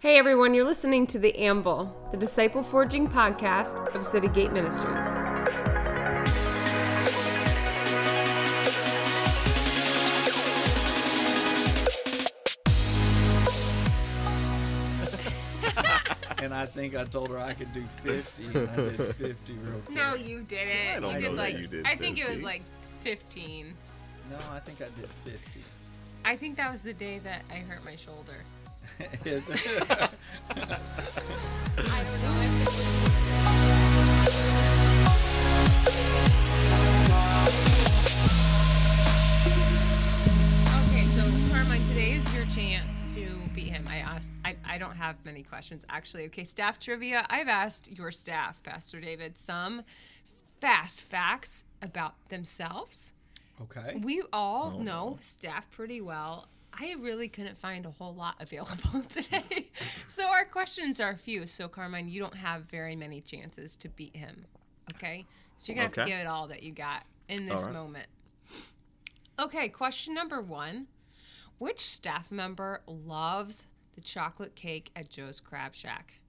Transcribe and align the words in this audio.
Hey 0.00 0.16
everyone, 0.16 0.54
you're 0.54 0.64
listening 0.64 1.06
to 1.08 1.18
The 1.18 1.36
Anvil, 1.36 1.94
the 2.10 2.16
disciple 2.16 2.62
forging 2.62 3.06
podcast 3.06 3.94
of 3.94 4.00
Citygate 4.00 4.50
Ministries. 4.50 5.04
and 16.42 16.54
I 16.54 16.64
think 16.64 16.96
I 16.96 17.04
told 17.04 17.28
her 17.28 17.36
I 17.36 17.52
could 17.52 17.70
do 17.74 17.84
50. 18.02 18.58
And 18.58 18.70
I 18.70 18.76
did 18.76 19.16
50 19.16 19.52
real 19.52 19.80
quick. 19.80 19.94
No, 19.94 20.14
you 20.14 20.40
didn't. 20.40 20.96
I 20.96 21.00
don't 21.00 21.14
you 21.16 21.20
did 21.20 21.30
that 21.32 21.36
like 21.36 21.58
you 21.58 21.66
did 21.66 21.86
I 21.86 21.96
think 21.96 22.18
it 22.18 22.26
was 22.26 22.40
like 22.40 22.62
15. 23.02 23.74
No, 24.30 24.38
I 24.50 24.60
think 24.60 24.80
I 24.80 24.86
did 24.98 25.10
50. 25.26 25.60
I 26.24 26.36
think 26.36 26.56
that 26.56 26.72
was 26.72 26.82
the 26.82 26.94
day 26.94 27.18
that 27.18 27.42
I 27.50 27.56
hurt 27.56 27.84
my 27.84 27.96
shoulder. 27.96 28.46
Is 29.24 29.48
it? 29.48 29.82
I 29.90 30.08
don't 30.56 32.22
know. 32.22 32.40
if 32.42 32.60
it 32.60 32.66
was- 32.66 34.00
Okay, 40.90 41.06
so 41.14 41.22
Carmine, 41.52 41.86
today 41.86 42.12
is 42.12 42.34
your 42.34 42.46
chance 42.46 43.14
to 43.14 43.38
beat 43.54 43.68
him. 43.68 43.86
I 43.88 43.98
asked. 43.98 44.32
I, 44.44 44.56
I 44.64 44.78
don't 44.78 44.96
have 44.96 45.16
many 45.24 45.42
questions 45.42 45.84
actually. 45.88 46.24
Okay, 46.26 46.44
staff 46.44 46.78
trivia. 46.78 47.26
I've 47.30 47.48
asked 47.48 47.96
your 47.96 48.10
staff, 48.10 48.62
Pastor 48.62 49.00
David, 49.00 49.36
some 49.38 49.82
fast 50.60 51.02
facts 51.02 51.64
about 51.82 52.14
themselves. 52.28 53.12
okay. 53.62 54.00
We 54.02 54.22
all 54.32 54.74
oh, 54.76 54.80
know 54.82 55.16
staff 55.20 55.70
pretty 55.70 56.00
well. 56.00 56.46
I 56.80 56.96
really 56.98 57.28
couldn't 57.28 57.58
find 57.58 57.84
a 57.84 57.90
whole 57.90 58.14
lot 58.14 58.36
available 58.40 59.02
today. 59.08 59.68
so 60.06 60.26
our 60.28 60.46
questions 60.46 60.98
are 60.98 61.14
few. 61.14 61.46
So 61.46 61.68
Carmine, 61.68 62.08
you 62.08 62.20
don't 62.20 62.34
have 62.34 62.62
very 62.62 62.96
many 62.96 63.20
chances 63.20 63.76
to 63.78 63.88
beat 63.90 64.16
him. 64.16 64.46
Okay? 64.94 65.26
So 65.58 65.72
you're 65.72 65.82
going 65.82 65.92
to 65.92 66.00
have 66.00 66.06
to 66.06 66.12
give 66.12 66.20
it 66.20 66.26
all 66.26 66.46
that 66.48 66.62
you 66.62 66.72
got 66.72 67.04
in 67.28 67.46
this 67.46 67.64
right. 67.64 67.74
moment. 67.74 68.06
Okay, 69.38 69.68
question 69.68 70.14
number 70.14 70.40
1. 70.40 70.86
Which 71.58 71.80
staff 71.80 72.32
member 72.32 72.80
loves 72.86 73.66
the 73.94 74.00
chocolate 74.00 74.54
cake 74.54 74.90
at 74.96 75.10
Joe's 75.10 75.38
Crab 75.38 75.74
Shack? 75.74 76.20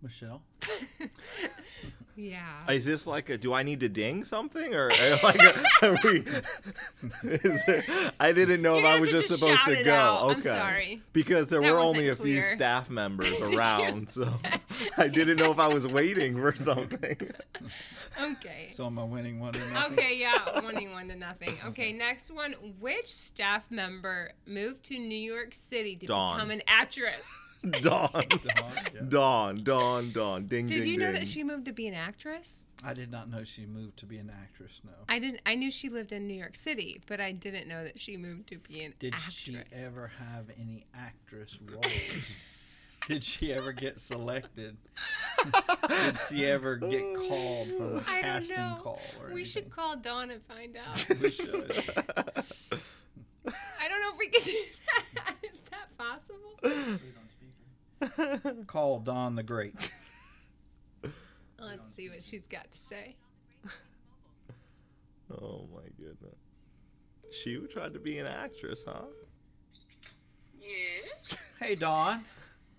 Michelle? 0.00 0.42
Yeah. 2.22 2.70
Is 2.70 2.84
this 2.84 3.06
like 3.06 3.30
a? 3.30 3.38
Do 3.38 3.54
I 3.54 3.62
need 3.62 3.80
to 3.80 3.88
ding 3.88 4.24
something 4.24 4.74
or 4.74 4.88
like? 5.22 5.40
A, 5.40 5.86
are 5.86 5.98
we, 6.04 6.24
is 7.22 7.64
there, 7.66 7.84
I 8.20 8.32
didn't 8.32 8.60
know 8.62 8.74
You 8.74 8.80
if 8.80 8.86
I 8.86 9.00
was 9.00 9.08
just 9.08 9.28
just 9.28 9.40
supposed 9.40 9.64
to 9.64 9.82
go. 9.82 9.94
out. 9.94 10.22
I'm 10.24 10.30
Okay. 10.40 10.42
sorry. 10.50 11.02
Because 11.12 11.48
there 11.48 11.60
That 11.62 11.72
were 11.72 11.78
wasn't 11.78 11.96
only 11.98 12.08
a 12.10 12.14
few 12.16 12.42
staff 12.42 12.90
members 12.90 13.30
you? 13.40 13.56
around, 13.58 14.10
so 14.10 14.28
I 14.98 15.08
didn't 15.18 15.38
know 15.38 15.50
if 15.50 15.58
I 15.58 15.68
was 15.68 15.86
waiting 15.86 16.36
for 16.36 16.54
something. 16.54 17.16
Okay. 18.20 18.70
So 18.74 18.86
am 18.86 18.98
I 18.98 19.04
winning 19.04 19.40
one 19.40 19.56
or 19.56 19.66
nothing? 19.72 19.92
Okay, 19.98 20.16
yeah, 20.18 20.60
winning 20.60 20.92
one 20.92 21.08
to 21.08 21.16
nothing. 21.16 21.56
Okay, 21.68 21.92
next 21.92 22.30
one. 22.30 22.54
Which 22.80 23.06
staff 23.06 23.64
member 23.70 24.32
moved 24.46 24.84
to 24.84 24.98
New 24.98 25.18
York 25.18 25.54
City 25.54 25.96
to 25.96 26.06
Dawn. 26.06 26.36
become 26.36 26.50
an 26.50 26.62
actress? 26.66 27.32
Dawn, 27.82 28.10
Dawn, 28.12 28.24
yeah. 28.94 29.00
dawn, 29.08 29.62
dawn, 29.64 30.12
dawn. 30.12 30.46
Ding, 30.46 30.66
Did 30.66 30.80
ding, 30.84 30.88
you 30.88 30.98
know 30.98 31.06
ding. 31.12 31.16
that 31.16 31.26
she 31.26 31.44
moved 31.44 31.66
to 31.66 31.72
be 31.72 31.86
an 31.88 31.94
actress? 31.94 32.64
I 32.82 32.94
did 32.94 33.10
not 33.10 33.28
know 33.28 33.44
she 33.44 33.66
moved 33.66 33.98
to 33.98 34.06
be 34.06 34.16
an 34.16 34.30
actress, 34.42 34.80
no. 34.82 34.92
I 35.10 35.18
didn't. 35.18 35.40
I 35.44 35.56
knew 35.56 35.70
she 35.70 35.90
lived 35.90 36.12
in 36.12 36.26
New 36.26 36.32
York 36.34 36.56
City, 36.56 37.02
but 37.06 37.20
I 37.20 37.32
didn't 37.32 37.68
know 37.68 37.84
that 37.84 37.98
she 37.98 38.16
moved 38.16 38.46
to 38.48 38.56
be 38.58 38.82
an 38.84 38.94
Did 38.98 39.12
actress. 39.12 39.34
she 39.34 39.58
ever 39.74 40.06
have 40.06 40.46
any 40.58 40.86
actress 40.94 41.58
roles? 41.70 41.84
Did 43.08 43.22
she 43.24 43.52
ever 43.52 43.72
get 43.72 44.00
selected? 44.00 44.78
Did 45.88 46.18
she 46.30 46.46
ever 46.46 46.76
get 46.76 47.02
called 47.14 47.68
from 47.68 47.96
a 47.98 48.04
I 48.08 48.14
don't 48.14 48.22
casting 48.22 48.56
know. 48.56 48.78
call 48.82 49.00
or 49.20 49.26
We 49.26 49.32
anything? 49.32 49.44
should 49.44 49.70
call 49.70 49.96
Dawn 49.96 50.30
and 50.30 50.42
find 50.44 50.76
out. 50.76 51.06
We 51.20 51.30
should. 51.30 51.72
I 53.46 53.88
don't 53.88 54.00
know 54.00 54.12
if 54.12 54.18
we 54.18 54.28
can 54.28 54.42
do 54.44 54.62
that. 55.16 55.34
Is 55.52 55.60
that 55.70 55.96
possible? 55.98 56.56
Call 58.66 59.00
Dawn 59.00 59.34
the 59.34 59.42
Great. 59.42 59.74
Let's 61.58 61.94
see 61.94 62.08
what 62.08 62.22
she's 62.22 62.46
got 62.46 62.70
to 62.70 62.78
say. 62.78 63.16
Oh 65.40 65.68
my 65.72 65.88
goodness. 65.96 66.34
She 67.30 67.56
tried 67.72 67.94
to 67.94 68.00
be 68.00 68.18
an 68.18 68.26
actress, 68.26 68.82
huh? 68.84 69.04
Yes. 70.60 71.38
Hey 71.60 71.76
Dawn, 71.76 72.24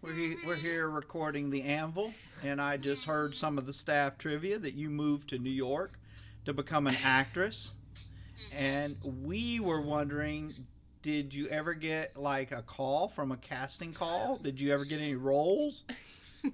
we're 0.02 0.14
he, 0.14 0.36
we're 0.46 0.56
mm-hmm. 0.56 0.62
here 0.62 0.90
recording 0.90 1.50
the 1.50 1.64
Anvil, 1.64 2.14
and 2.44 2.60
I 2.60 2.76
just 2.76 3.06
heard 3.06 3.36
some 3.36 3.58
of 3.58 3.66
the 3.66 3.72
staff 3.72 4.18
trivia 4.18 4.60
that 4.60 4.74
you 4.74 4.90
moved 4.90 5.30
to 5.30 5.38
New 5.38 5.50
York 5.50 5.98
to 6.44 6.52
become 6.52 6.88
an 6.88 6.98
actress, 7.06 7.72
mm-hmm. 7.96 8.58
and 8.58 8.98
we 9.24 9.62
were 9.62 9.80
wondering, 9.80 10.54
did 11.02 11.34
you 11.34 11.48
ever 11.48 11.74
get 11.74 12.16
like 12.16 12.52
a 12.52 12.62
call 12.62 13.08
from 13.08 13.32
a 13.32 13.38
casting 13.38 13.94
call? 13.94 14.38
Did 14.38 14.60
you 14.60 14.74
ever 14.74 14.86
get 14.86 15.00
any 15.00 15.16
roles? 15.16 15.84
no. 16.44 16.52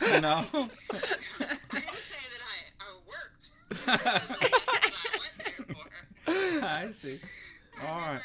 I 0.00 0.12
didn't 0.20 0.74
say 0.90 2.24
that 2.30 2.42
I, 2.42 2.56
I 2.80 2.90
worked. 3.06 3.48
I 3.86 3.96
said 3.96 4.28
that 4.28 4.52
I 4.66 5.18
went 5.18 5.36
there. 6.26 6.64
I 6.64 6.90
see. 6.90 7.20
I 7.80 7.86
All 7.86 7.98
right. 7.98 8.12
never, 8.12 8.22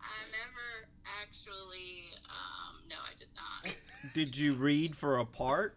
I 0.00 0.24
never 0.30 0.88
actually, 1.22 2.10
um, 2.28 2.82
no, 2.88 2.96
I 2.96 3.14
did 3.18 3.28
not. 3.34 3.76
Did 4.14 4.36
you 4.36 4.54
read 4.54 4.96
for 4.96 5.18
a 5.18 5.24
part? 5.26 5.76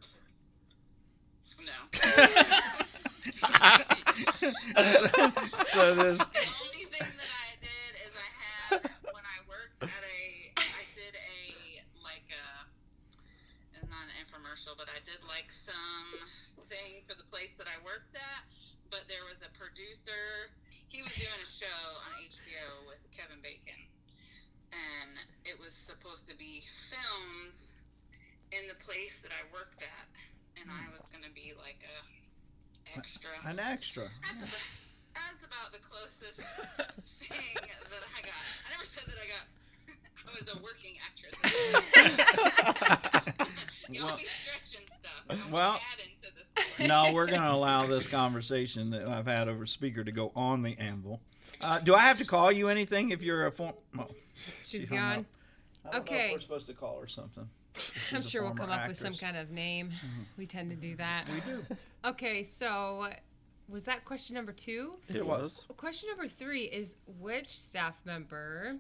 No. 1.66 1.74
So 5.74 5.96
there's 5.96 6.18
The 6.20 6.46
only 6.62 6.86
thing 6.92 7.08
that 7.18 7.32
I 7.34 7.50
did 7.60 7.92
is 8.06 8.12
I 8.14 8.30
had 8.38 8.84
when 9.10 9.26
I 9.26 9.38
worked 9.50 9.82
at 9.84 10.04
a 10.04 10.22
I 10.60 10.84
did 10.94 11.16
a 11.18 11.42
like 12.04 12.28
a 12.30 12.46
it's 13.74 13.90
not 13.90 14.06
an 14.06 14.16
infomercial, 14.22 14.78
but 14.78 14.88
I 14.92 15.00
did 15.08 15.20
like 15.26 15.50
some 15.50 16.08
thing 16.70 17.02
for 17.08 17.16
the 17.18 17.26
place 17.32 17.56
that 17.58 17.68
I 17.68 17.78
worked 17.84 18.14
at. 18.16 18.44
But 18.92 19.10
there 19.10 19.26
was 19.26 19.42
a 19.42 19.50
producer. 19.58 20.54
He 20.92 21.02
was 21.02 21.16
doing 21.18 21.40
a 21.42 21.50
show 21.50 21.82
on 22.06 22.12
HBO 22.22 22.86
with 22.86 23.02
Kevin 23.10 23.42
Bacon, 23.42 23.82
and 24.70 25.18
it 25.44 25.58
was 25.58 25.74
supposed 25.74 26.23
to 26.34 26.40
be 26.40 26.64
filmed 26.90 27.54
in 28.52 28.66
the 28.68 28.74
place 28.84 29.20
that 29.22 29.30
I 29.32 29.46
worked 29.54 29.82
at, 29.86 30.08
and 30.60 30.66
I 30.70 30.90
was 30.98 31.06
gonna 31.14 31.30
be 31.34 31.54
like 31.62 31.78
a 31.86 32.98
extra. 32.98 33.30
an 33.46 33.60
extra. 33.60 34.04
That's 34.26 34.42
about, 34.50 34.66
that's 35.14 35.46
about 35.46 35.70
the 35.72 35.80
closest 35.86 36.38
thing 37.30 37.54
that 37.62 38.04
I 38.18 38.22
got. 38.26 38.42
I 38.66 38.70
never 38.74 38.86
said 38.86 39.04
that 39.06 39.18
I 39.22 39.28
got. 39.30 39.46
I 40.26 40.32
was 40.34 40.50
a 40.50 40.58
working 40.64 40.96
actress. 41.06 41.36
you 43.90 44.02
Well- 44.02 44.12
always 44.14 44.28
stretching 44.30 44.88
stuff. 45.00 45.24
I 45.30 45.36
well- 45.52 45.70
want 45.72 45.82
to 45.82 45.88
add 45.94 46.00
into 46.02 46.30
the 46.38 46.62
story. 46.74 46.88
No, 46.88 47.14
we're 47.14 47.28
going 47.28 47.42
to 47.42 47.52
allow 47.52 47.86
this 47.88 48.08
conversation 48.08 48.90
that 48.92 49.08
I've 49.08 49.28
had 49.28 49.48
over 49.50 49.66
speaker 49.66 50.04
to 50.04 50.12
go 50.12 50.32
on 50.36 50.62
the 50.64 50.78
anvil. 50.80 51.20
Uh, 51.62 51.80
do 51.80 51.94
I 51.94 52.00
have 52.00 52.18
to 52.20 52.26
call 52.26 52.52
you 52.52 52.70
anything 52.70 53.10
if 53.12 53.22
you're 53.22 53.46
a 53.46 53.52
form? 53.52 53.74
Oh, 54.00 54.08
She's 54.66 54.82
she 54.82 54.86
hung 54.88 54.98
gone. 54.98 55.20
up. 55.20 55.26
I 55.86 55.92
don't 55.92 55.94
know 55.94 56.00
Okay. 56.02 56.28
if 56.28 56.34
we're 56.34 56.40
supposed 56.40 56.68
to 56.68 56.74
call 56.74 57.00
her 57.00 57.08
something. 57.08 57.48
I'm 57.76 57.82
She's 58.22 58.26
a 58.26 58.30
sure 58.30 58.42
we'll 58.44 58.56
former 58.56 58.72
come 58.74 58.80
up 58.82 58.88
with 58.88 58.98
some 58.98 59.14
actress. 59.14 59.18
Mm-hmm. 59.20 59.36
kind 59.36 59.38
of 59.38 59.52
name. 59.52 59.90
We 60.38 60.46
tend 60.46 60.70
to 60.72 60.78
do 60.78 60.96
that. 60.98 61.28
We 61.30 61.40
do. 61.52 61.66
Okay, 62.06 62.44
so 62.44 63.08
was 63.70 63.86
that 63.86 64.04
question 64.04 64.36
number 64.36 64.52
two? 64.52 64.96
It 65.08 65.26
was. 65.26 65.64
Question 65.78 66.10
number 66.10 66.28
three 66.28 66.64
is 66.64 66.98
which 67.20 67.48
staff 67.48 67.98
member 68.04 68.74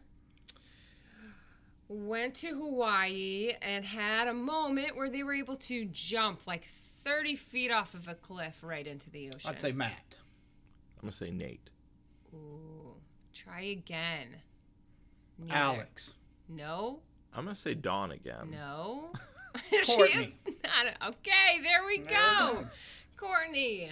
went 1.88 2.34
to 2.36 2.48
Hawaii 2.50 3.54
and 3.62 3.86
had 3.86 4.28
a 4.28 4.34
moment 4.34 4.96
where 4.98 5.10
they 5.10 5.24
were 5.24 5.34
able 5.34 5.56
to 5.56 5.86
jump 5.86 6.42
like 6.46 6.68
30 7.06 7.36
feet 7.38 7.72
off 7.72 7.94
of 7.94 8.08
a 8.10 8.16
cliff 8.16 8.60
right 8.62 8.86
into 8.86 9.10
the 9.10 9.30
ocean? 9.30 9.50
I'd 9.50 9.60
say 9.60 9.72
Matt. 9.72 10.18
I'm 10.98 11.04
gonna 11.04 11.12
say 11.14 11.32
Nate. 11.32 11.70
Ooh, 12.34 12.96
try 13.34 13.62
again. 13.62 14.28
Neither. 15.40 15.54
Alex. 15.56 16.12
No, 16.56 17.00
I'm 17.34 17.46
gonna 17.46 17.56
say 17.56 17.74
Dawn 17.74 18.12
again. 18.12 18.52
no. 18.52 19.12
she 19.70 19.76
is 19.78 19.88
Courtney. 19.96 20.38
not. 20.64 21.10
Okay, 21.10 21.62
there 21.62 21.86
we 21.86 21.98
There 22.00 22.06
we 22.06 22.10
go. 22.10 22.54
go. 22.62 22.68
Courtney. 23.18 23.92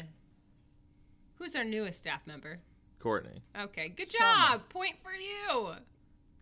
Who's 1.36 1.56
our 1.56 1.64
newest 1.64 2.00
staff 2.00 2.22
member? 2.26 2.60
Courtney. 3.00 3.42
Okay, 3.60 3.90
good 3.90 4.08
Summer. 4.08 4.26
job. 4.58 4.70
Point 4.70 4.96
for 5.04 5.12
you. 5.14 5.74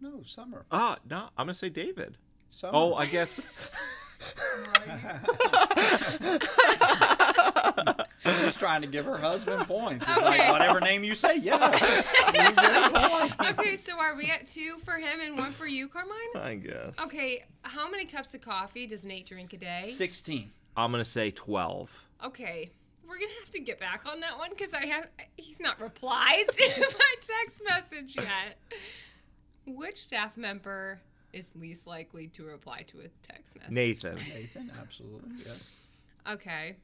No, 0.01 0.21
Summer. 0.25 0.65
Ah, 0.71 0.97
no, 1.09 1.29
I'm 1.37 1.45
gonna 1.47 1.53
say 1.53 1.69
David. 1.69 2.17
Summer. 2.49 2.71
Oh, 2.75 2.93
I 2.95 3.05
guess. 3.07 3.41
She's 8.43 8.55
trying 8.55 8.81
to 8.81 8.87
give 8.87 9.05
her 9.05 9.17
husband 9.17 9.65
points. 9.67 10.05
It's 10.07 10.17
Okay. 10.17 10.25
like 10.25 10.51
whatever 10.51 10.79
name 10.81 11.03
you 11.03 11.15
say, 11.15 11.37
yes. 11.37 12.05
You 12.27 12.33
get 12.33 12.55
a 12.57 12.89
point. 13.37 13.59
okay, 13.59 13.75
so 13.75 13.97
are 13.99 14.15
we 14.15 14.29
at 14.29 14.47
two 14.47 14.77
for 14.83 14.93
him 14.93 15.19
and 15.21 15.37
one 15.37 15.51
for 15.51 15.67
you, 15.67 15.87
Carmine? 15.87 16.15
I 16.35 16.55
guess. 16.55 16.93
Okay, 17.03 17.45
how 17.63 17.89
many 17.89 18.05
cups 18.05 18.33
of 18.33 18.41
coffee 18.41 18.85
does 18.87 19.05
Nate 19.05 19.25
drink 19.25 19.53
a 19.53 19.57
day? 19.57 19.87
Sixteen. 19.89 20.51
I'm 20.77 20.91
gonna 20.91 21.03
say 21.05 21.31
12. 21.31 22.07
Okay, 22.25 22.69
we're 23.07 23.15
gonna 23.17 23.31
have 23.39 23.51
to 23.51 23.59
get 23.59 23.79
back 23.79 24.05
on 24.05 24.19
that 24.21 24.37
one 24.37 24.49
because 24.51 24.73
I 24.73 24.85
have 24.85 25.07
he's 25.37 25.59
not 25.59 25.79
replied 25.81 26.45
to 26.57 26.93
my 26.99 27.15
text 27.21 27.61
message 27.67 28.15
yet. 28.15 28.57
Which 29.65 29.97
staff 29.97 30.37
member 30.37 30.99
is 31.33 31.53
least 31.55 31.85
likely 31.87 32.27
to 32.29 32.43
reply 32.43 32.83
to 32.87 32.99
a 32.99 33.07
text 33.31 33.55
message? 33.57 33.71
Nathan. 33.73 34.15
Nathan, 34.15 34.71
absolutely, 34.81 35.31
yes. 35.45 35.69
Okay. 36.29 36.75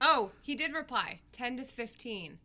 Oh, 0.00 0.30
he 0.42 0.54
did 0.54 0.72
reply. 0.72 1.20
Ten 1.32 1.56
to 1.58 1.64
fifteen. 1.64 2.38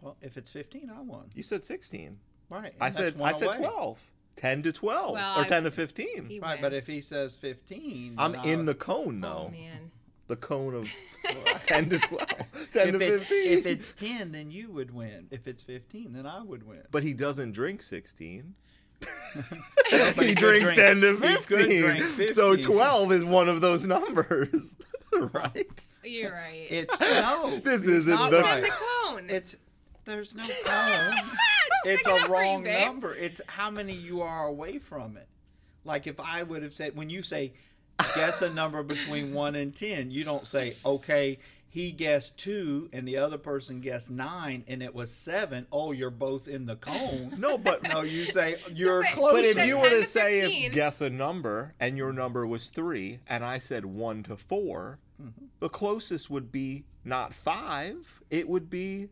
Well, 0.00 0.16
if 0.20 0.36
it's 0.36 0.50
fifteen, 0.50 0.90
I 0.94 1.00
won. 1.00 1.30
You 1.34 1.42
said 1.42 1.64
16. 1.64 2.18
Right. 2.50 2.74
I 2.80 2.90
said 2.90 3.20
I 3.22 3.32
said 3.32 3.48
away. 3.48 3.56
12. 3.58 4.10
10 4.36 4.62
to 4.64 4.72
12 4.72 5.12
Well, 5.14 5.38
or 5.38 5.42
I- 5.44 5.48
10 5.48 5.62
to 5.64 5.70
15. 5.70 6.26
He 6.28 6.40
Right, 6.40 6.60
but 6.60 6.74
if 6.74 6.86
he 6.86 7.00
says 7.00 7.34
fifteen, 7.36 8.16
I'm 8.18 8.32
then 8.32 8.44
in 8.44 8.64
the 8.66 8.74
cone 8.74 9.20
though. 9.20 9.46
Oh 9.48 9.50
man. 9.50 9.90
the 10.26 10.36
cone 10.36 10.74
of 10.74 10.92
10 11.66 11.88
to 11.90 11.98
12. 12.00 12.28
10 12.72 12.88
If 12.94 12.98
to 12.98 13.14
it's, 13.14 13.24
15. 13.24 13.58
if 13.58 13.66
it's 13.66 13.92
ten, 13.92 14.32
then 14.32 14.50
you 14.50 14.70
would 14.72 14.92
win. 14.92 15.28
If 15.30 15.46
it's 15.48 15.62
fifteen, 15.62 16.12
then 16.12 16.26
I 16.26 16.42
would 16.42 16.66
win. 16.66 16.82
but 16.90 17.02
he 17.02 17.14
doesn't 17.14 17.52
drink 17.52 17.82
16. 17.82 18.54
But 20.16 20.26
he 20.26 20.34
drinks 20.34 20.70
drink- 20.72 20.80
10 20.80 21.00
to 21.00 21.12
he 21.16 21.36
could 21.44 22.02
15. 22.04 22.34
So 22.34 22.56
12 22.56 23.12
is 23.12 23.24
one 23.24 23.48
of 23.48 23.60
those 23.60 23.86
numbers. 23.86 24.48
right? 25.32 25.84
You're 26.02 26.32
right. 26.32 26.66
It's 26.70 27.00
no. 27.00 27.60
This 27.64 27.80
it's 27.80 27.86
isn't 27.86 28.30
the- 28.30 28.40
right. 28.40 28.62
the 28.62 28.70
cone. 28.70 29.26
It's 29.28 29.56
there's 30.04 30.34
no 30.34 30.44
cone. 30.64 31.14
It's 31.86 32.06
a 32.06 32.12
up 32.12 32.20
for 32.22 32.26
you, 32.26 32.32
wrong 32.32 32.64
number. 32.64 33.14
It's 33.14 33.40
how 33.46 33.70
many 33.70 33.92
you 33.94 34.22
are 34.22 34.46
away 34.46 34.78
from 34.78 35.16
it. 35.16 35.28
Like 35.84 36.06
if 36.06 36.18
I 36.20 36.42
would 36.42 36.62
have 36.62 36.74
said 36.74 36.96
when 36.96 37.10
you 37.10 37.22
say 37.22 37.52
guess 38.14 38.42
a 38.42 38.52
number 38.52 38.82
between 38.82 39.32
one 39.34 39.54
and 39.54 39.74
ten, 39.74 40.10
you 40.10 40.24
don't 40.24 40.46
say 40.46 40.74
okay. 40.84 41.38
He 41.68 41.90
guessed 41.90 42.38
two, 42.38 42.88
and 42.92 43.06
the 43.08 43.16
other 43.16 43.36
person 43.36 43.80
guessed 43.80 44.08
nine, 44.08 44.62
and 44.68 44.80
it 44.80 44.94
was 44.94 45.10
seven. 45.12 45.66
Oh, 45.72 45.90
you're 45.90 46.08
both 46.08 46.46
in 46.46 46.66
the 46.66 46.76
cone. 46.76 47.34
No, 47.36 47.58
but 47.58 47.82
No, 47.82 48.02
you 48.02 48.26
say 48.26 48.54
you're 48.72 49.02
but- 49.02 49.10
close. 49.10 49.32
But 49.32 49.44
if 49.44 49.66
you 49.66 49.80
were 49.80 49.90
to 49.90 49.96
to 50.02 50.04
say 50.04 50.66
if 50.66 50.72
guess 50.72 51.00
a 51.00 51.10
number 51.10 51.74
and 51.80 51.96
your 51.96 52.12
number 52.12 52.46
was 52.46 52.68
three 52.68 53.18
and 53.26 53.44
I 53.44 53.58
said 53.58 53.84
one 53.86 54.22
to 54.22 54.36
4 54.36 55.00
Mm-hmm. 55.22 55.44
the 55.60 55.68
closest 55.68 56.28
would 56.28 56.50
be 56.50 56.84
not 57.04 57.34
five. 57.34 58.20
It 58.30 58.48
would 58.48 58.68
be 58.68 59.08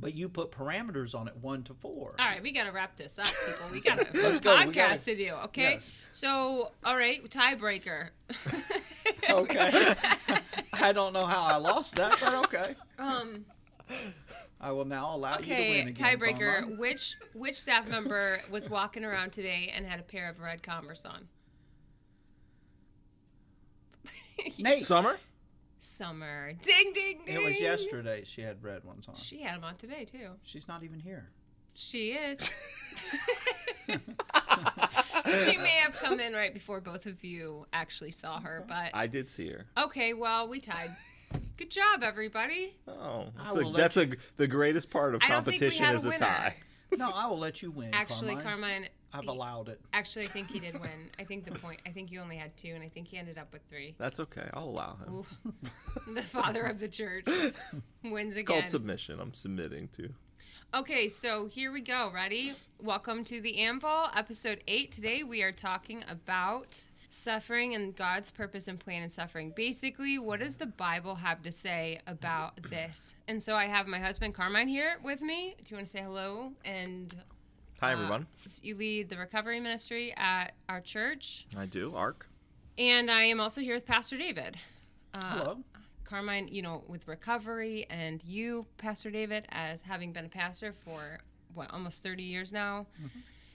but 0.00 0.14
you 0.14 0.28
put 0.28 0.50
parameters 0.50 1.14
on 1.14 1.28
it, 1.28 1.36
one 1.36 1.62
to 1.64 1.74
four. 1.74 2.14
All 2.18 2.26
right, 2.26 2.42
we 2.42 2.52
gotta 2.52 2.72
wrap 2.72 2.96
this 2.96 3.18
up, 3.18 3.26
people. 3.46 3.66
We 3.70 3.80
got 3.80 4.00
a 4.00 4.06
Let's 4.14 4.40
go, 4.40 4.56
podcast 4.56 4.74
gotta- 4.74 4.98
to 5.04 5.16
do. 5.16 5.30
Okay. 5.44 5.62
Yes. 5.74 5.92
So, 6.12 6.72
all 6.84 6.96
right, 6.96 7.22
tiebreaker. 7.28 8.08
Okay. 9.28 9.94
I 10.72 10.92
don't 10.92 11.12
know 11.12 11.26
how 11.26 11.42
I 11.42 11.56
lost 11.56 11.94
that, 11.96 12.16
but 12.20 12.34
okay. 12.46 12.74
um. 12.98 13.44
I 14.60 14.72
will 14.72 14.84
now 14.84 15.14
allow 15.14 15.38
you 15.38 15.44
to 15.44 15.50
win 15.54 15.88
again. 15.88 15.94
Tiebreaker. 15.94 16.78
Which 16.78 17.16
which 17.34 17.54
staff 17.54 17.86
member 17.88 18.38
was 18.50 18.68
walking 18.68 19.04
around 19.04 19.32
today 19.32 19.72
and 19.74 19.86
had 19.86 20.00
a 20.00 20.02
pair 20.02 20.28
of 20.28 20.40
red 20.40 20.62
Converse 20.62 21.04
on? 21.04 21.28
Nate. 24.58 24.84
summer. 24.84 25.16
Summer. 25.80 26.52
Ding 26.62 26.92
ding 26.92 27.20
ding. 27.26 27.34
It 27.34 27.42
was 27.42 27.60
yesterday. 27.60 28.22
She 28.24 28.42
had 28.42 28.62
red 28.62 28.84
ones 28.84 29.08
on. 29.08 29.14
She 29.14 29.40
had 29.40 29.56
them 29.56 29.64
on 29.64 29.76
today 29.76 30.04
too. 30.04 30.30
She's 30.42 30.68
not 30.68 30.84
even 30.84 31.00
here. 31.00 31.30
She 31.74 32.12
is. 32.12 32.38
she 33.88 33.96
may 35.56 35.80
have 35.82 35.94
come 35.94 36.20
in 36.20 36.34
right 36.34 36.52
before 36.52 36.80
both 36.80 37.06
of 37.06 37.24
you 37.24 37.66
actually 37.72 38.10
saw 38.10 38.40
her, 38.40 38.64
but 38.68 38.90
I 38.94 39.06
did 39.06 39.28
see 39.28 39.48
her. 39.50 39.66
okay. 39.76 40.12
Well, 40.12 40.48
we 40.48 40.60
tied. 40.60 40.90
Good 41.56 41.70
job, 41.70 42.02
everybody. 42.02 42.76
Oh, 42.88 43.26
that's, 43.36 43.56
a, 43.56 43.62
will 43.62 43.72
let 43.72 43.80
that's 43.80 43.96
a, 43.96 44.08
the 44.36 44.48
greatest 44.48 44.90
part 44.90 45.14
of 45.14 45.22
I 45.22 45.28
don't 45.28 45.44
think 45.44 45.60
we 45.60 45.70
competition 45.70 45.84
had 45.84 45.94
a 45.94 45.98
is 45.98 46.04
a 46.04 46.08
winner. 46.08 46.18
tie. 46.18 46.56
No, 46.96 47.10
I 47.10 47.26
will 47.26 47.38
let 47.38 47.62
you 47.62 47.70
win. 47.70 47.90
Actually, 47.92 48.34
Carmine. 48.34 48.42
Carmine. 48.42 48.88
I've 49.12 49.26
allowed 49.28 49.68
it. 49.68 49.80
Actually, 49.92 50.26
I 50.26 50.28
think 50.28 50.50
he 50.50 50.60
did 50.60 50.80
win. 50.80 51.10
I 51.18 51.24
think 51.24 51.44
the 51.44 51.52
point. 51.58 51.80
I 51.86 51.90
think 51.90 52.12
you 52.12 52.20
only 52.20 52.36
had 52.36 52.56
two, 52.56 52.72
and 52.74 52.82
I 52.82 52.88
think 52.88 53.08
he 53.08 53.16
ended 53.16 53.38
up 53.38 53.52
with 53.52 53.62
three. 53.68 53.94
That's 53.98 54.20
okay. 54.20 54.48
I'll 54.54 54.64
allow 54.68 54.96
him. 55.04 55.14
Ooh. 55.14 55.52
the 56.14 56.22
father 56.22 56.64
of 56.64 56.78
the 56.78 56.88
church 56.88 57.26
wins 58.04 58.32
It's 58.34 58.42
again. 58.42 58.44
called 58.44 58.68
submission. 58.68 59.18
I'm 59.20 59.34
submitting 59.34 59.88
to. 59.96 60.10
Okay, 60.72 61.08
so 61.08 61.46
here 61.48 61.72
we 61.72 61.80
go. 61.80 62.10
Ready? 62.14 62.52
Welcome 62.80 63.24
to 63.24 63.40
the 63.40 63.58
Anvil, 63.58 64.06
episode 64.14 64.62
8. 64.68 64.92
Today 64.92 65.24
we 65.24 65.42
are 65.42 65.50
talking 65.50 66.04
about 66.08 66.86
suffering 67.08 67.74
and 67.74 67.96
God's 67.96 68.30
purpose 68.30 68.68
and 68.68 68.78
plan 68.78 69.02
in 69.02 69.08
suffering. 69.08 69.52
Basically, 69.56 70.16
what 70.20 70.38
does 70.38 70.54
the 70.54 70.66
Bible 70.66 71.16
have 71.16 71.42
to 71.42 71.50
say 71.50 72.00
about 72.06 72.62
this? 72.62 73.16
And 73.26 73.42
so 73.42 73.56
I 73.56 73.66
have 73.66 73.88
my 73.88 73.98
husband 73.98 74.32
Carmine 74.34 74.68
here 74.68 74.98
with 75.02 75.20
me. 75.20 75.56
Do 75.58 75.70
you 75.72 75.76
want 75.76 75.88
to 75.88 75.92
say 75.92 76.02
hello? 76.04 76.52
And 76.64 77.12
Hi, 77.80 77.90
uh, 77.90 77.92
everyone. 77.92 78.26
you 78.62 78.74
lead 78.76 79.08
the 79.08 79.16
recovery 79.16 79.58
ministry 79.58 80.12
at 80.14 80.52
our 80.68 80.82
church. 80.82 81.46
I 81.56 81.64
do. 81.64 81.94
ARC. 81.96 82.26
And 82.76 83.10
I 83.10 83.24
am 83.24 83.40
also 83.40 83.62
here 83.62 83.72
with 83.72 83.86
Pastor 83.86 84.18
David. 84.18 84.58
Uh, 85.14 85.38
Hello. 85.38 85.58
Carmine, 86.04 86.48
you 86.48 86.60
know, 86.60 86.84
with 86.88 87.08
recovery, 87.08 87.86
and 87.88 88.22
you, 88.22 88.66
Pastor 88.76 89.10
David, 89.10 89.46
as 89.48 89.80
having 89.80 90.12
been 90.12 90.26
a 90.26 90.28
pastor 90.28 90.72
for 90.74 91.20
what 91.54 91.72
almost 91.72 92.02
30 92.02 92.22
years 92.22 92.52
now, 92.52 92.86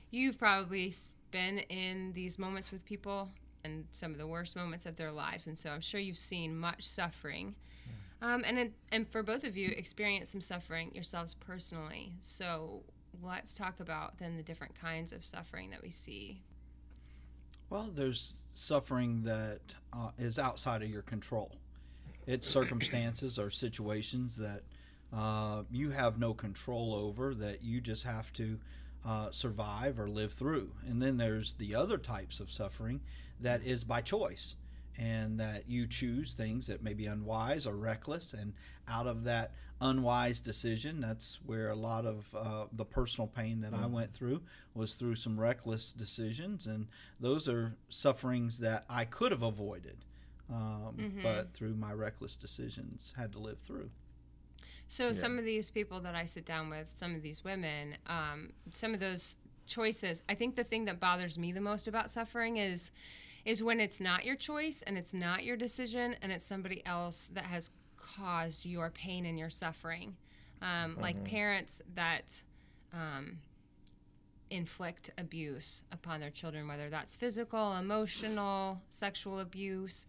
you've 0.10 0.40
probably 0.40 0.92
been 1.30 1.60
in 1.60 2.12
these 2.14 2.40
moments 2.40 2.72
with 2.72 2.84
people 2.84 3.30
and 3.64 3.86
some 3.92 4.12
of 4.12 4.18
the 4.18 4.26
worst 4.26 4.56
moments 4.56 4.88
of 4.88 4.96
their 4.96 5.12
lives, 5.12 5.46
and 5.46 5.60
so 5.60 5.70
I'm 5.70 5.82
sure 5.82 6.00
you've 6.00 6.18
seen 6.18 6.56
much 6.56 6.88
suffering. 6.88 7.54
Um, 8.24 8.44
and 8.46 8.72
and 8.92 9.08
for 9.08 9.22
both 9.22 9.44
of 9.44 9.56
you, 9.56 9.70
experienced 9.78 10.32
some 10.32 10.42
suffering 10.42 10.92
yourselves 10.96 11.36
personally. 11.36 12.14
So 12.22 12.84
let's 13.22 13.54
talk 13.54 13.80
about 13.80 14.18
then 14.18 14.38
the 14.38 14.44
different 14.44 14.80
kinds 14.80 15.12
of 15.12 15.24
suffering 15.24 15.70
that 15.72 15.82
we 15.82 15.90
see. 15.90 16.42
Well, 17.70 17.90
there's 17.94 18.46
suffering 18.52 19.24
that 19.24 19.60
uh, 19.92 20.12
is 20.18 20.38
outside 20.38 20.84
of 20.84 20.90
your 20.90 21.02
control. 21.02 21.56
It's 22.28 22.48
circumstances 22.48 23.38
or 23.38 23.50
situations 23.50 24.36
that 24.38 24.62
uh, 25.14 25.64
you 25.72 25.92
have 25.92 26.20
no 26.20 26.34
control 26.34 26.94
over 26.94 27.34
that 27.36 27.64
you 27.64 27.82
just 27.82 28.04
have 28.04 28.32
to 28.34 28.60
uh, 29.06 29.30
survive 29.32 30.00
or 30.00 30.10
live 30.10 30.34
through. 30.34 30.72
And 30.88 31.02
then 31.02 31.18
there's 31.18 31.54
the 31.54 31.76
other 31.76 31.98
types 31.98 32.40
of 32.40 32.52
suffering 32.52 33.02
that 33.40 33.64
is 33.64 33.84
by 33.84 34.02
choice 34.02 34.56
and 34.98 35.40
that 35.40 35.70
you 35.70 35.88
choose 35.88 36.34
things 36.34 36.68
that 36.68 36.82
may 36.82 36.94
be 36.94 37.06
unwise 37.06 37.68
or 37.68 37.76
reckless. 37.76 38.34
And 38.34 38.54
out 38.88 39.08
of 39.08 39.24
that 39.26 39.54
unwise 39.90 40.40
decision, 40.40 41.00
that's 41.00 41.40
where 41.46 41.70
a 41.70 41.76
lot 41.76 42.06
of 42.06 42.26
uh, 42.36 42.66
the 42.72 42.86
personal 42.86 43.28
pain 43.28 43.62
that 43.62 43.74
I 43.74 43.86
went 43.86 44.14
through 44.14 44.42
was 44.74 44.96
through 44.96 45.16
some 45.16 45.40
reckless 45.40 45.92
decisions. 45.92 46.68
And 46.68 46.88
those 47.20 47.48
are 47.48 47.76
sufferings 47.90 48.60
that 48.60 48.86
I 48.90 49.06
could 49.06 49.32
have 49.32 49.44
avoided. 49.44 49.98
Um, 50.52 50.96
But 51.24 51.54
through 51.54 51.76
my 51.76 51.94
reckless 51.94 52.36
decisions, 52.36 53.14
had 53.18 53.32
to 53.34 53.40
live 53.40 53.60
through. 53.60 53.90
So 54.88 55.12
some 55.14 55.40
of 55.40 55.46
these 55.46 55.72
people 55.72 56.00
that 56.02 56.14
I 56.16 56.26
sit 56.26 56.46
down 56.46 56.70
with, 56.70 56.92
some 56.94 57.16
of 57.16 57.22
these 57.24 57.44
women, 57.44 57.98
um, 58.08 58.52
some 58.72 58.94
of 58.94 59.00
those 59.00 59.38
choices. 59.66 60.22
I 60.30 60.36
think 60.36 60.56
the 60.56 60.64
thing 60.64 60.86
that 60.86 61.00
bothers 61.00 61.38
me 61.40 61.52
the 61.52 61.62
most 61.62 61.88
about 61.88 62.12
suffering 62.12 62.58
is 62.58 62.92
is 63.46 63.64
when 63.64 63.80
it's 63.80 64.00
not 64.00 64.26
your 64.26 64.36
choice 64.36 64.82
and 64.88 64.98
it's 64.98 65.14
not 65.14 65.44
your 65.44 65.56
decision 65.56 66.16
and 66.22 66.32
it's 66.32 66.46
somebody 66.46 66.84
else 66.86 67.28
that 67.30 67.46
has 67.46 67.70
caused 68.18 68.66
your 68.66 68.90
pain 68.90 69.26
and 69.26 69.38
your 69.40 69.50
suffering. 69.50 70.16
Um, 70.62 70.98
Like 71.02 71.24
parents 71.24 71.82
that 71.96 72.42
um, 72.94 73.40
inflict 74.50 75.12
abuse 75.18 75.84
upon 75.92 76.20
their 76.22 76.30
children, 76.30 76.68
whether 76.68 76.90
that's 76.90 77.16
physical, 77.16 77.74
emotional, 77.76 78.82
sexual 78.90 79.40
abuse, 79.40 80.06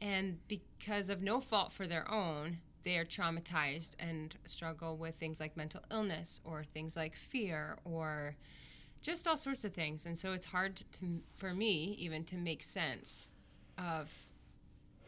and 0.00 0.38
because 0.48 1.08
of 1.08 1.22
no 1.22 1.40
fault 1.40 1.72
for 1.72 1.86
their 1.86 2.10
own, 2.10 2.58
they 2.82 2.98
are 2.98 3.04
traumatized 3.04 3.96
and 3.98 4.36
struggle 4.44 4.96
with 4.96 5.14
things 5.16 5.40
like 5.40 5.56
mental 5.56 5.80
illness 5.90 6.40
or 6.44 6.62
things 6.62 6.96
like 6.96 7.16
fear 7.16 7.78
or 7.84 8.36
just 9.02 9.26
all 9.26 9.36
sorts 9.36 9.64
of 9.64 9.72
things. 9.72 10.06
And 10.06 10.16
so 10.16 10.32
it's 10.32 10.46
hard 10.46 10.76
to, 10.76 11.22
for 11.36 11.54
me 11.54 11.96
even 11.98 12.24
to 12.24 12.36
make 12.36 12.62
sense 12.62 13.28
of 13.78 14.12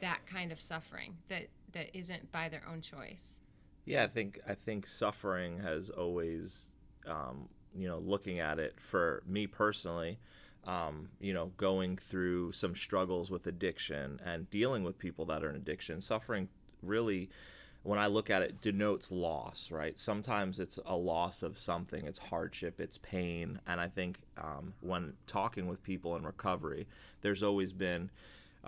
that 0.00 0.26
kind 0.26 0.50
of 0.52 0.60
suffering 0.60 1.18
that, 1.28 1.48
that 1.78 1.96
isn't 1.96 2.30
by 2.32 2.48
their 2.48 2.62
own 2.70 2.80
choice. 2.80 3.38
Yeah, 3.84 4.02
I 4.02 4.08
think 4.08 4.40
I 4.46 4.54
think 4.54 4.86
suffering 4.86 5.60
has 5.60 5.90
always, 5.90 6.68
um, 7.06 7.48
you 7.74 7.88
know, 7.88 7.98
looking 7.98 8.40
at 8.40 8.58
it 8.58 8.74
for 8.80 9.22
me 9.26 9.46
personally, 9.46 10.18
um, 10.66 11.08
you 11.20 11.32
know, 11.32 11.52
going 11.56 11.96
through 11.96 12.52
some 12.52 12.74
struggles 12.74 13.30
with 13.30 13.46
addiction 13.46 14.20
and 14.24 14.50
dealing 14.50 14.82
with 14.82 14.98
people 14.98 15.24
that 15.26 15.44
are 15.44 15.50
in 15.50 15.56
addiction. 15.56 16.00
Suffering 16.00 16.48
really 16.82 17.30
when 17.84 17.98
I 17.98 18.08
look 18.08 18.28
at 18.28 18.42
it, 18.42 18.60
denotes 18.60 19.12
loss, 19.12 19.70
right? 19.70 19.98
Sometimes 19.98 20.58
it's 20.58 20.80
a 20.84 20.96
loss 20.96 21.42
of 21.44 21.56
something, 21.58 22.06
it's 22.06 22.18
hardship, 22.18 22.80
it's 22.80 22.98
pain. 22.98 23.60
And 23.66 23.80
I 23.80 23.86
think 23.88 24.18
um, 24.36 24.74
when 24.80 25.14
talking 25.26 25.68
with 25.68 25.82
people 25.82 26.16
in 26.16 26.24
recovery, 26.24 26.88
there's 27.22 27.42
always 27.42 27.72
been 27.72 28.10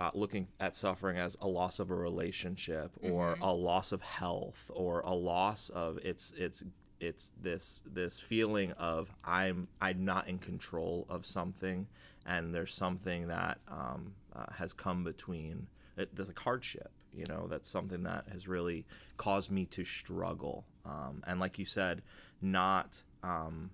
uh, 0.01 0.09
looking 0.15 0.47
at 0.59 0.75
suffering 0.75 1.19
as 1.19 1.37
a 1.39 1.47
loss 1.47 1.77
of 1.77 1.91
a 1.91 1.95
relationship 1.95 2.91
or 3.03 3.37
a 3.39 3.53
loss 3.53 3.91
of 3.91 4.01
health 4.01 4.71
or 4.73 5.01
a 5.01 5.13
loss 5.13 5.69
of 5.69 5.99
it's 6.03 6.33
it's 6.35 6.63
it's 6.99 7.31
this 7.39 7.81
this 7.85 8.19
feeling 8.19 8.71
of 8.73 9.11
I'm 9.23 9.67
I'm 9.79 10.03
not 10.03 10.27
in 10.27 10.39
control 10.39 11.05
of 11.07 11.27
something 11.27 11.85
and 12.25 12.53
there's 12.53 12.73
something 12.73 13.27
that 13.27 13.59
um, 13.67 14.15
uh, 14.35 14.45
has 14.53 14.73
come 14.73 15.03
between 15.03 15.67
it, 15.97 16.15
there's 16.15 16.29
a 16.29 16.39
hardship 16.39 16.91
you 17.13 17.25
know 17.29 17.45
that's 17.47 17.69
something 17.69 18.01
that 18.01 18.25
has 18.31 18.47
really 18.47 18.85
caused 19.17 19.51
me 19.51 19.65
to 19.65 19.85
struggle. 19.85 20.65
Um, 20.83 21.23
and 21.27 21.39
like 21.39 21.59
you 21.59 21.65
said 21.65 22.01
not 22.41 23.03
um, 23.21 23.69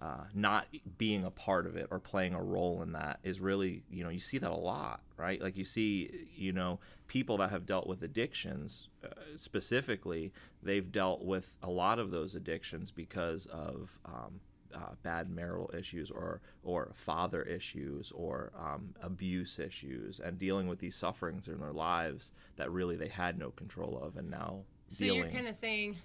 uh, 0.00 0.24
not 0.34 0.66
being 0.98 1.24
a 1.24 1.30
part 1.30 1.66
of 1.66 1.76
it 1.76 1.88
or 1.90 1.98
playing 1.98 2.34
a 2.34 2.42
role 2.42 2.82
in 2.82 2.92
that 2.92 3.18
is 3.22 3.40
really 3.40 3.82
you 3.90 4.04
know 4.04 4.10
you 4.10 4.20
see 4.20 4.38
that 4.38 4.50
a 4.50 4.54
lot 4.54 5.00
right? 5.16 5.40
Like 5.40 5.56
you 5.56 5.64
see 5.64 6.28
you 6.34 6.52
know 6.52 6.78
people 7.08 7.36
that 7.38 7.50
have 7.50 7.66
dealt 7.66 7.86
with 7.86 8.02
addictions 8.02 8.88
uh, 9.04 9.08
specifically 9.36 10.32
they've 10.62 10.90
dealt 10.90 11.22
with 11.24 11.56
a 11.62 11.70
lot 11.70 11.98
of 11.98 12.10
those 12.10 12.34
addictions 12.34 12.90
because 12.90 13.46
of 13.46 13.98
um, 14.04 14.40
uh, 14.74 14.94
bad 15.02 15.30
marital 15.30 15.70
issues 15.76 16.10
or 16.10 16.40
or 16.62 16.92
father 16.94 17.42
issues 17.42 18.12
or 18.12 18.52
um, 18.58 18.94
abuse 19.02 19.58
issues 19.58 20.20
and 20.20 20.38
dealing 20.38 20.66
with 20.66 20.80
these 20.80 20.96
sufferings 20.96 21.48
in 21.48 21.60
their 21.60 21.72
lives 21.72 22.32
that 22.56 22.70
really 22.70 22.96
they 22.96 23.08
had 23.08 23.38
no 23.38 23.50
control 23.50 23.98
of 24.02 24.16
and 24.16 24.30
now 24.30 24.64
So 24.88 25.04
dealing 25.04 25.20
you're 25.20 25.30
kind 25.30 25.46
of 25.46 25.54
saying 25.54 25.96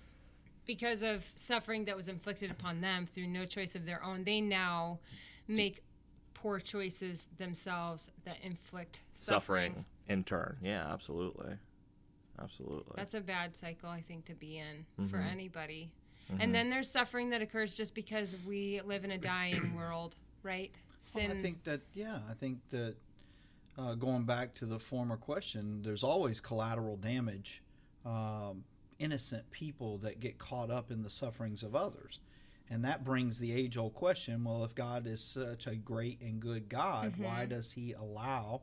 because 0.65 1.01
of 1.01 1.30
suffering 1.36 1.86
that 1.86 1.96
was 1.96 2.08
inflicted 2.08 2.51
upon 2.51 2.82
them 2.82 3.06
through 3.06 3.27
no 3.27 3.46
choice 3.46 3.75
of 3.75 3.86
their 3.86 4.03
own, 4.03 4.24
they 4.24 4.41
now 4.41 5.00
make 5.48 5.84
poor 6.34 6.60
choices 6.60 7.27
themselves 7.38 8.12
that 8.25 8.38
inflict 8.41 9.01
suffering. 9.15 9.72
suffering 9.72 9.86
in 10.08 10.24
turn 10.24 10.58
yeah 10.63 10.91
absolutely 10.91 11.56
absolutely 12.41 12.94
That's 12.96 13.13
a 13.13 13.22
bad 13.22 13.56
cycle, 13.56 13.89
I 13.89 14.01
think, 14.01 14.25
to 14.25 14.34
be 14.34 14.58
in 14.58 14.86
for 15.08 15.18
Mm-hmm. 15.18 15.27
anybody. 15.30 15.91
And 16.39 16.56
then 16.56 16.70
there's 16.70 16.89
suffering 16.89 17.30
that 17.32 17.41
occurs 17.41 17.75
just 17.75 17.94
because 17.94 18.36
we 18.48 18.80
live 18.86 19.03
in 19.03 19.12
a 19.12 19.18
dying 19.18 19.75
world, 19.75 20.15
right? 20.44 20.72
Sin. 21.00 21.27
Well, 21.27 21.38
I 21.38 21.41
think 21.41 21.63
that 21.65 21.82
yeah, 21.94 22.20
I 22.30 22.34
think 22.34 22.60
that 22.70 22.96
uh, 23.77 23.96
going 23.96 24.24
back 24.24 24.53
to 24.56 24.65
the 24.65 24.80
former 24.80 25.18
question, 25.18 25.82
there's 25.84 26.03
always 26.03 26.39
collateral 26.39 26.96
damage, 26.96 27.62
um, 28.06 28.63
innocent 29.01 29.50
people 29.51 29.98
that 30.00 30.20
get 30.20 30.38
caught 30.38 30.70
up 30.70 30.91
in 30.91 31.03
the 31.03 31.10
sufferings 31.10 31.63
of 31.63 31.75
others, 31.75 32.20
and 32.70 32.86
that 32.86 33.03
brings 33.03 33.39
the 33.39 33.51
age-old 33.53 33.93
question: 33.93 34.43
Well, 34.43 34.63
if 34.63 34.75
God 34.75 35.08
is 35.08 35.22
such 35.22 35.67
a 35.67 35.75
great 35.75 36.22
and 36.22 36.39
good 36.39 36.70
God, 36.70 37.13
why 37.17 37.46
does 37.46 37.72
He 37.72 37.93
allow 37.93 38.62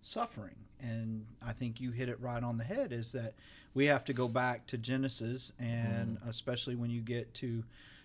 suffering? 0.00 0.56
And 0.80 1.26
I 1.46 1.52
think 1.52 1.80
you 1.80 1.90
hit 1.92 2.08
it 2.08 2.20
right 2.20 2.42
on 2.42 2.58
the 2.58 2.64
head: 2.64 2.92
is 2.92 3.12
that 3.12 3.34
we 3.74 3.86
have 3.86 4.04
to 4.06 4.12
go 4.12 4.28
back 4.28 4.66
to 4.68 4.78
Genesis, 4.78 5.52
and 5.58 6.18
especially 6.26 6.76
when 6.76 6.90
you 6.90 7.00
get 7.00 7.32
to 7.34 7.62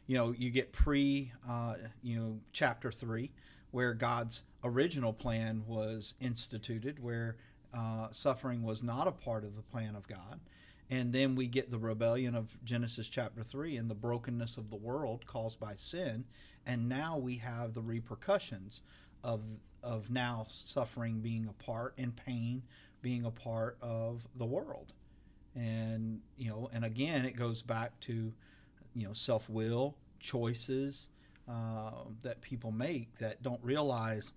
you 0.07 0.15
know 0.17 0.34
you 0.38 0.50
get 0.50 0.72
pre 0.72 1.31
uh, 1.48 1.75
you 2.01 2.17
know 2.17 2.39
chapter 2.51 2.91
three 2.91 3.29
where 3.72 3.93
god's 3.93 4.43
original 4.63 5.13
plan 5.13 5.62
was 5.67 6.15
instituted 6.19 7.01
where 7.03 7.36
uh, 7.74 8.07
suffering 8.12 8.63
was 8.63 8.81
not 8.81 9.07
a 9.07 9.12
part 9.12 9.43
of 9.43 9.55
the 9.55 9.62
plan 9.62 9.96
of 9.96 10.07
god 10.07 10.39
and 10.89 11.12
then 11.12 11.36
we 11.36 11.48
get 11.48 11.70
the 11.70 11.77
rebellion 11.77 12.36
of 12.36 12.58
genesis 12.63 13.10
chapter 13.10 13.44
3 13.44 13.77
and 13.77 13.89
the 13.89 13.96
brokenness 13.96 14.58
of 14.58 14.70
the 14.70 14.75
world 14.75 15.25
caused 15.25 15.60
by 15.60 15.74
sin. 15.75 16.24
And 16.65 16.88
now 16.88 17.17
we 17.17 17.36
have 17.38 17.74
the 17.74 17.82
repercussions 17.82 18.82
of 19.24 19.44
of 19.84 20.10
now 20.10 20.46
suffering 20.50 21.20
being 21.20 21.48
a 21.48 21.63
part 21.63 21.94
and 21.98 22.15
pain 22.15 22.63
being 23.01 23.25
a 23.25 23.32
part 23.32 23.77
of 23.82 24.27
the 24.36 24.46
world. 24.46 24.94
And 25.56 26.22
you 26.38 26.50
know 26.50 26.70
and 26.72 26.86
again 26.86 27.25
it 27.25 27.36
goes 27.36 27.62
back 27.62 28.00
to 28.01 28.34
you 28.94 29.08
know 29.08 29.13
self-will 29.13 29.98
choices 30.20 31.10
uh, 31.50 31.91
that 32.24 32.41
people 32.41 32.72
make 32.72 33.17
that 33.20 33.44
don't 33.44 33.63
realize 33.63 34.32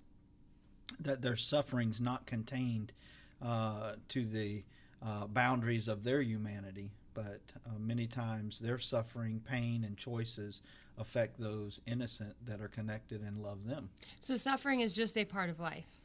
that 0.99 1.23
their 1.23 1.37
suffering's 1.37 2.00
not 2.00 2.26
contained 2.26 2.92
uh, 3.40 3.92
to 4.09 4.25
the 4.25 4.64
uh, 5.02 5.26
boundaries 5.26 5.88
of 5.88 6.04
their 6.04 6.21
humanity 6.23 6.90
but 7.12 7.40
uh, 7.66 7.71
many 7.78 8.07
times 8.07 8.59
their 8.61 8.78
suffering 8.78 9.40
pain 9.49 9.83
and 9.85 9.97
choices 9.97 10.62
affect 10.99 11.38
those 11.40 11.80
innocent 11.87 12.35
that 12.47 12.61
are 12.61 12.69
connected 12.69 13.21
and 13.23 13.42
love 13.42 13.66
them 13.66 13.88
so 14.21 14.37
suffering 14.37 14.80
is 14.80 14.95
just 14.95 15.16
a 15.19 15.25
part 15.25 15.50
of 15.50 15.59
life. 15.59 16.00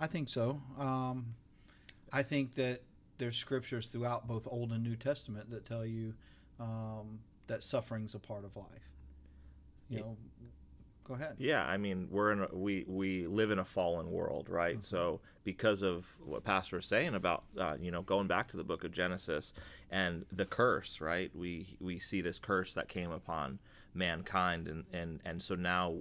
i 0.00 0.06
think 0.06 0.28
so 0.28 0.60
um, 0.78 1.26
i 2.12 2.22
think 2.22 2.54
that 2.54 2.80
there's 3.18 3.36
scriptures 3.36 3.88
throughout 3.88 4.26
both 4.26 4.46
old 4.50 4.72
and 4.72 4.82
new 4.82 4.96
testament 4.96 5.50
that 5.50 5.64
tell 5.64 5.84
you 5.84 6.14
um, 6.60 7.18
that 7.48 7.62
suffering's 7.62 8.14
a 8.14 8.18
part 8.18 8.44
of 8.44 8.56
life 8.56 8.88
you 9.88 9.98
Yeah. 9.98 10.04
know 10.04 10.16
go 11.06 11.14
ahead 11.14 11.34
Yeah, 11.38 11.64
I 11.64 11.76
mean, 11.76 12.08
we're 12.10 12.32
in 12.32 12.40
a, 12.42 12.48
we 12.52 12.84
we 12.88 13.26
live 13.26 13.50
in 13.50 13.58
a 13.58 13.64
fallen 13.64 14.10
world, 14.10 14.48
right? 14.48 14.82
So 14.82 15.20
because 15.44 15.82
of 15.82 16.06
what 16.24 16.44
Pastor 16.44 16.76
was 16.76 16.86
saying 16.86 17.14
about 17.14 17.44
uh, 17.58 17.76
you 17.80 17.90
know 17.90 18.02
going 18.02 18.26
back 18.26 18.48
to 18.48 18.56
the 18.56 18.64
Book 18.64 18.84
of 18.84 18.92
Genesis 18.92 19.52
and 19.90 20.24
the 20.32 20.46
curse, 20.46 21.00
right? 21.00 21.30
We 21.34 21.76
we 21.80 21.98
see 21.98 22.20
this 22.20 22.38
curse 22.38 22.74
that 22.74 22.88
came 22.88 23.10
upon 23.10 23.58
mankind, 23.92 24.66
and 24.66 24.84
and 24.92 25.20
and 25.24 25.42
so 25.42 25.54
now 25.54 25.98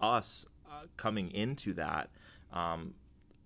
us 0.00 0.46
uh, 0.70 0.86
coming 0.96 1.30
into 1.30 1.72
that. 1.74 2.10
Um, 2.52 2.94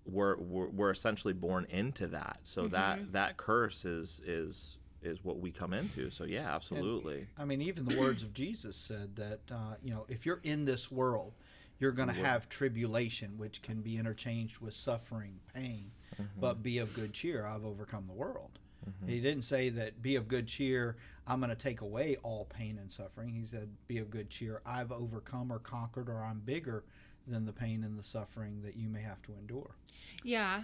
we're, 0.05 0.37
we're, 0.37 0.69
we're 0.69 0.89
essentially 0.89 1.33
born 1.35 1.67
into 1.69 2.07
that, 2.07 2.39
so 2.43 2.67
that 2.67 3.11
that 3.13 3.37
curse 3.37 3.85
is 3.85 4.21
is 4.25 4.77
is 5.01 5.23
what 5.23 5.39
we 5.39 5.51
come 5.51 5.73
into. 5.73 6.09
So 6.11 6.23
yeah, 6.23 6.53
absolutely. 6.53 7.27
I 7.37 7.45
mean, 7.45 7.61
even 7.61 7.85
the 7.85 7.97
words 7.97 8.23
of 8.23 8.33
Jesus 8.33 8.75
said 8.75 9.15
that, 9.15 9.39
uh, 9.51 9.75
you 9.83 9.91
know, 9.91 10.05
if 10.09 10.25
you're 10.25 10.41
in 10.43 10.65
this 10.65 10.91
world, 10.91 11.33
you're 11.79 11.91
going 11.93 12.09
to 12.09 12.13
have 12.13 12.49
tribulation, 12.49 13.37
which 13.37 13.61
can 13.61 13.81
be 13.81 13.97
interchanged 13.97 14.59
with 14.59 14.73
suffering, 14.73 15.39
pain. 15.53 15.91
But 16.37 16.61
be 16.61 16.79
of 16.79 16.93
good 16.93 17.13
cheer. 17.13 17.45
I've 17.45 17.63
overcome 17.63 18.05
the 18.07 18.13
world. 18.13 18.59
He 19.05 19.19
didn't 19.19 19.43
say 19.43 19.69
that 19.69 20.01
be 20.01 20.15
of 20.15 20.27
good 20.27 20.47
cheer. 20.47 20.97
I'm 21.27 21.39
going 21.39 21.49
to 21.51 21.55
take 21.55 21.81
away 21.81 22.17
all 22.23 22.45
pain 22.45 22.77
and 22.81 22.91
suffering. 22.91 23.33
He 23.33 23.45
said, 23.45 23.69
be 23.87 23.99
of 23.99 24.09
good 24.09 24.29
cheer. 24.29 24.61
I've 24.65 24.91
overcome 24.91 25.53
or 25.53 25.59
conquered, 25.59 26.09
or 26.09 26.23
I'm 26.23 26.39
bigger 26.39 26.83
than 27.27 27.45
the 27.45 27.53
pain 27.53 27.83
and 27.83 27.99
the 27.99 28.03
suffering 28.03 28.61
that 28.63 28.75
you 28.75 28.89
may 28.89 29.01
have 29.01 29.21
to 29.23 29.33
endure. 29.39 29.75
Yeah. 30.23 30.63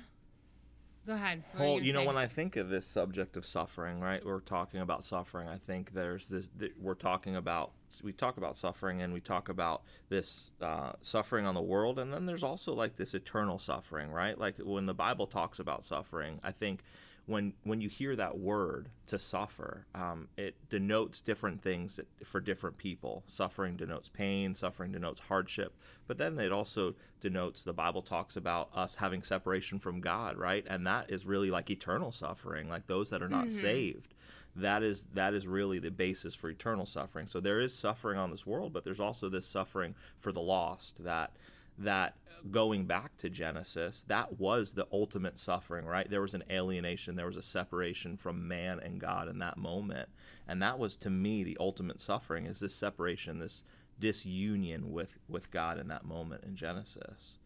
Go 1.06 1.14
ahead. 1.14 1.44
What 1.54 1.60
gonna 1.60 1.82
you 1.82 1.94
know, 1.94 2.04
when 2.04 2.18
I 2.18 2.26
think 2.26 2.56
of 2.56 2.70
this 2.70 2.88
subject 2.88 3.38
of 3.38 3.46
suffering, 3.46 4.00
right? 4.00 4.26
We're 4.26 4.40
talking 4.40 4.80
about 4.80 5.04
suffering. 5.04 5.48
I 5.48 5.58
think 5.58 5.94
there's 5.94 6.28
this. 6.30 6.50
th- 6.60 6.74
We're 6.82 6.96
talking 6.96 7.36
about. 7.36 7.72
We 8.04 8.12
talk 8.12 8.38
about 8.38 8.58
suffering, 8.58 9.02
and 9.04 9.14
we 9.14 9.20
talk 9.22 9.48
about 9.48 9.84
this 10.10 10.50
uh, 10.60 10.94
suffering 11.02 11.46
on 11.46 11.54
the 11.54 11.62
world, 11.62 12.00
and 12.00 12.12
then 12.12 12.26
there's 12.26 12.44
also 12.44 12.74
like 12.74 12.96
this 12.96 13.14
eternal 13.14 13.60
suffering, 13.60 14.12
right? 14.12 14.38
Like 14.38 14.58
when 14.58 14.88
the 14.88 14.96
Bible 14.96 15.28
talks 15.28 15.60
about 15.60 15.84
suffering, 15.86 16.40
I 16.44 16.52
think 16.52 16.82
when 17.27 17.53
when 17.63 17.82
you 17.82 17.89
hear 17.89 18.15
that 18.15 18.38
word 18.38 18.89
to 19.08 19.17
suffer, 19.17 19.88
um, 19.96 20.27
it 20.38 20.55
denotes 20.70 21.22
different 21.22 21.62
things 21.62 21.96
that- 21.96 22.08
for 22.25 22.39
different 22.39 22.77
people. 22.77 23.24
Suffering 23.27 23.75
denotes 23.77 24.10
pain. 24.10 24.53
Suffering 24.53 24.91
denotes 24.91 25.22
hardship. 25.22 25.75
But 26.08 26.17
then 26.17 26.38
it 26.39 26.51
also 26.51 26.96
denotes 27.22 27.63
the 27.63 27.74
Bible 27.74 28.01
talks 28.01 28.36
about 28.36 28.70
us 28.74 28.96
having 28.96 29.24
separation 29.24 29.79
from 29.79 30.01
God, 30.01 30.38
right? 30.38 30.65
And 30.70 30.86
that 30.86 31.10
is 31.10 31.25
really 31.25 31.50
like 31.50 31.70
eternal 31.70 32.12
suffering, 32.12 32.70
like 32.70 32.88
those 32.88 33.10
that 33.10 33.22
are 33.24 33.29
not 33.29 33.50
saved. 33.50 34.13
That 34.55 34.84
is 34.84 35.05
that 35.13 35.34
is 35.34 35.48
really 35.48 35.79
the 35.79 35.91
basis 35.91 36.34
for 36.36 36.50
eternal 36.50 36.86
suffering. 36.86 37.27
So 37.27 37.39
there 37.39 37.60
is 37.60 37.74
suffering 37.74 38.17
on 38.17 38.32
this 38.32 38.46
world, 38.46 38.72
but 38.72 38.84
there's 38.84 39.00
also 39.00 39.29
this 39.29 39.48
suffering 39.48 39.96
for 40.20 40.32
the 40.32 40.41
lost 40.41 41.03
that 41.03 41.36
that 41.77 42.17
going 42.51 42.86
back 42.86 43.17
to 43.17 43.29
Genesis, 43.29 44.03
that 44.08 44.39
was 44.39 44.74
the 44.74 44.88
ultimate 44.91 45.39
suffering, 45.39 45.86
right? 45.86 46.10
There 46.10 46.22
was 46.22 46.34
an 46.34 46.44
alienation, 46.50 47.15
there 47.15 47.25
was 47.25 47.38
a 47.38 47.41
separation 47.41 48.17
from 48.17 48.48
man 48.48 48.79
and 48.79 49.00
God 49.00 49.27
in 49.27 49.39
that 49.39 49.58
moment. 49.58 50.10
And 50.48 50.62
that 50.62 50.77
was 50.77 50.96
to 50.98 51.10
me 51.10 51.44
the 51.44 51.58
ultimate 51.60 52.00
suffering 52.00 52.46
is 52.46 52.60
this 52.60 52.75
separation, 52.75 53.39
this 53.39 53.63
disunion 54.00 54.91
with 54.91 55.17
with 55.27 55.51
God 55.51 55.79
in 55.79 55.88
that 55.88 56.05
moment 56.05 56.44
in 56.44 56.55
Genesis. 56.55 57.39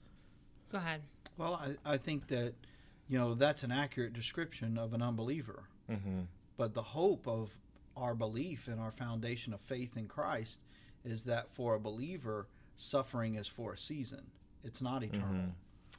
Go 0.72 0.80
ahead. 0.80 1.02
Well, 1.38 1.56
I, 1.86 1.94
I 1.94 1.98
think 1.98 2.28
that, 2.28 2.54
you 3.08 3.18
know, 3.18 3.34
that's 3.34 3.64
an 3.64 3.72
accurate 3.72 4.14
description 4.14 4.78
of 4.78 4.94
an 4.94 5.02
unbeliever. 5.02 5.64
Mm-hmm. 5.90 6.22
But 6.58 6.74
the 6.74 6.82
hope 6.82 7.28
of 7.28 7.58
our 7.96 8.14
belief 8.14 8.68
and 8.68 8.80
our 8.80 8.92
foundation 8.92 9.54
of 9.54 9.62
faith 9.62 9.96
in 9.96 10.08
Christ 10.08 10.60
is 11.06 11.24
that 11.24 11.52
for 11.54 11.76
a 11.76 11.80
believer, 11.80 12.48
suffering 12.80 13.36
is 13.36 13.48
for 13.48 13.74
a 13.74 13.78
season. 13.78 14.26
It's 14.64 14.82
not 14.82 15.04
eternal. 15.04 15.52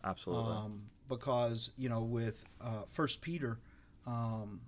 Absolutely. 0.04 0.52
Um, 0.52 0.82
because, 1.08 1.72
you 1.76 1.88
know, 1.88 2.00
with 2.00 2.44
uh, 2.60 2.82
First 2.90 3.20
Peter, 3.20 3.58
um, 4.06 4.60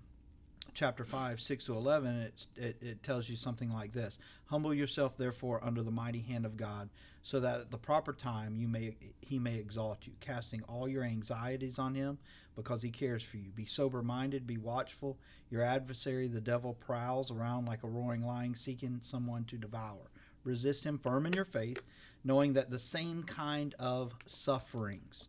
chapter 0.74 1.04
5, 1.04 1.40
6 1.40 1.64
to 1.66 1.74
11, 1.74 2.16
it's, 2.20 2.48
it, 2.56 2.76
it 2.80 3.02
tells 3.02 3.28
you 3.28 3.36
something 3.36 3.72
like 3.72 3.92
this 3.92 4.18
Humble 4.46 4.74
yourself, 4.74 5.16
therefore, 5.16 5.60
under 5.62 5.82
the 5.82 5.90
mighty 5.90 6.20
hand 6.20 6.44
of 6.44 6.56
God, 6.56 6.90
so 7.22 7.40
that 7.40 7.60
at 7.60 7.70
the 7.70 7.78
proper 7.78 8.12
time 8.12 8.56
you 8.56 8.68
may 8.68 8.96
he 9.20 9.38
may 9.38 9.56
exalt 9.56 10.06
you, 10.06 10.12
casting 10.20 10.62
all 10.64 10.88
your 10.88 11.04
anxieties 11.04 11.78
on 11.78 11.94
him 11.94 12.18
because 12.56 12.82
he 12.82 12.90
cares 12.90 13.22
for 13.22 13.38
you. 13.38 13.50
Be 13.50 13.64
sober 13.64 14.02
minded, 14.02 14.46
be 14.46 14.58
watchful. 14.58 15.18
Your 15.50 15.62
adversary, 15.62 16.28
the 16.28 16.40
devil, 16.40 16.74
prowls 16.74 17.30
around 17.30 17.66
like 17.66 17.82
a 17.82 17.88
roaring 17.88 18.26
lion 18.26 18.54
seeking 18.54 18.98
someone 19.02 19.44
to 19.44 19.56
devour. 19.56 20.10
Resist 20.44 20.84
him 20.84 20.98
firm 20.98 21.24
in 21.26 21.32
your 21.32 21.44
faith, 21.44 21.82
knowing 22.24 22.52
that 22.54 22.70
the 22.70 22.78
same 22.78 23.22
kind 23.22 23.74
of 23.78 24.14
sufferings 24.26 25.28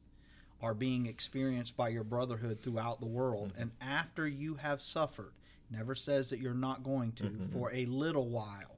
are 0.61 0.73
being 0.73 1.05
experienced 1.07 1.75
by 1.75 1.89
your 1.89 2.03
brotherhood 2.03 2.59
throughout 2.59 2.99
the 2.99 3.05
world. 3.05 3.49
Mm-hmm. 3.49 3.61
And 3.61 3.71
after 3.81 4.27
you 4.27 4.55
have 4.55 4.81
suffered, 4.81 5.33
never 5.69 5.95
says 5.95 6.29
that 6.29 6.39
you're 6.39 6.53
not 6.53 6.83
going 6.83 7.11
to, 7.13 7.23
mm-hmm. 7.23 7.47
for 7.47 7.73
a 7.73 7.85
little 7.85 8.29
while, 8.29 8.77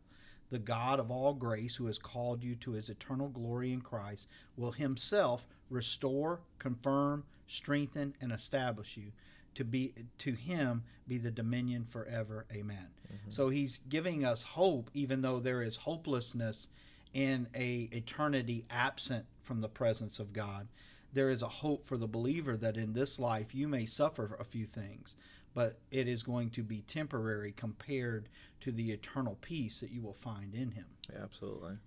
the 0.50 0.60
God 0.60 1.00
of 1.00 1.12
all 1.12 1.34
grace, 1.34 1.76
who 1.76 1.86
has 1.88 1.98
called 1.98 2.44
you 2.44 2.56
to 2.56 2.72
his 2.72 2.90
eternal 2.90 3.30
glory 3.30 3.74
in 3.74 3.82
Christ, 3.82 4.30
will 4.58 4.72
himself 4.72 5.48
restore, 5.70 6.40
confirm, 6.60 7.24
strengthen, 7.48 8.16
and 8.22 8.32
establish 8.32 8.98
you. 8.98 9.12
To 9.56 9.64
be 9.64 9.94
to 10.18 10.34
him 10.34 10.84
be 11.08 11.18
the 11.18 11.32
dominion 11.32 11.86
forever. 11.90 12.46
Amen. 12.52 12.90
Mm-hmm. 13.08 13.32
So 13.32 13.50
he's 13.50 13.80
giving 13.88 14.26
us 14.26 14.44
hope, 14.44 14.90
even 14.94 15.22
though 15.22 15.40
there 15.40 15.62
is 15.62 15.78
hopelessness 15.78 16.68
in 17.16 17.48
a 17.56 17.90
eternity 17.92 18.64
absent 18.70 19.26
from 19.42 19.62
the 19.62 19.68
presence 19.70 20.20
of 20.20 20.32
God 20.32 20.68
there 21.16 21.30
is 21.30 21.42
a 21.42 21.48
hope 21.48 21.88
for 21.88 21.98
the 21.98 22.08
believer 22.08 22.58
that 22.58 22.76
in 22.76 22.94
this 22.94 23.18
life 23.18 23.56
you 23.56 23.68
may 23.70 23.86
suffer 23.86 24.36
a 24.38 24.44
few 24.44 24.66
things, 24.66 25.16
but 25.54 25.78
it 25.90 26.10
is 26.10 26.22
going 26.22 26.50
to 26.52 26.62
be 26.62 26.82
temporary 26.82 27.54
compared 27.54 28.28
to 28.60 28.72
the 28.72 28.92
eternal 28.92 29.38
peace 29.40 29.80
that 29.80 29.92
you 29.92 30.02
will 30.02 30.14
find 30.14 30.54
in 30.54 30.72
Him. 30.72 30.86
Yeah, 31.12 31.24
absolutely. 31.24 31.78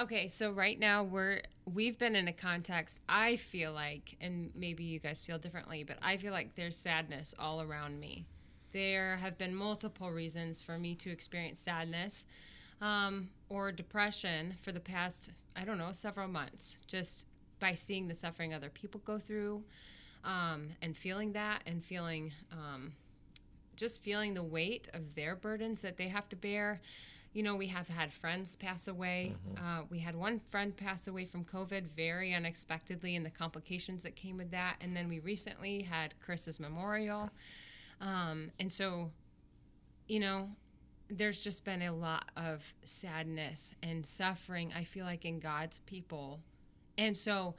Okay, 0.00 0.26
so 0.26 0.50
right 0.50 0.78
now 0.78 1.04
we're 1.04 1.42
we've 1.66 1.98
been 1.98 2.16
in 2.16 2.28
a 2.28 2.32
context 2.32 3.00
I 3.08 3.36
feel 3.36 3.72
like 3.72 4.16
and 4.20 4.50
maybe 4.54 4.84
you 4.84 5.00
guys 5.00 5.24
feel 5.24 5.38
differently, 5.38 5.84
but 5.84 5.98
I 6.02 6.16
feel 6.16 6.32
like 6.32 6.54
there's 6.54 6.76
sadness 6.78 7.34
all 7.38 7.60
around 7.60 8.00
me. 8.00 8.24
There 8.72 9.18
have 9.18 9.36
been 9.36 9.54
multiple 9.54 10.10
reasons 10.10 10.62
for 10.62 10.78
me 10.78 10.94
to 10.96 11.10
experience 11.10 11.60
sadness 11.60 12.24
um, 12.80 13.28
or 13.48 13.72
depression 13.72 14.54
for 14.62 14.72
the 14.72 14.80
past 14.80 15.30
I 15.56 15.64
don't 15.64 15.78
know 15.78 15.92
several 15.92 16.28
months. 16.28 16.76
Just 16.86 17.26
by 17.58 17.74
seeing 17.74 18.08
the 18.08 18.14
suffering 18.14 18.52
other 18.52 18.68
people 18.68 19.00
go 19.04 19.18
through 19.18 19.64
um, 20.24 20.68
and 20.82 20.96
feeling 20.96 21.32
that 21.32 21.62
and 21.66 21.82
feeling 21.82 22.32
um, 22.52 22.92
just 23.76 24.02
feeling 24.02 24.34
the 24.34 24.42
weight 24.42 24.88
of 24.94 25.14
their 25.14 25.36
burdens 25.36 25.82
that 25.82 25.96
they 25.96 26.08
have 26.08 26.28
to 26.28 26.36
bear. 26.36 26.80
You 27.32 27.42
know 27.42 27.56
we 27.56 27.66
have 27.66 27.88
had 27.88 28.12
friends 28.12 28.56
pass 28.56 28.88
away. 28.88 29.34
Uh, 29.56 29.82
we 29.90 29.98
had 29.98 30.16
one 30.16 30.40
friend 30.40 30.76
pass 30.76 31.06
away 31.06 31.24
from 31.24 31.44
covid 31.44 31.84
very 31.94 32.34
unexpectedly 32.34 33.16
and 33.16 33.24
the 33.24 33.30
complications 33.30 34.02
that 34.02 34.16
came 34.16 34.36
with 34.36 34.50
that. 34.50 34.76
And 34.80 34.96
then 34.96 35.08
we 35.08 35.20
recently 35.20 35.82
had 35.82 36.14
chris's 36.20 36.60
memorial. 36.60 37.30
Um, 38.00 38.50
and 38.60 38.70
so 38.70 39.10
you 40.06 40.20
know 40.20 40.50
there's 41.08 41.38
just 41.38 41.64
been 41.64 41.82
a 41.82 41.92
lot 41.92 42.30
of 42.36 42.74
sadness 42.84 43.74
and 43.82 44.04
suffering 44.04 44.72
i 44.76 44.82
feel 44.82 45.04
like 45.04 45.24
in 45.24 45.38
god's 45.38 45.78
people 45.80 46.40
and 46.98 47.16
so 47.16 47.54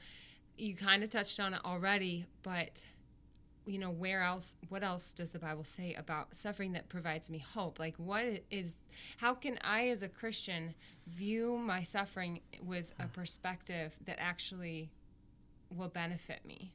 you 0.57 0.75
kind 0.75 1.03
of 1.03 1.09
touched 1.09 1.39
on 1.39 1.53
it 1.53 1.61
already, 1.63 2.25
but 2.43 2.85
you 3.65 3.79
know, 3.79 3.89
where 3.89 4.21
else 4.21 4.55
what 4.69 4.83
else 4.83 5.13
does 5.13 5.31
the 5.31 5.39
Bible 5.39 5.63
say 5.63 5.93
about 5.93 6.33
suffering 6.35 6.71
that 6.73 6.89
provides 6.89 7.29
me 7.29 7.37
hope? 7.37 7.79
Like 7.79 7.95
what 7.97 8.25
is 8.49 8.75
how 9.17 9.33
can 9.33 9.57
I 9.61 9.89
as 9.89 10.03
a 10.03 10.09
Christian 10.09 10.73
view 11.05 11.57
my 11.57 11.83
suffering 11.83 12.41
with 12.61 12.95
a 12.99 13.07
perspective 13.07 13.97
that 14.05 14.17
actually 14.19 14.89
will 15.75 15.89
benefit 15.89 16.45
me? 16.45 16.71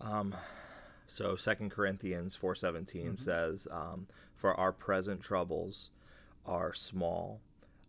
Um, 0.00 0.34
so 1.06 1.36
Second 1.36 1.70
Corinthians 1.70 2.34
four 2.34 2.54
says, 2.54 3.68
um, 3.70 4.06
"For 4.40 4.58
our 4.58 4.72
present 4.72 5.20
troubles 5.20 5.90
are 6.46 6.72
small, 6.72 7.40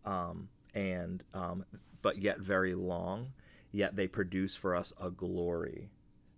um, 0.04 0.50
and 0.76 1.24
um, 1.34 1.64
but 2.02 2.22
yet 2.22 2.40
very 2.40 2.76
long. 2.76 3.32
Yet 3.72 3.96
they 3.96 4.08
produce 4.08 4.54
for 4.54 4.76
us 4.76 4.92
a 5.00 5.10
glory 5.10 5.92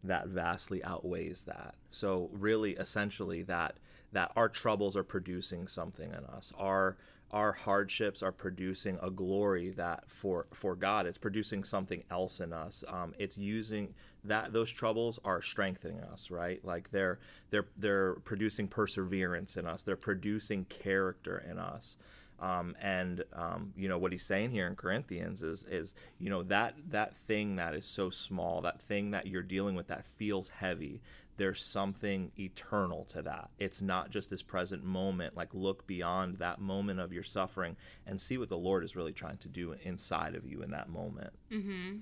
that 0.04 0.28
vastly 0.28 0.84
outweighs 0.84 1.44
that. 1.44 1.74
So 1.90 2.30
really, 2.32 2.74
essentially, 2.74 3.42
that 3.44 3.78
that 4.12 4.32
our 4.36 4.50
troubles 4.50 4.96
are 4.96 5.04
producing 5.04 5.68
something 5.68 6.10
in 6.12 6.26
us. 6.26 6.54
Our 6.58 6.98
our 7.32 7.54
hardships 7.54 8.22
are 8.22 8.32
producing 8.32 9.00
a 9.02 9.10
glory 9.10 9.72
that 9.72 10.12
for 10.12 10.46
for 10.54 10.76
God 10.76 11.08
it's 11.08 11.18
producing 11.18 11.64
something 11.64 12.04
else 12.12 12.40
in 12.40 12.54
us. 12.54 12.84
Um, 12.88 13.16
it's 13.18 13.38
using 13.38 13.96
that 14.24 14.54
those 14.54 14.72
troubles 14.72 15.20
are 15.26 15.42
strengthening 15.42 16.00
us, 16.00 16.32
right? 16.32 16.64
Like 16.64 16.92
they're 16.92 17.20
they're 17.50 17.68
they're 17.78 18.16
producing 18.16 18.68
perseverance 18.68 19.58
in 19.58 19.66
us. 19.66 19.84
They're 19.84 19.96
producing 19.96 20.66
character 20.66 21.44
in 21.50 21.60
us. 21.60 21.98
Um, 22.40 22.76
and 22.82 23.24
um, 23.34 23.74
you 23.78 23.88
know 23.88 23.98
what 23.98 24.12
he's 24.12 24.26
saying 24.26 24.52
here 24.52 24.68
in 24.68 24.76
Corinthians 24.76 25.44
is 25.44 25.66
is 25.66 25.96
you 26.20 26.30
know 26.30 26.44
that 26.44 26.76
that 26.90 27.16
thing 27.16 27.56
that 27.58 27.74
is 27.74 27.86
so 27.86 28.10
small, 28.10 28.62
that 28.62 28.82
thing 28.82 29.12
that 29.12 29.28
you're 29.28 29.44
dealing 29.44 29.76
with 29.76 29.88
that 29.88 30.06
feels 30.06 30.50
heavy. 30.50 31.02
There's 31.36 31.66
something 31.66 32.32
eternal 32.38 33.06
to 33.06 33.22
that. 33.24 33.50
It's 33.58 33.82
not 33.82 34.12
just 34.12 34.30
this 34.30 34.44
present 34.44 34.84
moment. 34.84 35.36
Like 35.36 35.54
look 35.54 35.88
beyond 35.88 36.38
that 36.38 36.62
moment 36.62 37.00
of 37.00 37.12
your 37.12 37.24
suffering 37.24 37.76
and 38.06 38.22
see 38.22 38.38
what 38.38 38.50
the 38.50 38.58
Lord 38.58 38.84
is 38.84 38.96
really 38.96 39.14
trying 39.14 39.38
to 39.38 39.48
do 39.48 39.76
inside 39.84 40.36
of 40.36 40.46
you 40.46 40.62
in 40.62 40.70
that 40.72 40.90
moment. 40.90 41.34
Mm-hmm. 41.52 41.98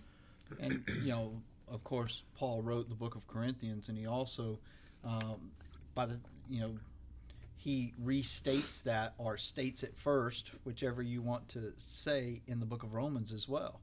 And, 0.60 0.84
you 1.02 1.12
know, 1.12 1.42
of 1.72 1.84
course, 1.84 2.24
Paul 2.36 2.62
wrote 2.62 2.90
the 2.90 2.96
book 2.96 3.16
of 3.16 3.28
Corinthians, 3.28 3.90
and 3.90 3.98
he 3.98 4.06
also, 4.06 4.60
um, 5.04 5.52
by 5.96 6.06
the, 6.06 6.20
you 6.50 6.60
know, 6.60 6.78
he 7.56 7.94
restates 8.04 8.84
that 8.84 9.14
or 9.18 9.38
states 9.38 9.84
it 9.84 9.96
first, 9.96 10.52
whichever 10.64 11.02
you 11.02 11.22
want 11.22 11.48
to 11.50 11.74
say 11.78 12.42
in 12.48 12.60
the 12.60 12.66
book 12.66 12.84
of 12.84 12.94
Romans 12.94 13.32
as 13.32 13.48
well. 13.48 13.82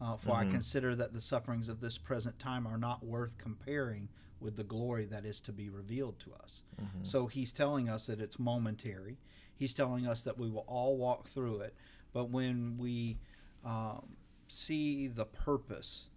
Uh, 0.00 0.16
for 0.16 0.32
I 0.32 0.44
Mhm. 0.44 0.50
consider 0.50 0.96
that 0.96 1.12
the 1.12 1.20
sufferings 1.20 1.68
of 1.68 1.80
this 1.80 1.98
present 1.98 2.38
time 2.38 2.66
are 2.66 2.78
not 2.78 3.04
worth 3.04 3.38
comparing 3.38 4.08
with 4.40 4.56
the 4.56 4.64
glory 4.64 5.04
that 5.06 5.24
is 5.24 5.40
to 5.42 5.52
be 5.52 5.68
revealed 5.68 6.18
to 6.20 6.32
us. 6.34 6.62
Mhm. 6.80 7.06
So 7.06 7.26
he's 7.26 7.52
telling 7.52 7.88
us 7.88 8.06
that 8.06 8.20
it's 8.20 8.38
momentary. 8.38 9.18
He's 9.54 9.72
telling 9.72 10.06
us 10.06 10.22
that 10.22 10.36
we 10.36 10.50
will 10.50 10.64
all 10.66 10.96
walk 10.96 11.28
through 11.28 11.60
it. 11.60 11.74
But 12.12 12.26
when 12.30 12.76
we 12.76 13.18
um, 13.64 14.16
see 14.46 15.06
the 15.06 15.24
purpose, 15.24 16.08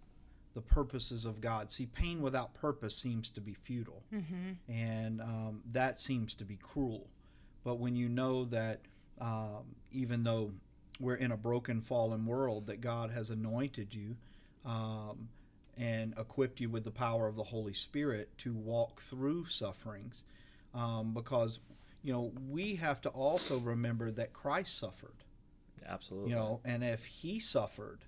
the 0.54 0.60
purposes 0.60 1.24
of 1.24 1.40
God, 1.40 1.70
see, 1.70 1.86
pain 1.86 2.20
without 2.22 2.54
purpose 2.54 2.96
seems 2.96 3.30
to 3.30 3.40
be 3.40 3.54
futile 3.54 4.02
Mm-hmm. 4.12 4.72
and 4.72 5.20
um, 5.20 5.60
that 5.72 6.00
seems 6.00 6.34
to 6.34 6.44
be 6.44 6.56
cruel. 6.56 7.06
But 7.64 7.76
when 7.78 7.94
you 7.96 8.08
know 8.08 8.44
that 8.46 8.80
um, 9.20 9.74
even 9.92 10.24
though 10.24 10.52
we're 11.00 11.16
in 11.16 11.32
a 11.32 11.36
broken, 11.36 11.80
fallen 11.80 12.24
world, 12.26 12.66
that 12.66 12.80
God 12.80 13.10
has 13.10 13.30
anointed 13.30 13.94
you 13.94 14.16
um, 14.64 15.28
and 15.76 16.14
equipped 16.18 16.60
you 16.60 16.68
with 16.70 16.84
the 16.84 16.90
power 16.90 17.26
of 17.28 17.36
the 17.36 17.44
Holy 17.44 17.74
Spirit 17.74 18.30
to 18.38 18.52
walk 18.54 19.00
through 19.00 19.46
sufferings, 19.46 20.24
um, 20.74 21.12
because 21.14 21.60
you 22.02 22.12
know 22.12 22.32
we 22.48 22.74
have 22.76 23.00
to 23.02 23.08
also 23.10 23.58
remember 23.58 24.10
that 24.10 24.32
Christ 24.32 24.76
suffered. 24.78 25.24
Absolutely. 25.86 26.30
You 26.30 26.36
know, 26.36 26.60
and 26.64 26.82
if 26.82 27.04
He 27.04 27.38
suffered, 27.38 28.00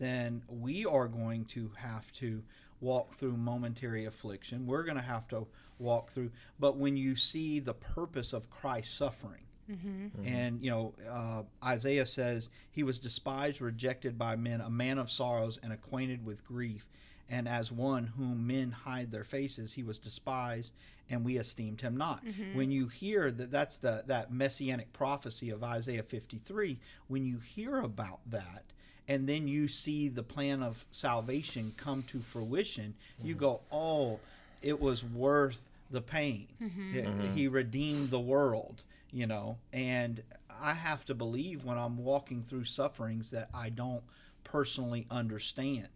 then 0.00 0.42
we 0.48 0.84
are 0.84 1.06
going 1.06 1.44
to 1.44 1.70
have 1.76 2.10
to 2.14 2.42
walk 2.80 3.12
through 3.12 3.36
momentary 3.36 4.06
affliction. 4.06 4.66
We're 4.66 4.82
going 4.82 4.96
to 4.96 5.02
have 5.02 5.28
to 5.28 5.46
walk 5.78 6.10
through. 6.10 6.30
But 6.58 6.76
when 6.78 6.96
you 6.96 7.14
see 7.14 7.60
the 7.60 7.74
purpose 7.74 8.32
of 8.32 8.50
Christ's 8.50 8.94
suffering, 8.96 9.42
Mm-hmm. 9.70 10.26
and 10.26 10.60
you 10.64 10.68
know, 10.68 10.94
uh, 11.08 11.42
Isaiah 11.64 12.06
says 12.06 12.50
he 12.72 12.82
was 12.82 12.98
despised, 12.98 13.60
rejected 13.60 14.18
by 14.18 14.34
men, 14.34 14.60
a 14.60 14.68
man 14.68 14.98
of 14.98 15.12
sorrows 15.12 15.60
and 15.62 15.72
acquainted 15.72 16.26
with 16.26 16.44
grief. 16.44 16.84
And 17.28 17.46
as 17.46 17.70
one 17.70 18.08
whom 18.08 18.48
men 18.48 18.72
hide 18.72 19.12
their 19.12 19.22
faces, 19.22 19.74
he 19.74 19.84
was 19.84 19.96
despised, 19.98 20.72
and 21.08 21.24
we 21.24 21.36
esteemed 21.38 21.82
him 21.82 21.96
not. 21.96 22.24
When 22.54 22.72
you 22.72 22.88
hear 22.88 23.30
that, 23.30 23.52
that's 23.52 23.76
the 23.76 24.02
that 24.08 24.32
messianic 24.32 24.92
prophecy 24.92 25.50
of 25.50 25.62
Isaiah 25.62 26.02
53. 26.02 26.80
When 27.06 27.24
you 27.24 27.38
hear 27.38 27.78
about 27.78 28.18
that, 28.28 28.64
and 29.10 29.28
then 29.28 29.46
you 29.48 29.66
see 29.68 30.08
the 30.08 30.22
plan 30.22 30.62
of 30.62 30.86
salvation 30.92 31.74
come 31.76 32.02
to 32.04 32.20
fruition, 32.20 32.94
you 33.22 33.34
go, 33.34 33.60
"Oh, 33.72 34.20
it 34.62 34.80
was 34.80 35.02
worth 35.04 35.68
the 35.90 36.00
pain. 36.00 36.46
Mm-hmm. 36.62 36.92
He- 36.92 37.00
mm-hmm. 37.00 37.34
He 37.34 37.48
redeemed 37.48 38.10
the 38.10 38.20
world." 38.20 38.82
you 39.12 39.26
know 39.26 39.58
and 39.72 40.22
i 40.62 40.72
have 40.72 41.04
to 41.04 41.14
believe 41.16 41.64
when 41.64 41.76
i'm 41.76 41.98
walking 41.98 42.44
through 42.44 42.64
sufferings 42.64 43.28
that 43.32 43.48
i 43.52 43.68
don't 43.68 44.04
personally 44.44 45.04
understand 45.10 45.88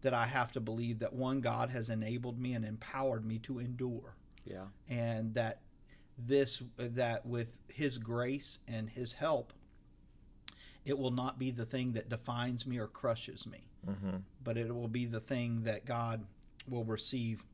that 0.00 0.14
i 0.14 0.24
have 0.24 0.50
to 0.50 0.60
believe 0.60 0.98
that 0.98 1.12
one 1.12 1.42
god 1.42 1.68
has 1.68 1.90
enabled 1.90 2.38
me 2.40 2.54
and 2.54 2.64
empowered 2.64 3.22
me 3.26 3.38
to 3.38 3.58
endure 3.58 4.14
Yeah. 4.46 4.64
and 4.88 5.34
that 5.34 5.58
this 6.16 6.62
that 6.78 7.26
with 7.26 7.58
his 7.68 7.98
grace 7.98 8.58
and 8.66 8.88
his 8.88 9.12
help 9.12 9.52
it 10.84 10.98
will 10.98 11.10
not 11.10 11.38
be 11.38 11.50
the 11.50 11.64
thing 11.64 11.92
that 11.92 12.08
defines 12.08 12.66
me 12.66 12.78
or 12.78 12.86
crushes 12.86 13.46
me 13.46 13.68
Mm-hmm. 13.88 14.16
but 14.42 14.56
it 14.56 14.74
will 14.74 14.88
be 14.88 15.04
the 15.04 15.20
thing 15.20 15.64
that 15.64 15.84
God 15.84 16.24
will 16.68 16.84
receive 16.84 17.44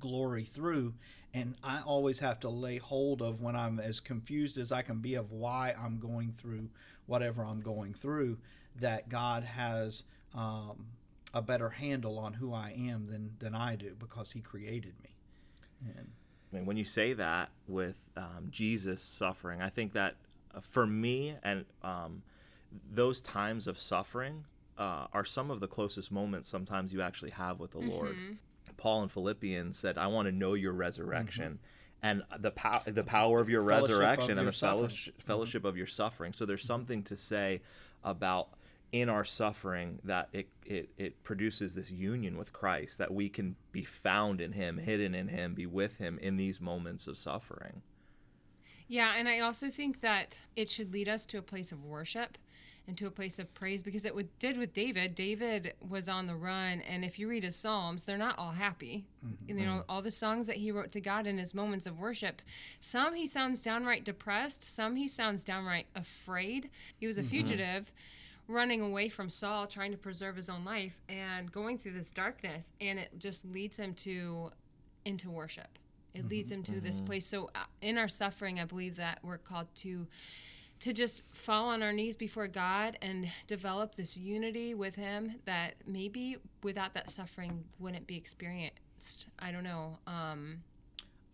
glory 0.00 0.44
through. 0.44 0.94
And 1.34 1.54
I 1.62 1.80
always 1.82 2.18
have 2.18 2.40
to 2.40 2.48
lay 2.48 2.78
hold 2.78 3.22
of 3.22 3.40
when 3.40 3.54
I'm 3.54 3.78
as 3.78 4.00
confused 4.00 4.58
as 4.58 4.72
I 4.72 4.82
can 4.82 4.98
be 4.98 5.14
of 5.14 5.30
why 5.30 5.74
I'm 5.80 5.98
going 6.00 6.32
through 6.32 6.70
whatever 7.06 7.44
I'm 7.44 7.60
going 7.60 7.94
through, 7.94 8.38
that 8.80 9.08
God 9.08 9.44
has 9.44 10.02
um, 10.34 10.86
a 11.32 11.42
better 11.42 11.68
handle 11.68 12.18
on 12.18 12.32
who 12.32 12.52
I 12.52 12.74
am 12.76 13.06
than, 13.06 13.36
than 13.38 13.54
I 13.54 13.76
do 13.76 13.94
because 13.98 14.32
He 14.32 14.40
created 14.40 14.94
me. 15.02 15.10
And 15.96 16.08
I 16.52 16.56
mean, 16.56 16.66
when 16.66 16.76
you 16.76 16.84
say 16.84 17.12
that 17.12 17.50
with 17.68 17.96
um, 18.16 18.48
Jesus 18.50 19.02
suffering, 19.02 19.62
I 19.62 19.68
think 19.68 19.92
that 19.92 20.16
for 20.60 20.86
me 20.86 21.36
and 21.42 21.64
um, 21.82 22.22
those 22.90 23.20
times 23.20 23.66
of 23.66 23.78
suffering 23.78 24.44
uh, 24.76 25.06
are 25.12 25.24
some 25.24 25.50
of 25.50 25.60
the 25.60 25.66
closest 25.66 26.12
moments 26.12 26.48
sometimes 26.48 26.92
you 26.92 27.02
actually 27.02 27.30
have 27.30 27.58
with 27.58 27.72
the 27.72 27.78
Lord. 27.78 28.16
Paul 28.76 29.02
in 29.02 29.08
Philippians 29.08 29.76
said, 29.76 29.98
"I 29.98 30.06
want 30.06 30.26
to 30.26 30.32
know 30.32 30.54
your 30.54 30.72
resurrection." 30.72 31.58
And 32.00 32.22
the 32.38 32.52
power, 32.52 32.82
the 32.86 33.02
power 33.02 33.40
of 33.40 33.48
your 33.48 33.60
Fellowship 33.66 33.84
of 33.84 33.90
resurrection 33.90 34.30
and 34.32 34.42
your 34.42 34.50
the 34.52 34.56
suffering. 34.56 34.78
fellowship, 34.88 35.22
fellowship 35.22 35.64
of 35.64 35.76
your 35.76 35.86
suffering. 35.86 36.32
So 36.32 36.46
there's 36.46 36.62
something 36.64 37.02
to 37.04 37.16
say 37.16 37.60
about 38.04 38.50
in 38.92 39.08
our 39.08 39.24
suffering 39.24 39.98
that 40.04 40.28
it, 40.32 40.48
it, 40.64 40.90
it 40.96 41.22
produces 41.22 41.74
this 41.74 41.90
union 41.90 42.38
with 42.38 42.52
Christ, 42.52 42.98
that 42.98 43.12
we 43.12 43.28
can 43.28 43.56
be 43.72 43.82
found 43.82 44.40
in 44.40 44.52
Him, 44.52 44.78
hidden 44.78 45.14
in 45.14 45.28
Him, 45.28 45.54
be 45.54 45.66
with 45.66 45.98
Him 45.98 46.18
in 46.22 46.36
these 46.36 46.60
moments 46.60 47.06
of 47.06 47.18
suffering. 47.18 47.82
Yeah, 48.88 49.14
and 49.16 49.28
I 49.28 49.40
also 49.40 49.68
think 49.68 50.00
that 50.00 50.38
it 50.56 50.70
should 50.70 50.92
lead 50.92 51.08
us 51.08 51.26
to 51.26 51.38
a 51.38 51.42
place 51.42 51.72
of 51.72 51.84
worship 51.84 52.38
and 52.86 52.96
to 52.96 53.06
a 53.06 53.10
place 53.10 53.38
of 53.38 53.52
praise 53.52 53.82
because 53.82 54.06
it 54.06 54.14
would, 54.14 54.36
did 54.38 54.56
with 54.56 54.72
David. 54.72 55.14
David 55.14 55.74
was 55.86 56.08
on 56.08 56.26
the 56.26 56.34
run, 56.34 56.80
and 56.80 57.04
if 57.04 57.18
you 57.18 57.28
read 57.28 57.44
his 57.44 57.54
Psalms, 57.54 58.04
they're 58.04 58.16
not 58.16 58.38
all 58.38 58.52
happy. 58.52 59.04
Mm-hmm. 59.24 59.58
You 59.58 59.66
know, 59.66 59.84
all 59.90 60.00
the 60.00 60.10
songs 60.10 60.46
that 60.46 60.56
he 60.56 60.72
wrote 60.72 60.90
to 60.92 61.00
God 61.02 61.26
in 61.26 61.36
his 61.36 61.52
moments 61.52 61.86
of 61.86 62.00
worship, 62.00 62.40
some 62.80 63.14
he 63.14 63.26
sounds 63.26 63.62
downright 63.62 64.04
depressed, 64.04 64.64
some 64.64 64.96
he 64.96 65.06
sounds 65.06 65.44
downright 65.44 65.86
afraid. 65.94 66.70
He 66.98 67.06
was 67.06 67.18
a 67.18 67.20
mm-hmm. 67.20 67.30
fugitive 67.30 67.92
running 68.48 68.80
away 68.80 69.10
from 69.10 69.28
Saul, 69.28 69.66
trying 69.66 69.92
to 69.92 69.98
preserve 69.98 70.36
his 70.36 70.48
own 70.48 70.64
life 70.64 71.02
and 71.10 71.52
going 71.52 71.76
through 71.76 71.92
this 71.92 72.10
darkness, 72.10 72.72
and 72.80 72.98
it 72.98 73.10
just 73.18 73.44
leads 73.44 73.78
him 73.78 73.92
to 73.94 74.50
into 75.04 75.30
worship. 75.30 75.78
It 76.14 76.28
leads 76.28 76.50
him 76.50 76.62
to 76.64 76.80
this 76.80 77.00
place. 77.00 77.26
So 77.26 77.50
uh, 77.54 77.64
in 77.80 77.98
our 77.98 78.08
suffering, 78.08 78.58
I 78.58 78.64
believe 78.64 78.96
that 78.96 79.20
we're 79.22 79.38
called 79.38 79.68
to 79.76 80.06
to 80.80 80.92
just 80.92 81.22
fall 81.32 81.68
on 81.68 81.82
our 81.82 81.92
knees 81.92 82.16
before 82.16 82.46
God 82.46 82.96
and 83.02 83.28
develop 83.48 83.96
this 83.96 84.16
unity 84.16 84.74
with 84.74 84.94
him 84.94 85.34
that 85.44 85.74
maybe 85.86 86.36
without 86.62 86.94
that 86.94 87.10
suffering 87.10 87.64
wouldn't 87.80 88.06
be 88.06 88.16
experienced. 88.16 89.26
I 89.40 89.50
don't 89.50 89.64
know. 89.64 89.98
Um, 90.06 90.62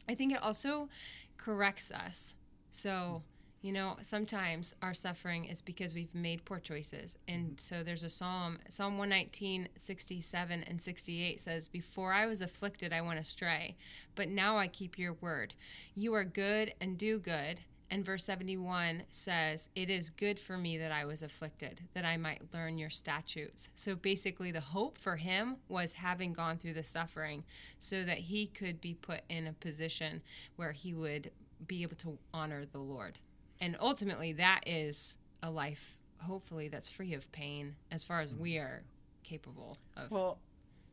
I 0.09 0.15
think 0.15 0.33
it 0.33 0.43
also 0.43 0.89
corrects 1.37 1.93
us. 1.93 2.35
So, 2.71 3.23
you 3.64 3.72
know, 3.72 3.96
sometimes 4.03 4.74
our 4.83 4.92
suffering 4.92 5.46
is 5.46 5.62
because 5.62 5.94
we've 5.94 6.14
made 6.14 6.44
poor 6.44 6.61
choices. 6.61 7.16
And 7.27 7.46
mm-hmm. 7.46 7.55
so 7.57 7.83
there's 7.83 8.03
a 8.03 8.11
psalm, 8.11 8.59
Psalm 8.68 8.98
119, 8.98 9.70
67 9.74 10.64
and 10.64 10.79
68 10.79 11.40
says, 11.40 11.66
Before 11.66 12.12
I 12.12 12.27
was 12.27 12.42
afflicted, 12.42 12.92
I 12.92 13.00
went 13.00 13.20
astray, 13.20 13.79
but 14.16 14.29
now 14.29 14.59
I 14.59 14.66
keep 14.66 14.98
your 14.98 15.14
word. 15.14 15.55
You 15.94 16.12
are 16.12 16.27
good 16.27 16.74
and 16.79 16.98
do 16.98 17.18
good. 17.18 17.61
And 17.90 18.05
verse 18.05 18.24
71 18.24 19.05
says, 19.09 19.70
It 19.74 19.88
is 19.88 20.11
good 20.11 20.38
for 20.38 20.59
me 20.59 20.77
that 20.77 20.92
I 20.92 21.07
was 21.07 21.22
afflicted, 21.22 21.81
that 21.94 22.05
I 22.05 22.18
might 22.18 22.53
learn 22.53 22.77
your 22.77 22.90
statutes. 22.90 23.70
So 23.74 23.94
basically, 23.94 24.53
the 24.53 24.61
hope 24.61 24.98
for 24.98 25.16
him 25.16 25.57
was 25.68 25.94
having 25.94 26.35
gone 26.35 26.59
through 26.59 26.74
the 26.74 26.85
suffering 26.85 27.44
so 27.79 28.05
that 28.05 28.18
he 28.18 28.46
could 28.46 28.83
be 28.83 28.92
put 28.92 29.22
in 29.31 29.46
a 29.46 29.55
position 29.55 30.20
where 30.57 30.72
he 30.72 30.92
would 30.92 31.31
be 31.66 31.83
able 31.83 31.96
to 31.96 32.18
honor 32.35 32.66
the 32.66 32.79
Lord. 32.79 33.18
And 33.64 33.79
ultimately, 33.81 34.35
that 34.35 34.61
is 34.66 35.16
a 35.42 35.50
life, 35.50 35.96
hopefully, 36.18 36.68
that's 36.68 36.90
free 36.90 37.14
of 37.14 37.33
pain 37.33 37.77
as 37.90 38.05
far 38.05 38.20
as 38.20 38.31
mm-hmm. 38.31 38.42
we 38.42 38.59
are 38.59 38.83
capable 39.22 39.79
of. 39.96 40.11
Well, 40.11 40.38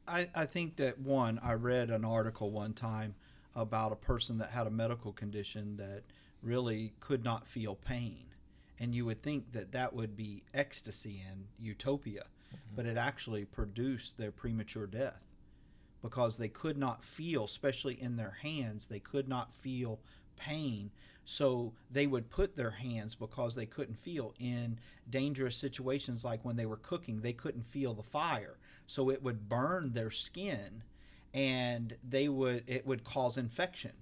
I, 0.08 0.30
I 0.34 0.46
think 0.46 0.78
that 0.78 0.98
one, 0.98 1.38
I 1.44 1.54
read 1.56 1.90
an 1.90 2.06
article 2.06 2.50
one 2.50 2.72
time 2.72 3.14
about 3.58 3.92
a 3.92 3.98
person 3.98 4.38
that 4.38 4.52
had 4.52 4.68
a 4.68 4.70
medical 4.70 5.12
condition 5.12 5.76
that 5.78 6.04
really 6.42 6.94
could 7.02 7.26
not 7.26 7.46
feel 7.46 7.76
pain. 7.76 8.24
And 8.80 8.96
you 8.96 9.06
would 9.06 9.22
think 9.22 9.52
that 9.52 9.74
that 9.74 9.94
would 9.94 10.16
be 10.16 10.44
ecstasy 10.54 11.22
and 11.30 11.44
utopia, 11.60 12.24
mm-hmm. 12.24 12.76
but 12.78 12.86
it 12.86 12.96
actually 12.96 13.44
produced 13.44 14.18
their 14.18 14.32
premature 14.32 14.88
death 14.88 15.22
because 16.02 16.38
they 16.38 16.48
could 16.48 16.78
not 16.78 17.04
feel, 17.04 17.44
especially 17.44 18.02
in 18.02 18.16
their 18.16 18.38
hands, 18.42 18.88
they 18.88 19.00
could 19.00 19.28
not 19.28 19.54
feel 19.54 20.00
pain. 20.38 20.90
So 21.26 21.74
they 21.90 22.08
would 22.08 22.30
put 22.30 22.56
their 22.56 22.72
hands 22.72 23.16
because 23.16 23.56
they 23.56 23.66
couldn't 23.66 24.00
feel 24.00 24.34
in 24.40 24.80
dangerous 25.10 25.56
situations 25.56 26.24
like 26.24 26.44
when 26.44 26.56
they 26.56 26.66
were 26.66 26.78
cooking, 26.78 27.22
they 27.22 27.34
couldn't 27.34 27.66
feel 27.66 27.94
the 27.94 28.04
fire. 28.04 28.58
So 28.88 29.10
it 29.10 29.24
would 29.24 29.48
burn 29.48 29.94
their 29.94 30.12
skin 30.12 30.84
and 31.34 31.96
they 32.08 32.28
would 32.28 32.64
it 32.68 32.86
would 32.86 33.04
cause 33.04 33.38
infection 33.38 33.94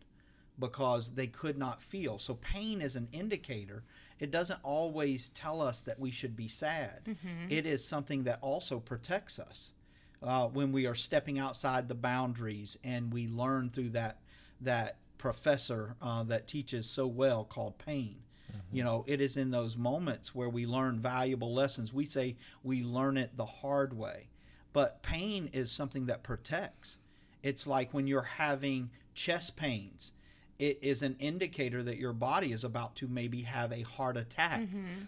because 0.57 1.11
they 1.11 1.27
could 1.27 1.57
not 1.57 1.81
feel. 1.81 2.19
So 2.19 2.33
pain 2.35 2.81
is 2.81 2.95
an 2.95 3.07
indicator. 3.11 3.83
It 4.19 4.31
doesn't 4.31 4.59
always 4.63 5.29
tell 5.29 5.61
us 5.61 5.81
that 5.81 5.99
we 5.99 6.11
should 6.11 6.35
be 6.35 6.47
sad. 6.47 7.01
It 7.49 7.65
is 7.65 7.87
something 7.87 8.23
that 8.23 8.39
also 8.41 8.79
protects 8.79 9.39
us 9.39 9.71
uh, 10.21 10.47
when 10.47 10.71
we 10.71 10.85
are 10.85 10.95
stepping 10.95 11.39
outside 11.39 11.87
the 11.87 11.95
boundaries 11.95 12.77
and 12.83 13.13
we 13.13 13.27
learn 13.27 13.69
through 13.69 13.89
that 13.89 14.17
that 14.61 14.97
professor 15.19 15.95
uh, 16.01 16.23
that 16.23 16.47
teaches 16.47 16.89
so 16.89 17.05
well 17.05 17.43
called 17.43 17.77
pain. 17.77 18.15
You 18.71 18.83
know, 18.83 19.03
it 19.07 19.21
is 19.21 19.37
in 19.37 19.51
those 19.51 19.77
moments 19.77 20.33
where 20.33 20.49
we 20.49 20.65
learn 20.65 20.99
valuable 20.99 21.53
lessons. 21.53 21.93
We 21.93 22.05
say 22.05 22.35
we 22.63 22.81
learn 22.83 23.17
it 23.17 23.37
the 23.37 23.45
hard 23.45 23.93
way, 23.95 24.29
but 24.73 25.03
pain 25.03 25.49
is 25.53 25.71
something 25.71 26.07
that 26.07 26.23
protects. 26.23 26.97
It's 27.43 27.67
like 27.67 27.93
when 27.93 28.07
you're 28.07 28.21
having 28.21 28.89
chest 29.13 29.55
pains, 29.55 30.13
it 30.57 30.79
is 30.81 31.01
an 31.03 31.15
indicator 31.19 31.81
that 31.83 31.97
your 31.97 32.13
body 32.13 32.51
is 32.51 32.63
about 32.63 32.95
to 32.97 33.07
maybe 33.07 33.41
have 33.43 33.71
a 33.71 33.81
heart 33.83 34.17
attack. 34.17 34.61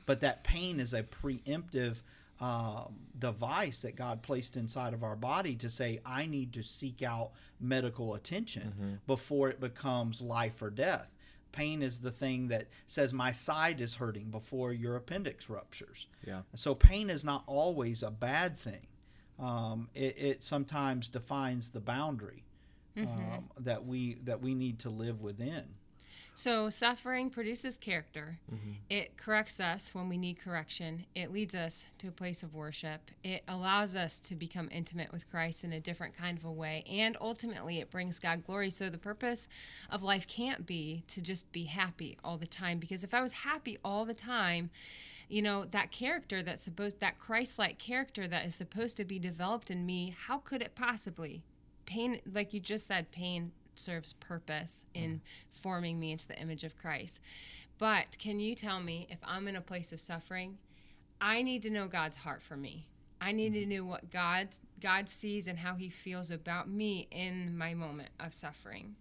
But 0.06 0.22
that 0.22 0.44
pain 0.44 0.80
is 0.80 0.94
a 0.94 1.04
preemptive 1.04 1.98
um, 2.42 2.96
device 3.20 3.82
that 3.82 3.96
God 3.96 4.24
placed 4.24 4.58
inside 4.58 4.94
of 4.94 5.04
our 5.04 5.16
body 5.16 5.56
to 5.58 5.70
say, 5.70 6.00
I 6.06 6.26
need 6.26 6.52
to 6.54 6.64
seek 6.64 7.04
out 7.04 7.32
medical 7.60 8.16
attention 8.16 9.00
before 9.08 9.50
it 9.50 9.60
becomes 9.60 10.22
life 10.22 10.62
or 10.62 10.72
death. 10.72 11.08
Pain 11.52 11.82
is 11.84 12.00
the 12.00 12.12
thing 12.12 12.48
that 12.48 12.68
says, 12.88 13.14
My 13.14 13.32
side 13.32 13.80
is 13.80 13.94
hurting 13.94 14.32
before 14.32 14.74
your 14.74 14.96
appendix 14.96 15.50
ruptures. 15.50 16.08
Yeah. 16.26 16.42
So 16.56 16.74
pain 16.74 17.10
is 17.10 17.24
not 17.24 17.44
always 17.46 18.04
a 18.04 18.10
bad 18.12 18.58
thing. 18.60 18.88
Um, 19.38 19.90
it, 19.94 20.18
it 20.18 20.44
sometimes 20.44 21.08
defines 21.08 21.70
the 21.70 21.80
boundary 21.80 22.44
um, 22.98 23.50
that 23.60 23.86
we 23.86 24.16
that 24.24 24.42
we 24.42 24.54
need 24.56 24.80
to 24.80 24.90
live 24.90 25.22
within. 25.22 25.64
So, 26.34 26.70
suffering 26.70 27.30
produces 27.30 27.78
character. 27.78 28.40
Mm-hmm. 28.52 28.72
It 28.90 29.18
corrects 29.18 29.60
us 29.60 29.94
when 29.94 30.08
we 30.10 30.18
need 30.18 30.40
correction. 30.40 31.06
It 31.14 31.32
leads 31.32 31.54
us 31.54 31.86
to 32.00 32.08
a 32.08 32.12
place 32.12 32.42
of 32.42 32.56
worship. 32.56 33.12
It 33.24 33.44
allows 33.48 33.96
us 33.96 34.20
to 34.22 34.36
become 34.36 34.70
intimate 34.72 35.12
with 35.12 35.30
Christ 35.30 35.64
in 35.64 35.74
a 35.74 35.80
different 35.80 36.18
kind 36.18 36.38
of 36.38 36.46
a 36.46 36.52
way. 36.52 36.84
And 36.90 37.18
ultimately, 37.20 37.80
it 37.80 37.92
brings 37.92 38.18
God 38.18 38.46
glory. 38.46 38.70
So, 38.70 38.90
the 38.90 38.98
purpose 38.98 39.48
of 39.90 40.04
life 40.04 40.26
can't 40.28 40.66
be 40.66 41.04
to 41.10 41.22
just 41.22 41.52
be 41.52 41.66
happy 41.66 42.18
all 42.24 42.38
the 42.38 42.48
time. 42.48 42.80
Because 42.80 43.04
if 43.04 43.14
I 43.14 43.22
was 43.22 43.34
happy 43.34 43.78
all 43.84 44.06
the 44.06 44.14
time, 44.14 44.70
you 45.28 45.42
know, 45.42 45.66
that 45.66 45.92
character 45.92 46.42
that's 46.42 46.64
supposed, 46.64 47.00
that 47.02 47.20
Christ 47.20 47.60
like 47.60 47.78
character 47.78 48.28
that 48.28 48.46
is 48.46 48.56
supposed 48.56 48.98
to 48.98 49.06
be 49.06 49.20
developed 49.20 49.70
in 49.70 49.86
me, 49.86 50.16
how 50.28 50.40
could 50.40 50.62
it 50.62 50.76
possibly? 50.76 51.44
Pain, 51.86 52.22
like 52.32 52.54
you 52.54 52.60
just 52.60 52.88
said, 52.88 53.12
pain 53.12 53.52
serves 53.76 54.14
purpose 54.14 54.86
in 54.94 55.16
mm. 55.16 55.20
forming 55.52 56.00
me 56.00 56.12
into 56.12 56.28
the 56.28 56.40
image 56.40 56.64
of 56.64 56.78
Christ. 56.78 57.20
But 57.78 58.18
can 58.20 58.40
you 58.40 58.56
tell 58.56 58.80
me 58.80 59.08
if 59.10 59.20
I'm 59.24 59.48
in 59.48 59.56
a 59.56 59.62
place 59.62 59.92
of 59.92 60.00
suffering, 60.00 60.58
I 61.20 61.42
need 61.42 61.64
to 61.64 61.70
know 61.70 61.88
God's 61.88 62.18
heart 62.18 62.42
for 62.42 62.58
me. 62.58 62.88
I 63.20 63.32
need 63.32 63.54
to 63.54 63.66
mm. 63.66 63.78
know 63.78 63.86
what 63.86 64.12
God 64.12 64.50
God 64.80 65.10
sees 65.10 65.48
and 65.48 65.60
how 65.60 65.76
he 65.76 65.90
feels 65.90 66.32
about 66.32 66.70
me 66.70 67.08
in 67.12 67.58
my 67.58 67.74
moment 67.74 68.10
of 68.20 68.34
suffering. 68.34 68.96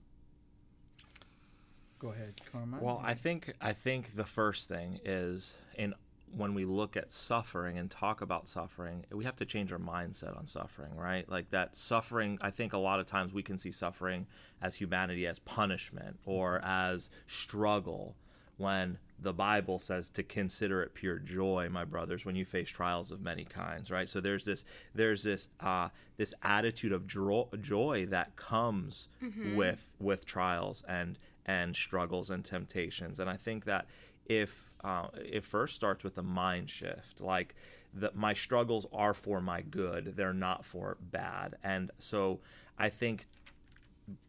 Go 1.99 2.13
ahead, 2.13 2.41
Carmine. 2.51 2.81
Well, 2.81 3.01
I 3.05 3.15
think 3.15 3.53
I 3.61 3.73
think 3.73 4.17
the 4.17 4.25
first 4.25 4.69
thing 4.69 5.01
is 5.05 5.57
in 5.77 5.95
when 6.37 6.55
we 6.55 6.65
look 6.65 6.97
at 6.97 7.13
suffering 7.13 7.79
and 7.79 7.91
talk 7.91 8.21
about 8.21 8.47
suffering, 8.49 9.05
we 9.11 9.25
have 9.25 9.37
to 9.37 9.45
change 9.45 9.73
our 9.73 9.79
mindset 9.79 10.37
on 10.39 10.47
suffering, 10.47 10.97
right? 10.97 11.29
Like 11.29 11.51
that 11.51 11.77
suffering, 11.77 12.39
I 12.41 12.51
think 12.51 12.73
a 12.73 12.79
lot 12.79 13.01
of 13.01 13.07
times 13.07 13.33
we 13.33 13.43
can 13.43 13.59
see 13.59 13.73
suffering 13.73 14.27
as 14.63 14.77
humanity 14.77 15.27
as 15.27 15.39
punishment 15.39 16.19
or 16.25 16.61
as 16.65 17.11
struggle 17.27 18.15
when 18.57 18.99
the 19.19 19.33
Bible 19.33 19.79
says 19.79 20.09
to 20.11 20.23
consider 20.23 20.83
it 20.83 20.95
pure 20.95 21.19
joy, 21.19 21.69
my 21.71 21.85
brothers, 21.85 22.25
when 22.25 22.37
you 22.37 22.45
face 22.45 22.69
trials 22.69 23.11
of 23.11 23.21
many 23.21 23.45
kinds, 23.45 23.91
right? 23.91 24.09
So 24.09 24.21
there's 24.21 24.45
this 24.45 24.65
there's 24.95 25.23
this 25.23 25.49
uh, 25.61 25.89
this 26.17 26.33
attitude 26.43 26.93
of 26.93 27.07
joy, 27.07 27.45
joy 27.61 28.07
that 28.07 28.37
comes 28.37 29.09
with 29.57 29.93
with 29.99 30.27
trials 30.27 30.85
and 30.87 31.19
and 31.47 31.75
struggles 31.75 32.31
and 32.31 32.45
temptations, 32.45 33.19
and 33.19 33.29
I 33.29 33.37
think 33.37 33.65
that 33.65 33.87
if 34.27 34.70
uh, 34.83 35.09
it 35.15 35.45
first 35.45 35.75
starts 35.75 36.05
with 36.05 36.17
a 36.19 36.23
mind 36.23 36.71
shift, 36.71 37.21
like 37.21 37.55
that 37.93 38.15
my 38.15 38.33
struggles 38.33 38.87
are 38.93 39.15
for 39.15 39.41
my 39.41 39.61
good, 39.63 40.17
they're 40.17 40.33
not 40.33 40.65
for 40.65 40.97
bad, 41.01 41.57
and 41.63 41.91
so 41.99 42.41
I 42.79 42.89
think 42.89 43.27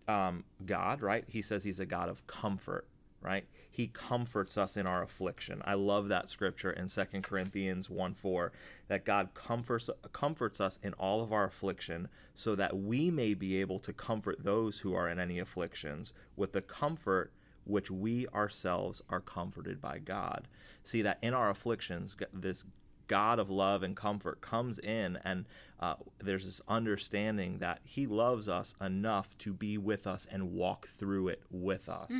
um, 0.07 0.43
God, 0.65 1.01
right? 1.01 1.23
He 1.27 1.41
says 1.41 1.63
He's 1.63 1.79
a 1.79 1.85
God 1.85 2.09
of 2.09 2.25
comfort 2.27 2.87
right? 3.21 3.45
He 3.69 3.87
comforts 3.87 4.57
us 4.57 4.75
in 4.75 4.87
our 4.87 5.03
affliction. 5.03 5.61
I 5.63 5.75
love 5.75 6.09
that 6.09 6.27
scripture 6.27 6.71
in 6.71 6.87
2 6.87 7.03
Corinthians 7.21 7.89
1 7.89 8.15
4 8.15 8.51
that 8.87 9.05
God 9.05 9.29
comforts 9.33 9.89
comforts 10.11 10.59
us 10.59 10.79
in 10.81 10.93
all 10.93 11.21
of 11.21 11.31
our 11.31 11.45
affliction 11.45 12.09
so 12.33 12.55
that 12.55 12.75
we 12.77 13.11
may 13.11 13.33
be 13.33 13.61
able 13.61 13.79
to 13.79 13.93
comfort 13.93 14.43
those 14.43 14.79
who 14.79 14.95
are 14.95 15.07
in 15.07 15.19
any 15.19 15.37
afflictions 15.39 16.13
with 16.35 16.51
the 16.53 16.61
comfort 16.61 17.31
which 17.71 17.89
we 17.89 18.27
ourselves 18.27 19.01
are 19.09 19.21
comforted 19.21 19.81
by 19.81 19.97
God. 19.97 20.47
See 20.83 21.01
that 21.01 21.17
in 21.21 21.33
our 21.33 21.49
afflictions, 21.49 22.15
this 22.33 22.65
God 23.07 23.39
of 23.39 23.49
love 23.49 23.83
and 23.83 23.95
comfort 23.95 24.39
comes 24.41 24.79
in, 24.79 25.17
and 25.25 25.45
uh, 25.79 25.95
there's 26.19 26.45
this 26.45 26.61
understanding 26.67 27.57
that 27.59 27.79
He 27.83 28.05
loves 28.07 28.47
us 28.47 28.75
enough 28.79 29.37
to 29.39 29.53
be 29.53 29.77
with 29.77 30.07
us 30.07 30.27
and 30.31 30.53
walk 30.53 30.87
through 30.87 31.29
it 31.29 31.41
with 31.49 31.89
us. 31.89 32.11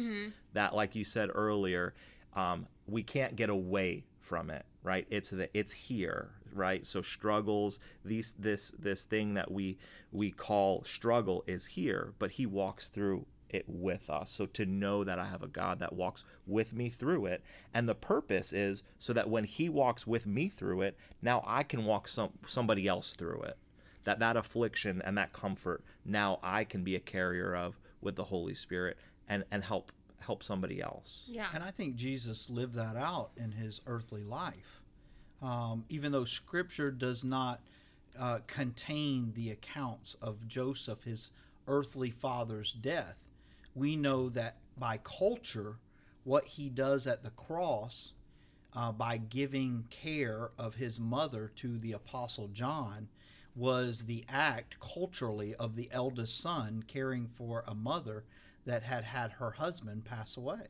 That, 0.54 0.76
like 0.76 0.96
you 0.96 1.06
said 1.06 1.30
earlier, 1.34 1.94
um, 2.34 2.68
we 2.88 3.04
can't 3.04 3.36
get 3.36 3.50
away 3.50 4.04
from 4.20 4.50
it, 4.50 4.66
right? 4.84 5.08
It's 5.10 5.30
the 5.30 5.50
it's 5.58 5.72
here, 5.72 6.32
right? 6.54 6.86
So 6.86 7.02
struggles, 7.02 7.80
these 8.04 8.34
this 8.38 8.72
this 8.78 9.04
thing 9.06 9.34
that 9.36 9.50
we 9.52 9.78
we 10.12 10.32
call 10.32 10.84
struggle 10.84 11.44
is 11.48 11.68
here, 11.68 12.14
but 12.20 12.32
He 12.32 12.46
walks 12.46 12.90
through 12.90 13.26
it 13.54 13.66
with 13.68 14.10
us. 14.10 14.32
So 14.32 14.46
to 14.48 14.66
know 14.66 15.04
that 15.04 15.20
I 15.20 15.26
have 15.26 15.44
a 15.44 15.48
God 15.48 15.80
that 15.80 15.94
walks 15.94 16.24
with 16.46 16.74
me 16.74 16.90
through 16.90 17.26
it, 17.28 17.44
and 17.74 17.88
the 17.88 17.96
purpose 17.96 18.54
is 18.54 18.84
so 19.00 19.14
that 19.14 19.30
when 19.30 19.44
He 19.44 19.70
walks 19.70 20.08
with 20.08 20.26
me 20.26 20.50
through 20.50 20.82
it, 20.82 20.98
now 21.22 21.44
I 21.46 21.64
can 21.64 21.86
walk 21.86 22.08
some 22.08 22.32
somebody 22.48 22.88
else 22.88 23.14
through 23.14 23.42
it. 23.44 23.58
That 24.04 24.20
that 24.20 24.38
affliction 24.38 25.02
and 25.04 25.18
that 25.18 25.34
comfort 25.34 25.84
now 26.04 26.40
I 26.42 26.64
can 26.64 26.84
be 26.84 26.96
a 26.96 27.00
carrier 27.00 27.56
of 27.56 27.80
with 28.02 28.16
the 28.16 28.26
Holy 28.26 28.56
Spirit 28.56 28.98
and 29.28 29.44
and 29.52 29.64
help 29.64 29.92
help 30.22 30.44
somebody 30.44 30.82
else. 30.82 31.24
Yeah. 31.28 31.48
And 31.54 31.64
I 31.64 31.72
think 31.72 31.96
Jesus 31.96 32.50
lived 32.50 32.76
that 32.76 32.96
out 32.96 33.32
in 33.38 33.52
his 33.52 33.82
earthly 33.88 34.24
life. 34.24 34.82
Um, 35.42 35.86
even 35.90 36.12
though 36.12 36.26
Scripture 36.26 36.92
does 36.92 37.24
not 37.24 37.62
uh, 38.20 38.40
contain 38.48 39.32
the 39.34 39.52
accounts 39.52 40.16
of 40.22 40.48
Joseph, 40.48 41.04
his 41.04 41.30
earthly 41.68 42.12
father's 42.12 42.74
death, 42.74 43.16
we 43.76 43.96
know 43.96 44.30
that 44.30 44.58
by 44.78 44.98
culture, 44.98 45.78
what 46.24 46.46
he 46.46 46.70
does 46.70 47.08
at 47.08 47.24
the 47.24 47.30
cross, 47.32 48.14
uh, 48.74 48.92
by 48.92 49.18
giving 49.18 49.86
care 49.90 50.52
of 50.58 50.76
his 50.76 51.00
mother 51.00 51.52
to 51.58 51.78
the 51.78 51.94
Apostle 51.94 52.48
John, 52.50 53.08
was 53.56 54.06
the 54.06 54.24
act 54.30 54.80
culturally 54.80 55.56
of 55.56 55.76
the 55.76 55.90
eldest 55.92 56.40
son 56.40 56.84
caring 56.88 57.28
for 57.28 57.64
a 57.68 57.76
mother 57.76 58.24
that 58.66 58.84
had 58.84 59.04
had 59.04 59.32
her 59.34 59.52
husband 59.52 60.06
pass 60.06 60.38
away. 60.38 60.68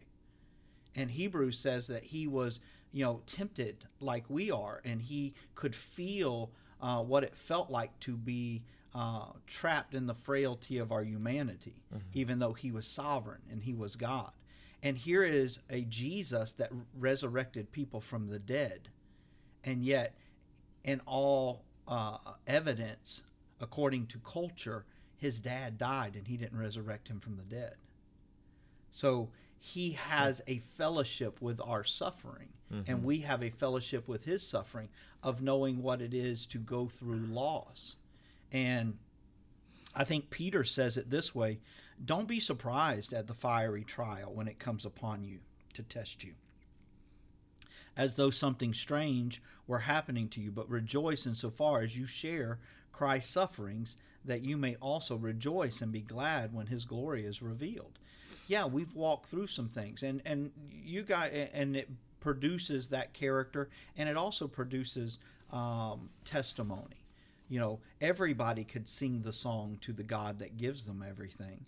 And 0.95 1.11
Hebrews 1.11 1.57
says 1.57 1.87
that 1.87 2.03
he 2.03 2.27
was, 2.27 2.59
you 2.91 3.03
know, 3.03 3.21
tempted 3.25 3.85
like 3.99 4.25
we 4.29 4.51
are, 4.51 4.81
and 4.83 5.01
he 5.01 5.33
could 5.55 5.75
feel 5.75 6.51
uh, 6.81 7.01
what 7.01 7.23
it 7.23 7.35
felt 7.35 7.69
like 7.69 7.97
to 8.01 8.17
be 8.17 8.63
uh, 8.93 9.27
trapped 9.47 9.93
in 9.93 10.05
the 10.07 10.13
frailty 10.13 10.77
of 10.77 10.91
our 10.91 11.03
humanity, 11.03 11.75
even 12.13 12.39
though 12.39 12.53
he 12.53 12.71
was 12.71 12.85
sovereign 12.87 13.41
and 13.51 13.63
he 13.63 13.73
was 13.73 13.95
God. 13.95 14.31
And 14.83 14.97
here 14.97 15.23
is 15.23 15.59
a 15.69 15.81
Jesus 15.81 16.53
that 16.53 16.71
resurrected 16.97 17.71
people 17.71 18.01
from 18.01 18.27
the 18.27 18.39
dead, 18.39 18.89
and 19.63 19.83
yet, 19.83 20.15
in 20.83 21.01
all 21.05 21.63
uh, 21.87 22.17
evidence, 22.47 23.23
according 23.59 24.07
to 24.07 24.17
culture, 24.19 24.85
his 25.17 25.39
dad 25.39 25.77
died 25.77 26.15
and 26.15 26.27
he 26.27 26.35
didn't 26.35 26.57
resurrect 26.57 27.07
him 27.07 27.19
from 27.19 27.37
the 27.37 27.43
dead. 27.43 27.75
So 28.91 29.29
he 29.59 29.91
has 29.91 30.41
a 30.47 30.57
fellowship 30.57 31.39
with 31.41 31.61
our 31.61 31.83
suffering, 31.83 32.49
and 32.87 33.03
we 33.03 33.19
have 33.19 33.43
a 33.43 33.49
fellowship 33.51 34.07
with 34.07 34.25
his 34.25 34.41
suffering 34.47 34.89
of 35.21 35.41
knowing 35.43 35.83
what 35.83 36.01
it 36.01 36.13
is 36.13 36.47
to 36.47 36.57
go 36.57 36.87
through 36.87 37.27
loss. 37.27 37.97
And 38.51 38.97
I 39.95 40.03
think 40.03 40.29
Peter 40.29 40.63
says 40.63 40.97
it 40.97 41.09
this 41.09 41.35
way 41.35 41.59
don't 42.03 42.27
be 42.27 42.39
surprised 42.39 43.13
at 43.13 43.27
the 43.27 43.33
fiery 43.33 43.83
trial 43.83 44.33
when 44.33 44.47
it 44.47 44.59
comes 44.59 44.85
upon 44.85 45.23
you 45.23 45.39
to 45.73 45.83
test 45.83 46.23
you, 46.23 46.33
as 47.95 48.15
though 48.15 48.31
something 48.31 48.73
strange 48.73 49.41
were 49.67 49.79
happening 49.79 50.27
to 50.29 50.41
you, 50.41 50.51
but 50.51 50.69
rejoice 50.69 51.27
insofar 51.27 51.81
as 51.81 51.95
you 51.95 52.07
share 52.07 52.59
Christ's 52.91 53.31
sufferings, 53.31 53.97
that 54.25 54.41
you 54.41 54.57
may 54.57 54.75
also 54.75 55.15
rejoice 55.15 55.81
and 55.81 55.91
be 55.91 56.01
glad 56.01 56.53
when 56.53 56.67
his 56.67 56.85
glory 56.85 57.23
is 57.23 57.41
revealed. 57.41 57.99
Yeah, 58.47 58.65
we've 58.65 58.95
walked 58.95 59.27
through 59.27 59.47
some 59.47 59.69
things, 59.69 60.01
and, 60.01 60.21
and 60.25 60.51
you 60.71 61.03
guys, 61.03 61.49
and 61.53 61.75
it 61.75 61.89
produces 62.19 62.89
that 62.89 63.13
character, 63.13 63.69
and 63.95 64.09
it 64.09 64.17
also 64.17 64.47
produces 64.47 65.19
um, 65.51 66.09
testimony 66.25 67.00
you 67.51 67.59
know 67.59 67.79
everybody 67.99 68.63
could 68.63 68.87
sing 68.89 69.21
the 69.21 69.33
song 69.33 69.77
to 69.81 69.93
the 69.93 70.03
god 70.03 70.39
that 70.39 70.57
gives 70.57 70.85
them 70.85 71.03
everything. 71.07 71.65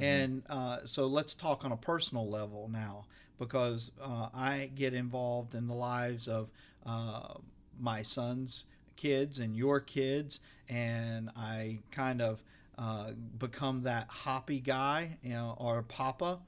And 0.00 0.44
uh, 0.48 0.78
so 0.84 1.08
let's 1.08 1.34
talk 1.34 1.64
on 1.64 1.72
a 1.72 1.76
personal 1.76 2.28
level 2.28 2.68
now 2.72 3.06
because 3.40 3.90
uh, 4.00 4.28
i 4.32 4.70
get 4.76 4.94
involved 4.94 5.54
in 5.54 5.66
the 5.66 5.74
lives 5.74 6.28
of 6.28 6.50
uh, 6.86 7.34
my 7.80 8.02
son's 8.02 8.66
kids 8.96 9.38
and 9.40 9.56
your 9.56 9.80
kids 9.80 10.40
and 10.68 11.30
i 11.36 11.78
kind 11.90 12.20
of 12.22 12.42
uh, 12.78 13.10
become 13.38 13.82
that 13.82 14.06
hoppy 14.08 14.60
guy 14.60 15.18
you 15.22 15.30
know 15.30 15.54
or 15.58 15.82
papa. 15.82 16.38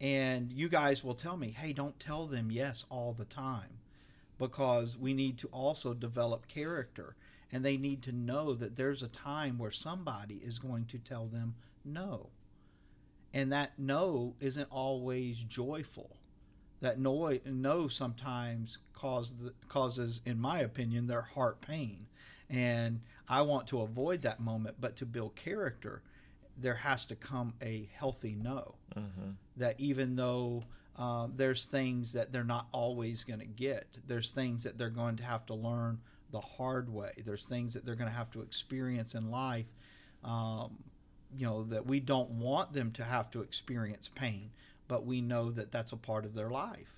And 0.00 0.52
you 0.52 0.68
guys 0.68 1.02
will 1.04 1.14
tell 1.14 1.36
me 1.36 1.50
hey 1.50 1.72
don't 1.72 1.98
tell 2.00 2.26
them 2.26 2.50
yes 2.50 2.84
all 2.88 3.12
the 3.12 3.24
time 3.24 3.78
because 4.38 4.96
we 4.96 5.12
need 5.12 5.36
to 5.38 5.48
also 5.48 5.92
develop 5.92 6.46
character 6.48 7.16
and 7.52 7.64
they 7.64 7.76
need 7.76 8.02
to 8.02 8.12
know 8.12 8.54
that 8.54 8.76
there's 8.76 9.02
a 9.02 9.08
time 9.08 9.58
where 9.58 9.70
somebody 9.70 10.36
is 10.44 10.58
going 10.58 10.84
to 10.86 10.98
tell 10.98 11.26
them 11.26 11.54
no. 11.84 12.30
And 13.32 13.52
that 13.52 13.72
no 13.78 14.34
isn't 14.40 14.68
always 14.70 15.38
joyful. 15.42 16.16
That 16.80 16.98
no, 16.98 17.36
no 17.44 17.88
sometimes 17.88 18.78
cause 18.92 19.34
the, 19.34 19.52
causes, 19.68 20.20
in 20.24 20.38
my 20.40 20.60
opinion, 20.60 21.06
their 21.06 21.22
heart 21.22 21.60
pain. 21.60 22.06
And 22.50 23.00
I 23.28 23.42
want 23.42 23.66
to 23.68 23.80
avoid 23.80 24.22
that 24.22 24.40
moment, 24.40 24.76
but 24.80 24.96
to 24.96 25.06
build 25.06 25.34
character, 25.34 26.02
there 26.56 26.74
has 26.74 27.06
to 27.06 27.16
come 27.16 27.54
a 27.62 27.88
healthy 27.94 28.36
no. 28.40 28.74
Mm-hmm. 28.96 29.30
That 29.56 29.78
even 29.80 30.16
though 30.16 30.64
um, 30.96 31.32
there's 31.36 31.66
things 31.66 32.12
that 32.12 32.32
they're 32.32 32.44
not 32.44 32.68
always 32.72 33.24
going 33.24 33.40
to 33.40 33.46
get, 33.46 33.86
there's 34.06 34.30
things 34.30 34.64
that 34.64 34.78
they're 34.78 34.90
going 34.90 35.16
to 35.16 35.24
have 35.24 35.46
to 35.46 35.54
learn 35.54 35.98
the 36.30 36.40
hard 36.40 36.88
way. 36.92 37.12
There's 37.24 37.46
things 37.46 37.74
that 37.74 37.84
they're 37.84 37.94
going 37.94 38.10
to 38.10 38.16
have 38.16 38.30
to 38.32 38.42
experience 38.42 39.14
in 39.14 39.30
life, 39.30 39.66
um, 40.24 40.76
you 41.36 41.46
know, 41.46 41.64
that 41.64 41.86
we 41.86 42.00
don't 42.00 42.30
want 42.32 42.72
them 42.72 42.92
to 42.92 43.04
have 43.04 43.30
to 43.32 43.42
experience 43.42 44.08
pain, 44.08 44.50
but 44.88 45.04
we 45.06 45.20
know 45.20 45.50
that 45.50 45.70
that's 45.72 45.92
a 45.92 45.96
part 45.96 46.24
of 46.24 46.34
their 46.34 46.50
life. 46.50 46.94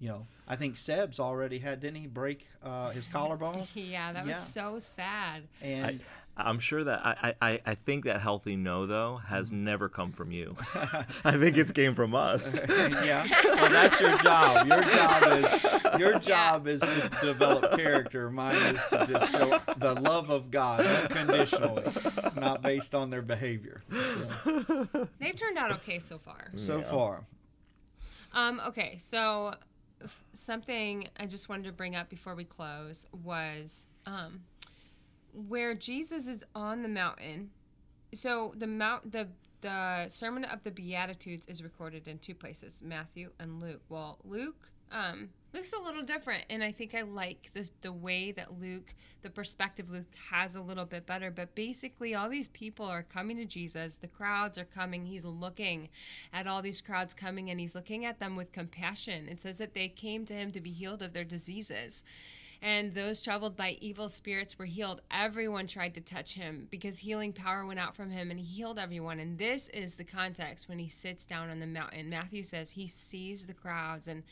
You 0.00 0.08
know, 0.10 0.26
I 0.46 0.54
think 0.54 0.76
Seb's 0.76 1.18
already 1.18 1.58
had, 1.58 1.80
didn't 1.80 2.00
he 2.00 2.06
break 2.06 2.46
uh, 2.62 2.90
his 2.90 3.06
collarbone? 3.12 3.64
Yeah, 3.74 4.12
that 4.12 4.24
was 4.24 4.36
Yeah. 4.36 4.40
so 4.42 4.78
sad. 4.78 5.42
And 5.60 6.00
I'm 6.38 6.58
sure 6.60 6.84
that 6.84 7.04
I, 7.04 7.34
I, 7.42 7.60
I 7.66 7.74
think 7.74 8.04
that 8.04 8.20
healthy 8.20 8.56
no 8.56 8.86
though 8.86 9.16
has 9.26 9.50
never 9.52 9.88
come 9.88 10.12
from 10.12 10.30
you. 10.30 10.56
I 11.24 11.32
think 11.32 11.56
it's 11.56 11.72
came 11.72 11.94
from 11.94 12.14
us. 12.14 12.58
yeah, 12.68 13.26
well, 13.44 13.70
that's 13.70 14.00
your 14.00 14.16
job. 14.18 14.66
Your 14.68 14.82
job 14.82 15.22
is 15.32 15.98
your 16.00 16.18
job 16.18 16.66
is 16.68 16.80
to 16.80 17.10
develop 17.22 17.76
character. 17.78 18.30
Mine 18.30 18.54
is 18.54 18.80
to 18.90 19.06
just 19.08 19.32
show 19.32 19.58
the 19.78 19.94
love 20.00 20.30
of 20.30 20.50
God 20.50 20.80
unconditionally, 20.84 21.84
not 22.36 22.62
based 22.62 22.94
on 22.94 23.10
their 23.10 23.22
behavior. 23.22 23.82
So, 23.90 25.08
They've 25.20 25.34
turned 25.36 25.58
out 25.58 25.72
okay 25.72 25.98
so 25.98 26.18
far. 26.18 26.48
so 26.56 26.78
Yeah. 26.78 26.84
far, 26.84 27.26
Um, 28.32 28.60
okay, 28.68 28.96
so 28.98 29.54
f- 30.02 30.22
something 30.32 31.08
I 31.18 31.26
just 31.26 31.48
wanted 31.48 31.64
to 31.64 31.72
bring 31.72 31.96
up 31.96 32.08
before 32.08 32.34
we 32.34 32.44
close 32.44 33.06
was 33.24 33.86
um, 34.06 34.42
where 35.32 35.74
Jesus 35.74 36.26
is 36.28 36.44
on 36.54 36.82
the 36.82 36.88
mountain. 36.88 37.50
So 38.12 38.52
the 38.56 38.66
mount 38.66 39.12
the 39.12 39.28
the 39.60 40.08
Sermon 40.08 40.44
of 40.44 40.62
the 40.62 40.70
Beatitudes 40.70 41.46
is 41.46 41.62
recorded 41.62 42.06
in 42.06 42.18
two 42.18 42.34
places, 42.34 42.82
Matthew 42.82 43.30
and 43.40 43.60
Luke. 43.60 43.82
Well, 43.88 44.18
Luke 44.24 44.70
um, 44.90 45.30
Luke's 45.54 45.72
a 45.72 45.80
little 45.80 46.02
different, 46.02 46.44
and 46.50 46.62
I 46.62 46.72
think 46.72 46.94
I 46.94 47.02
like 47.02 47.50
the 47.54 47.70
the 47.80 47.92
way 47.92 48.32
that 48.32 48.60
Luke, 48.60 48.94
the 49.22 49.30
perspective 49.30 49.90
Luke 49.90 50.14
has 50.30 50.54
a 50.54 50.60
little 50.60 50.84
bit 50.84 51.06
better. 51.06 51.30
But 51.30 51.54
basically, 51.54 52.14
all 52.14 52.28
these 52.28 52.48
people 52.48 52.86
are 52.86 53.02
coming 53.02 53.38
to 53.38 53.44
Jesus. 53.46 53.96
The 53.96 54.08
crowds 54.08 54.58
are 54.58 54.64
coming. 54.64 55.06
He's 55.06 55.24
looking 55.24 55.88
at 56.32 56.46
all 56.46 56.60
these 56.60 56.82
crowds 56.82 57.14
coming, 57.14 57.50
and 57.50 57.58
he's 57.58 57.74
looking 57.74 58.04
at 58.04 58.20
them 58.20 58.36
with 58.36 58.52
compassion. 58.52 59.26
It 59.28 59.40
says 59.40 59.58
that 59.58 59.74
they 59.74 59.88
came 59.88 60.26
to 60.26 60.34
him 60.34 60.52
to 60.52 60.60
be 60.60 60.70
healed 60.70 61.02
of 61.02 61.14
their 61.14 61.24
diseases. 61.24 62.04
And 62.60 62.92
those 62.92 63.22
troubled 63.22 63.56
by 63.56 63.76
evil 63.80 64.08
spirits 64.08 64.58
were 64.58 64.64
healed. 64.64 65.00
Everyone 65.10 65.66
tried 65.66 65.94
to 65.94 66.00
touch 66.00 66.34
him 66.34 66.66
because 66.70 66.98
healing 66.98 67.32
power 67.32 67.64
went 67.64 67.78
out 67.78 67.94
from 67.94 68.10
him 68.10 68.30
and 68.30 68.40
he 68.40 68.46
healed 68.46 68.78
everyone. 68.78 69.20
And 69.20 69.38
this 69.38 69.68
is 69.68 69.94
the 69.94 70.04
context 70.04 70.68
when 70.68 70.78
he 70.78 70.88
sits 70.88 71.24
down 71.24 71.50
on 71.50 71.60
the 71.60 71.66
mountain. 71.66 72.10
Matthew 72.10 72.42
says 72.42 72.72
he 72.72 72.88
sees 72.88 73.46
the 73.46 73.54
crowds 73.54 74.08
and 74.08 74.24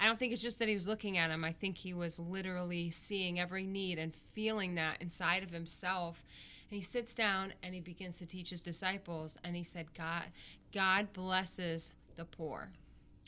I 0.00 0.06
don't 0.06 0.18
think 0.18 0.32
it's 0.32 0.42
just 0.42 0.58
that 0.60 0.68
he 0.68 0.74
was 0.74 0.88
looking 0.88 1.18
at 1.18 1.30
him. 1.30 1.44
I 1.44 1.52
think 1.52 1.76
he 1.76 1.92
was 1.92 2.18
literally 2.18 2.90
seeing 2.90 3.38
every 3.38 3.66
need 3.66 3.98
and 3.98 4.14
feeling 4.32 4.74
that 4.76 5.00
inside 5.02 5.42
of 5.42 5.50
himself. 5.50 6.24
And 6.70 6.76
he 6.76 6.82
sits 6.82 7.14
down 7.14 7.52
and 7.62 7.74
he 7.74 7.80
begins 7.80 8.18
to 8.18 8.26
teach 8.26 8.48
his 8.48 8.62
disciples. 8.62 9.36
And 9.44 9.54
he 9.54 9.62
said, 9.62 9.92
God, 9.92 10.24
God 10.72 11.12
blesses 11.12 11.92
the 12.16 12.24
poor. 12.24 12.70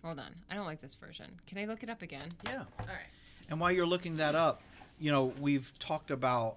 Hold 0.03 0.19
on. 0.19 0.35
I 0.51 0.55
don't 0.55 0.65
like 0.65 0.81
this 0.81 0.95
version. 0.95 1.27
Can 1.47 1.59
I 1.59 1.67
look 1.67 1.83
it 1.83 1.91
up 1.91 2.01
again? 2.01 2.29
Yeah. 2.45 2.65
All 2.81 2.87
right. 2.87 3.11
And 3.53 3.61
while 3.61 3.71
you're 3.71 3.85
looking 3.85 4.17
that 4.17 4.35
up, 4.35 4.63
you 4.99 5.13
know, 5.13 5.35
we've 5.39 5.71
talked 5.79 6.11
about 6.11 6.57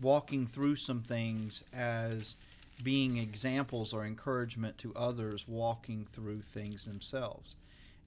walking 0.00 0.46
through 0.46 0.76
some 0.76 1.02
things 1.02 1.64
as 1.74 2.36
being 2.84 3.16
examples 3.16 3.92
or 3.92 4.06
encouragement 4.06 4.78
to 4.78 4.94
others 4.94 5.48
walking 5.48 6.06
through 6.12 6.42
things 6.42 6.84
themselves. 6.84 7.56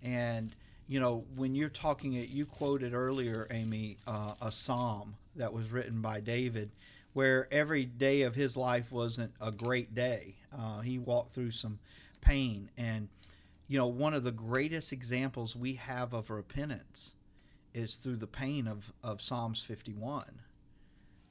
And, 0.02 0.56
you 0.88 1.02
know, 1.02 1.26
when 1.36 1.56
you're 1.56 1.68
talking 1.68 2.14
it, 2.14 2.30
you 2.30 2.46
quoted 2.46 2.94
earlier, 2.94 3.48
Amy, 3.52 3.98
uh, 4.08 4.36
a 4.42 4.50
psalm 4.50 5.18
that 5.36 5.52
was 5.52 5.70
written 5.70 6.00
by 6.02 6.22
David, 6.22 6.72
where 7.12 7.50
every 7.52 7.84
day 7.84 8.22
of 8.22 8.34
his 8.34 8.56
life 8.56 8.94
wasn't 8.94 9.34
a 9.42 9.52
great 9.52 9.94
day. 9.94 10.36
Uh, 10.58 10.80
he 10.80 11.00
walked 11.00 11.34
through 11.34 11.52
some 11.52 11.80
pain. 12.22 12.70
And, 12.78 13.10
you 13.68 13.78
know, 13.78 13.88
one 13.88 14.14
of 14.14 14.24
the 14.24 14.32
greatest 14.32 14.94
examples 14.94 15.54
we 15.54 15.74
have 15.74 16.14
of 16.14 16.30
repentance 16.30 17.12
is 17.74 17.96
through 17.96 18.18
the 18.18 18.28
pain 18.28 18.68
of, 18.68 18.92
of 19.04 19.22
Psalms 19.22 19.62
51. 19.62 20.42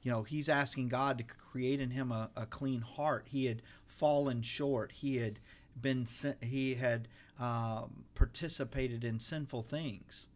You 0.03 0.11
know, 0.11 0.23
he's 0.23 0.49
asking 0.49 0.89
God 0.89 1.17
to 1.19 1.23
create 1.23 1.79
in 1.79 1.91
him 1.91 2.11
a, 2.11 2.29
a 2.35 2.45
clean 2.45 2.81
heart. 2.81 3.27
He 3.29 3.45
had 3.45 3.61
fallen 3.85 4.41
short. 4.41 4.91
He 4.91 5.17
had 5.17 5.39
been 5.79 6.05
he 6.41 6.75
had 6.75 7.07
um, 7.39 8.05
participated 8.15 9.03
in 9.03 9.19
sinful 9.19 9.63
things, 9.63 10.27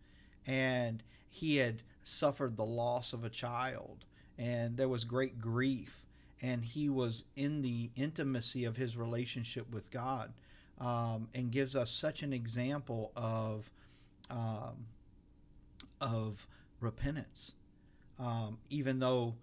and 0.46 1.04
he 1.30 1.58
had 1.58 1.82
suffered 2.04 2.56
the 2.56 2.66
loss 2.66 3.12
of 3.12 3.24
a 3.24 3.30
child, 3.30 4.06
and 4.38 4.78
there 4.78 4.90
was 4.90 5.04
great 5.04 5.42
grief, 5.42 6.06
and 6.42 6.64
he 6.64 6.90
was 6.90 7.26
in 7.36 7.62
the 7.62 7.90
intimacy 7.96 8.66
of 8.66 8.78
his 8.78 8.96
relationship 8.96 9.72
with 9.72 9.90
God, 9.90 10.32
um, 10.80 11.28
and 11.34 11.52
gives 11.52 11.76
us 11.76 11.90
such 11.90 12.22
an 12.24 12.34
example 12.34 13.12
of. 13.16 13.72
Um, 14.30 14.88
of 16.06 16.48
repentance. 16.80 17.54
Um, 18.20 18.60
even 18.70 19.00
though, 19.00 19.36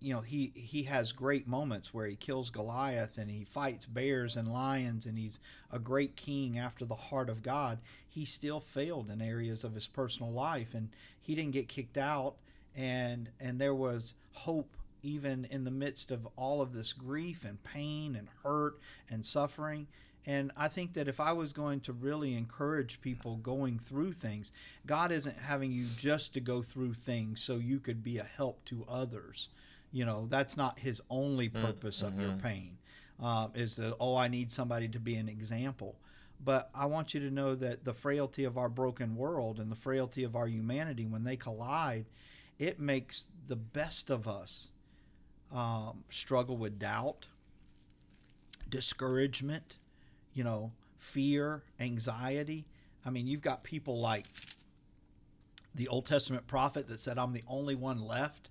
you 0.00 0.14
know, 0.14 0.20
he, 0.20 0.52
he 0.54 0.84
has 0.84 1.10
great 1.10 1.48
moments 1.48 1.92
where 1.92 2.06
he 2.06 2.14
kills 2.14 2.50
Goliath 2.50 3.18
and 3.18 3.30
he 3.30 3.44
fights 3.44 3.86
bears 3.86 4.36
and 4.36 4.52
lions 4.52 5.06
and 5.06 5.18
he's 5.18 5.40
a 5.72 5.78
great 5.78 6.14
king 6.14 6.58
after 6.58 6.84
the 6.84 6.94
heart 6.94 7.28
of 7.28 7.42
God, 7.42 7.78
he 8.08 8.24
still 8.24 8.60
failed 8.60 9.10
in 9.10 9.20
areas 9.20 9.64
of 9.64 9.74
his 9.74 9.86
personal 9.86 10.30
life 10.30 10.74
and 10.74 10.90
he 11.20 11.34
didn't 11.34 11.52
get 11.52 11.68
kicked 11.68 11.98
out 11.98 12.34
and 12.76 13.28
and 13.40 13.58
there 13.60 13.74
was 13.74 14.14
hope 14.32 14.76
even 15.02 15.46
in 15.50 15.64
the 15.64 15.70
midst 15.70 16.10
of 16.10 16.26
all 16.36 16.60
of 16.60 16.72
this 16.72 16.92
grief 16.92 17.44
and 17.44 17.62
pain 17.62 18.16
and 18.16 18.28
hurt 18.42 18.78
and 19.10 19.24
suffering 19.24 19.86
and 20.26 20.52
I 20.56 20.68
think 20.68 20.94
that 20.94 21.08
if 21.08 21.20
I 21.20 21.32
was 21.32 21.52
going 21.52 21.80
to 21.80 21.92
really 21.92 22.34
encourage 22.34 23.00
people 23.00 23.36
going 23.36 23.78
through 23.78 24.12
things, 24.12 24.52
God 24.86 25.12
isn't 25.12 25.38
having 25.38 25.72
you 25.72 25.86
just 25.96 26.34
to 26.34 26.40
go 26.40 26.60
through 26.60 26.94
things 26.94 27.40
so 27.40 27.56
you 27.56 27.80
could 27.80 28.02
be 28.02 28.18
a 28.18 28.24
help 28.24 28.64
to 28.66 28.84
others. 28.88 29.48
You 29.90 30.04
know, 30.04 30.26
that's 30.28 30.56
not 30.56 30.78
His 30.78 31.00
only 31.08 31.48
purpose 31.48 32.02
mm-hmm. 32.02 32.18
of 32.18 32.26
your 32.26 32.36
pain. 32.36 32.76
Uh, 33.20 33.48
is 33.54 33.74
that 33.76 33.96
oh, 33.98 34.16
I 34.16 34.28
need 34.28 34.52
somebody 34.52 34.88
to 34.88 35.00
be 35.00 35.16
an 35.16 35.28
example. 35.28 35.96
But 36.44 36.70
I 36.72 36.86
want 36.86 37.14
you 37.14 37.20
to 37.20 37.30
know 37.32 37.56
that 37.56 37.84
the 37.84 37.94
frailty 37.94 38.44
of 38.44 38.56
our 38.56 38.68
broken 38.68 39.16
world 39.16 39.58
and 39.58 39.72
the 39.72 39.76
frailty 39.76 40.22
of 40.22 40.36
our 40.36 40.46
humanity, 40.46 41.04
when 41.04 41.24
they 41.24 41.36
collide, 41.36 42.06
it 42.60 42.78
makes 42.78 43.26
the 43.48 43.56
best 43.56 44.08
of 44.08 44.28
us 44.28 44.68
um, 45.52 46.04
struggle 46.10 46.56
with 46.56 46.78
doubt, 46.78 47.26
discouragement 48.68 49.77
you 50.38 50.44
know, 50.44 50.70
fear, 50.98 51.64
anxiety. 51.80 52.64
I 53.04 53.10
mean, 53.10 53.26
you've 53.26 53.42
got 53.42 53.64
people 53.64 54.00
like 54.00 54.24
the 55.74 55.88
Old 55.88 56.06
Testament 56.06 56.46
prophet 56.46 56.86
that 56.86 57.00
said, 57.00 57.18
I'm 57.18 57.32
the 57.32 57.42
only 57.48 57.74
one 57.74 58.00
left. 58.00 58.50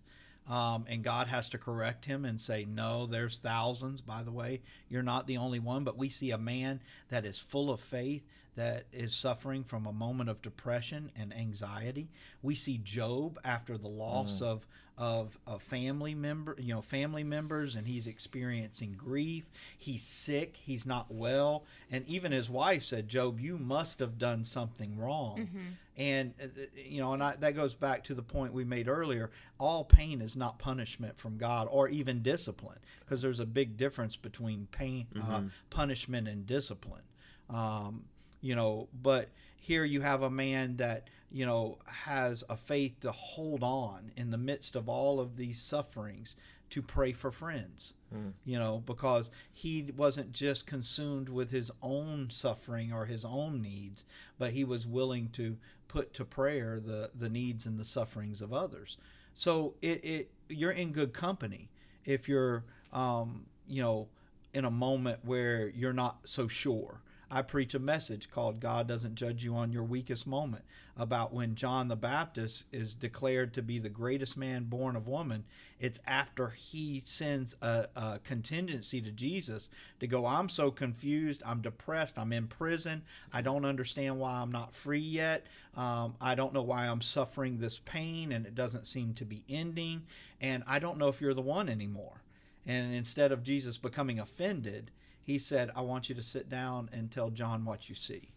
Um, 0.49 0.83
and 0.89 1.01
God 1.01 1.27
has 1.27 1.47
to 1.49 1.57
correct 1.57 2.03
him 2.03 2.25
and 2.25 2.39
say, 2.39 2.65
No, 2.65 3.05
there's 3.05 3.39
thousands. 3.39 4.01
By 4.01 4.23
the 4.23 4.31
way, 4.31 4.61
you're 4.89 5.01
not 5.01 5.27
the 5.27 5.37
only 5.37 5.59
one. 5.59 5.85
But 5.85 5.97
we 5.97 6.09
see 6.09 6.31
a 6.31 6.37
man 6.37 6.81
that 7.09 7.25
is 7.25 7.39
full 7.39 7.71
of 7.71 7.79
faith, 7.79 8.23
that 8.55 8.83
is 8.91 9.15
suffering 9.15 9.63
from 9.63 9.85
a 9.85 9.93
moment 9.93 10.29
of 10.29 10.41
depression 10.41 11.09
and 11.17 11.33
anxiety. 11.33 12.09
We 12.41 12.55
see 12.55 12.79
Job 12.79 13.39
after 13.45 13.77
the 13.77 13.87
loss 13.87 14.35
mm-hmm. 14.35 14.45
of 14.45 14.67
of 14.97 15.37
a 15.45 15.59
family 15.59 16.15
member, 16.15 16.55
you 16.57 16.73
know, 16.73 16.81
family 16.81 17.23
members, 17.23 17.75
and 17.75 17.85
he's 17.85 18.07
experiencing 18.07 18.95
grief. 18.97 19.45
He's 19.77 20.01
sick. 20.01 20.57
He's 20.57 20.85
not 20.85 21.11
well, 21.11 21.65
and 21.91 22.07
even 22.07 22.31
his 22.31 22.49
wife 22.49 22.83
said, 22.83 23.07
"Job, 23.07 23.39
you 23.39 23.57
must 23.57 23.99
have 23.99 24.17
done 24.17 24.43
something 24.43 24.97
wrong." 24.97 25.39
Mm-hmm. 25.39 25.67
And 25.97 26.33
uh, 26.41 26.47
you 26.75 26.99
know, 26.99 27.13
and 27.13 27.21
I, 27.21 27.35
that 27.35 27.55
goes 27.55 27.75
back 27.75 28.03
to 28.05 28.15
the 28.15 28.23
point 28.23 28.53
we 28.53 28.63
made 28.63 28.87
earlier. 28.87 29.29
All 29.59 29.83
pain 29.83 30.21
is 30.21 30.35
not 30.35 30.57
punishment 30.57 31.17
from 31.17 31.37
God, 31.37 31.67
or 31.69 31.89
even 31.89 32.23
discipline, 32.23 32.79
because 33.01 33.21
there's 33.21 33.39
a 33.39 33.45
big 33.45 33.77
difference 33.77 34.15
between 34.15 34.67
pain, 34.71 35.05
uh, 35.15 35.19
mm-hmm. 35.19 35.31
uh, 35.31 35.41
punishment, 35.69 36.27
and 36.27 36.47
discipline. 36.47 37.03
Um, 37.51 38.05
you 38.41 38.55
know, 38.55 38.87
but 39.01 39.29
here 39.59 39.83
you 39.83 40.01
have 40.01 40.23
a 40.23 40.29
man 40.29 40.77
that 40.77 41.07
you 41.31 41.45
know 41.45 41.77
has 41.85 42.43
a 42.49 42.57
faith 42.57 42.99
to 43.01 43.11
hold 43.11 43.63
on 43.63 44.11
in 44.15 44.31
the 44.31 44.37
midst 44.37 44.75
of 44.75 44.87
all 44.87 45.19
of 45.19 45.37
these 45.37 45.61
sufferings 45.61 46.35
to 46.69 46.81
pray 46.81 47.13
for 47.13 47.31
friends. 47.31 47.93
Mm. 48.13 48.31
you 48.45 48.57
know 48.57 48.81
because 48.85 49.31
he 49.53 49.91
wasn't 49.97 50.31
just 50.31 50.65
consumed 50.65 51.27
with 51.27 51.51
his 51.51 51.69
own 51.81 52.29
suffering 52.31 52.93
or 52.93 53.05
his 53.05 53.25
own 53.25 53.61
needs 53.61 54.05
but 54.39 54.51
he 54.51 54.63
was 54.63 54.87
willing 54.87 55.27
to 55.33 55.57
put 55.87 56.13
to 56.13 56.25
prayer 56.25 56.79
the 56.79 57.11
the 57.17 57.29
needs 57.29 57.65
and 57.65 57.79
the 57.79 57.85
sufferings 57.85 58.41
of 58.41 58.53
others. 58.53 58.97
So 59.33 59.75
it, 59.81 60.03
it 60.03 60.31
you're 60.49 60.71
in 60.71 60.91
good 60.91 61.13
company 61.13 61.69
if 62.05 62.27
you're 62.27 62.63
um, 62.93 63.45
you 63.67 63.81
know 63.81 64.07
in 64.53 64.65
a 64.65 64.71
moment 64.71 65.19
where 65.23 65.69
you're 65.69 65.93
not 65.93 66.19
so 66.23 66.47
sure 66.47 67.01
I 67.29 67.41
preach 67.41 67.73
a 67.73 67.79
message 67.79 68.31
called 68.31 68.61
God 68.61 68.87
Doesn't 68.87 69.15
Judge 69.15 69.43
You 69.43 69.55
on 69.55 69.73
Your 69.73 69.83
Weakest 69.83 70.25
Moment 70.25 70.63
about 70.95 71.33
when 71.33 71.55
John 71.55 71.89
the 71.89 71.95
Baptist 71.97 72.63
is 72.71 72.93
declared 72.93 73.53
to 73.53 73.61
be 73.61 73.79
the 73.79 73.89
greatest 73.89 74.37
man 74.37 74.63
born 74.63 74.95
of 74.95 75.07
woman. 75.07 75.43
It's 75.77 75.99
after 76.07 76.49
he 76.49 77.03
sends 77.05 77.55
a, 77.61 77.87
a 77.95 78.19
contingency 78.23 79.01
to 79.01 79.11
Jesus 79.11 79.69
to 79.99 80.07
go, 80.07 80.25
I'm 80.25 80.47
so 80.47 80.71
confused. 80.71 81.43
I'm 81.45 81.61
depressed. 81.61 82.17
I'm 82.17 82.31
in 82.31 82.47
prison. 82.47 83.03
I 83.33 83.41
don't 83.41 83.65
understand 83.65 84.19
why 84.19 84.35
I'm 84.35 84.51
not 84.51 84.73
free 84.73 84.99
yet. 84.99 85.47
Um, 85.75 86.15
I 86.21 86.33
don't 86.33 86.53
know 86.53 86.63
why 86.63 86.87
I'm 86.87 87.01
suffering 87.01 87.59
this 87.59 87.79
pain 87.83 88.31
and 88.31 88.45
it 88.45 88.55
doesn't 88.55 88.87
seem 88.87 89.13
to 89.15 89.25
be 89.25 89.43
ending. 89.49 90.03
And 90.39 90.63
I 90.65 90.79
don't 90.79 90.97
know 90.97 91.09
if 91.09 91.19
you're 91.19 91.33
the 91.33 91.41
one 91.41 91.67
anymore. 91.67 92.21
And 92.65 92.93
instead 92.93 93.31
of 93.31 93.43
Jesus 93.43 93.77
becoming 93.77 94.19
offended, 94.19 94.91
he 95.27 95.37
said, 95.37 95.71
I 95.75 95.81
want 95.81 96.07
you 96.07 96.15
to 96.15 96.23
sit 96.23 96.49
down 96.49 96.89
and 96.93 97.11
tell 97.11 97.29
John 97.29 97.65
what 97.65 97.89
you 97.89 97.95
see. 97.95 98.29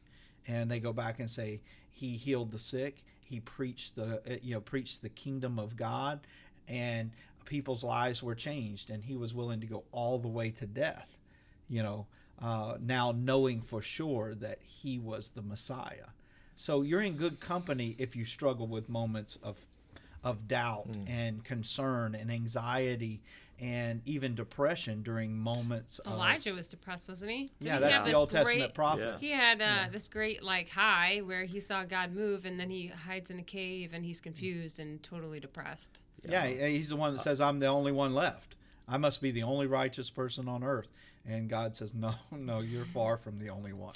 And 0.48 0.68
they 0.68 0.80
go 0.80 0.92
back 0.92 1.20
and 1.20 1.30
say, 1.30 1.60
he 1.88 2.16
healed 2.16 2.50
the 2.50 2.58
sick. 2.58 3.04
He 3.22 3.38
preached 3.38 3.94
the, 3.94 4.20
uh, 4.28 4.38
you 4.42 4.54
know, 4.54 4.60
preached 4.60 5.00
the 5.00 5.08
kingdom 5.10 5.60
of 5.60 5.76
God 5.76 6.18
and 6.66 7.12
people's 7.44 7.84
lives 7.84 8.24
were 8.24 8.34
changed. 8.34 8.90
And 8.90 9.04
he 9.04 9.16
was 9.16 9.32
willing 9.32 9.60
to 9.60 9.68
go 9.68 9.84
all 9.92 10.18
the 10.18 10.26
way 10.26 10.50
to 10.50 10.66
death, 10.66 11.16
you 11.68 11.84
know, 11.84 12.06
uh, 12.42 12.76
now 12.80 13.14
knowing 13.16 13.60
for 13.60 13.80
sure 13.80 14.34
that 14.34 14.58
he 14.60 14.98
was 14.98 15.30
the 15.30 15.42
Messiah. 15.42 16.08
So 16.56 16.82
you're 16.82 17.02
in 17.02 17.14
good 17.14 17.38
company 17.38 17.94
if 17.98 18.16
you 18.16 18.24
struggle 18.24 18.66
with 18.66 18.88
moments 18.88 19.38
of 19.44 19.56
of 20.22 20.48
doubt 20.48 20.86
and 21.06 21.42
concern 21.44 22.14
and 22.14 22.30
anxiety 22.30 23.22
and 23.60 24.00
even 24.06 24.34
depression 24.34 25.02
during 25.02 25.36
moments 25.36 25.98
of 26.00 26.12
Elijah 26.12 26.52
was 26.54 26.66
depressed, 26.68 27.08
wasn't 27.08 27.30
he? 27.30 27.52
Didn't 27.60 27.66
Yeah, 27.66 27.74
he 27.74 27.80
that's 27.80 27.92
have 27.94 28.04
the 28.04 28.10
this 28.10 28.16
Old 28.16 28.30
Testament 28.30 28.74
prophet. 28.74 29.02
Yeah. 29.02 29.18
He 29.18 29.30
had 29.30 29.60
uh, 29.62 29.84
this 29.92 30.08
great 30.08 30.42
like 30.42 30.70
high 30.70 31.18
where 31.24 31.44
he 31.44 31.60
saw 31.60 31.84
God 31.84 32.12
move, 32.14 32.46
and 32.46 32.58
then 32.58 32.70
he 32.70 32.88
hides 32.88 33.30
in 33.30 33.38
a 33.38 33.42
cave, 33.42 33.92
and 33.92 34.04
he's 34.04 34.20
confused 34.20 34.80
and 34.80 35.02
totally 35.02 35.40
depressed. 35.40 36.00
Yeah, 36.26 36.46
he- 36.46 36.76
he's 36.78 36.88
the 36.90 36.96
one 36.96 37.12
that 37.14 37.20
says, 37.20 37.40
I'm 37.40 37.60
the 37.60 37.66
only 37.66 37.92
one 37.92 38.14
left. 38.14 38.56
I 38.88 38.96
must 38.96 39.20
be 39.22 39.30
the 39.30 39.42
only 39.44 39.66
righteous 39.66 40.10
person 40.10 40.48
on 40.48 40.64
earth. 40.64 40.88
And 41.26 41.48
God 41.48 41.76
says, 41.76 41.94
No, 41.94 42.14
no, 42.30 42.60
you're 42.60 42.86
far 42.86 43.16
from 43.16 43.38
the 43.38 43.50
only 43.50 43.72
one. 43.72 43.94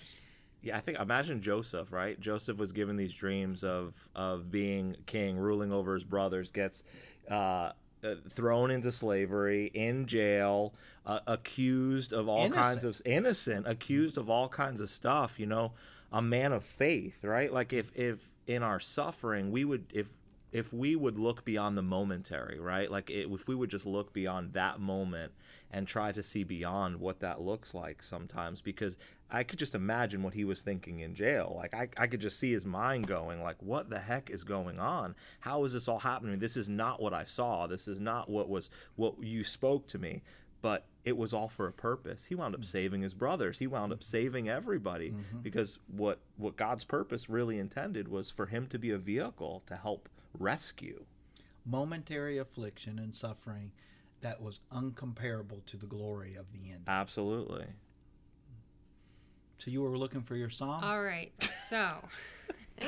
Yeah, 0.62 0.76
I 0.78 0.80
think 0.80 0.98
imagine 0.98 1.42
Joseph, 1.42 1.92
right? 1.92 2.18
Joseph 2.18 2.56
was 2.56 2.72
given 2.72 2.96
these 2.96 3.12
dreams 3.12 3.62
of 3.64 3.92
of 4.14 4.50
being 4.50 4.96
king, 5.06 5.36
ruling 5.36 5.72
over 5.72 5.94
his 5.94 6.04
brothers, 6.04 6.50
gets 6.50 6.84
uh, 7.30 7.72
uh, 8.04 8.14
thrown 8.28 8.70
into 8.70 8.92
slavery, 8.92 9.70
in 9.74 10.06
jail, 10.06 10.74
uh, 11.06 11.20
accused 11.26 12.12
of 12.12 12.28
all 12.28 12.50
kinds 12.50 12.84
of 12.84 13.00
innocent, 13.04 13.66
accused 13.66 14.16
of 14.18 14.28
all 14.28 14.48
kinds 14.48 14.80
of 14.80 14.90
stuff. 14.90 15.38
You 15.38 15.46
know, 15.46 15.72
a 16.12 16.22
man 16.22 16.52
of 16.52 16.64
faith, 16.64 17.24
right? 17.24 17.52
Like 17.52 17.72
if 17.72 17.90
if 17.96 18.30
in 18.46 18.62
our 18.62 18.78
suffering 18.78 19.50
we 19.50 19.64
would 19.64 19.86
if 19.92 20.08
if 20.54 20.72
we 20.72 20.94
would 20.94 21.18
look 21.18 21.44
beyond 21.44 21.76
the 21.76 21.82
momentary, 21.82 22.60
right? 22.60 22.88
Like 22.88 23.10
it, 23.10 23.28
if 23.28 23.48
we 23.48 23.56
would 23.56 23.70
just 23.70 23.84
look 23.84 24.12
beyond 24.12 24.52
that 24.52 24.78
moment 24.78 25.32
and 25.68 25.86
try 25.86 26.12
to 26.12 26.22
see 26.22 26.44
beyond 26.44 27.00
what 27.00 27.18
that 27.18 27.40
looks 27.40 27.74
like 27.74 28.04
sometimes, 28.04 28.60
because 28.60 28.96
I 29.28 29.42
could 29.42 29.58
just 29.58 29.74
imagine 29.74 30.22
what 30.22 30.34
he 30.34 30.44
was 30.44 30.62
thinking 30.62 31.00
in 31.00 31.16
jail. 31.16 31.54
Like 31.56 31.74
I, 31.74 31.88
I 31.98 32.06
could 32.06 32.20
just 32.20 32.38
see 32.38 32.52
his 32.52 32.64
mind 32.64 33.08
going, 33.08 33.42
like, 33.42 33.60
what 33.60 33.90
the 33.90 33.98
heck 33.98 34.30
is 34.30 34.44
going 34.44 34.78
on? 34.78 35.16
How 35.40 35.64
is 35.64 35.72
this 35.72 35.88
all 35.88 35.98
happening? 35.98 36.38
This 36.38 36.56
is 36.56 36.68
not 36.68 37.02
what 37.02 37.12
I 37.12 37.24
saw. 37.24 37.66
This 37.66 37.88
is 37.88 37.98
not 37.98 38.30
what 38.30 38.48
was 38.48 38.70
what 38.94 39.20
you 39.20 39.42
spoke 39.42 39.88
to 39.88 39.98
me. 39.98 40.22
But 40.62 40.86
it 41.04 41.18
was 41.18 41.34
all 41.34 41.48
for 41.48 41.66
a 41.66 41.72
purpose. 41.72 42.26
He 42.26 42.36
wound 42.36 42.54
up 42.54 42.60
mm-hmm. 42.60 42.66
saving 42.66 43.02
his 43.02 43.12
brothers. 43.12 43.58
He 43.58 43.66
wound 43.66 43.92
up 43.92 43.98
mm-hmm. 43.98 44.04
saving 44.04 44.48
everybody 44.48 45.10
mm-hmm. 45.10 45.40
because 45.42 45.80
what 45.88 46.20
what 46.36 46.56
God's 46.56 46.84
purpose 46.84 47.28
really 47.28 47.58
intended 47.58 48.06
was 48.06 48.30
for 48.30 48.46
him 48.46 48.68
to 48.68 48.78
be 48.78 48.90
a 48.90 48.98
vehicle 48.98 49.64
to 49.66 49.74
help 49.74 50.08
rescue. 50.38 51.04
Momentary 51.66 52.38
affliction 52.38 52.98
and 52.98 53.14
suffering 53.14 53.72
that 54.20 54.40
was 54.42 54.60
uncomparable 54.72 55.64
to 55.66 55.76
the 55.76 55.86
glory 55.86 56.34
of 56.34 56.46
the 56.52 56.70
end. 56.70 56.84
Absolutely. 56.86 57.66
So 59.58 59.70
you 59.70 59.82
were 59.82 59.96
looking 59.96 60.22
for 60.22 60.36
your 60.36 60.50
psalm? 60.50 60.82
All 60.84 61.02
right, 61.02 61.32
so 61.68 61.96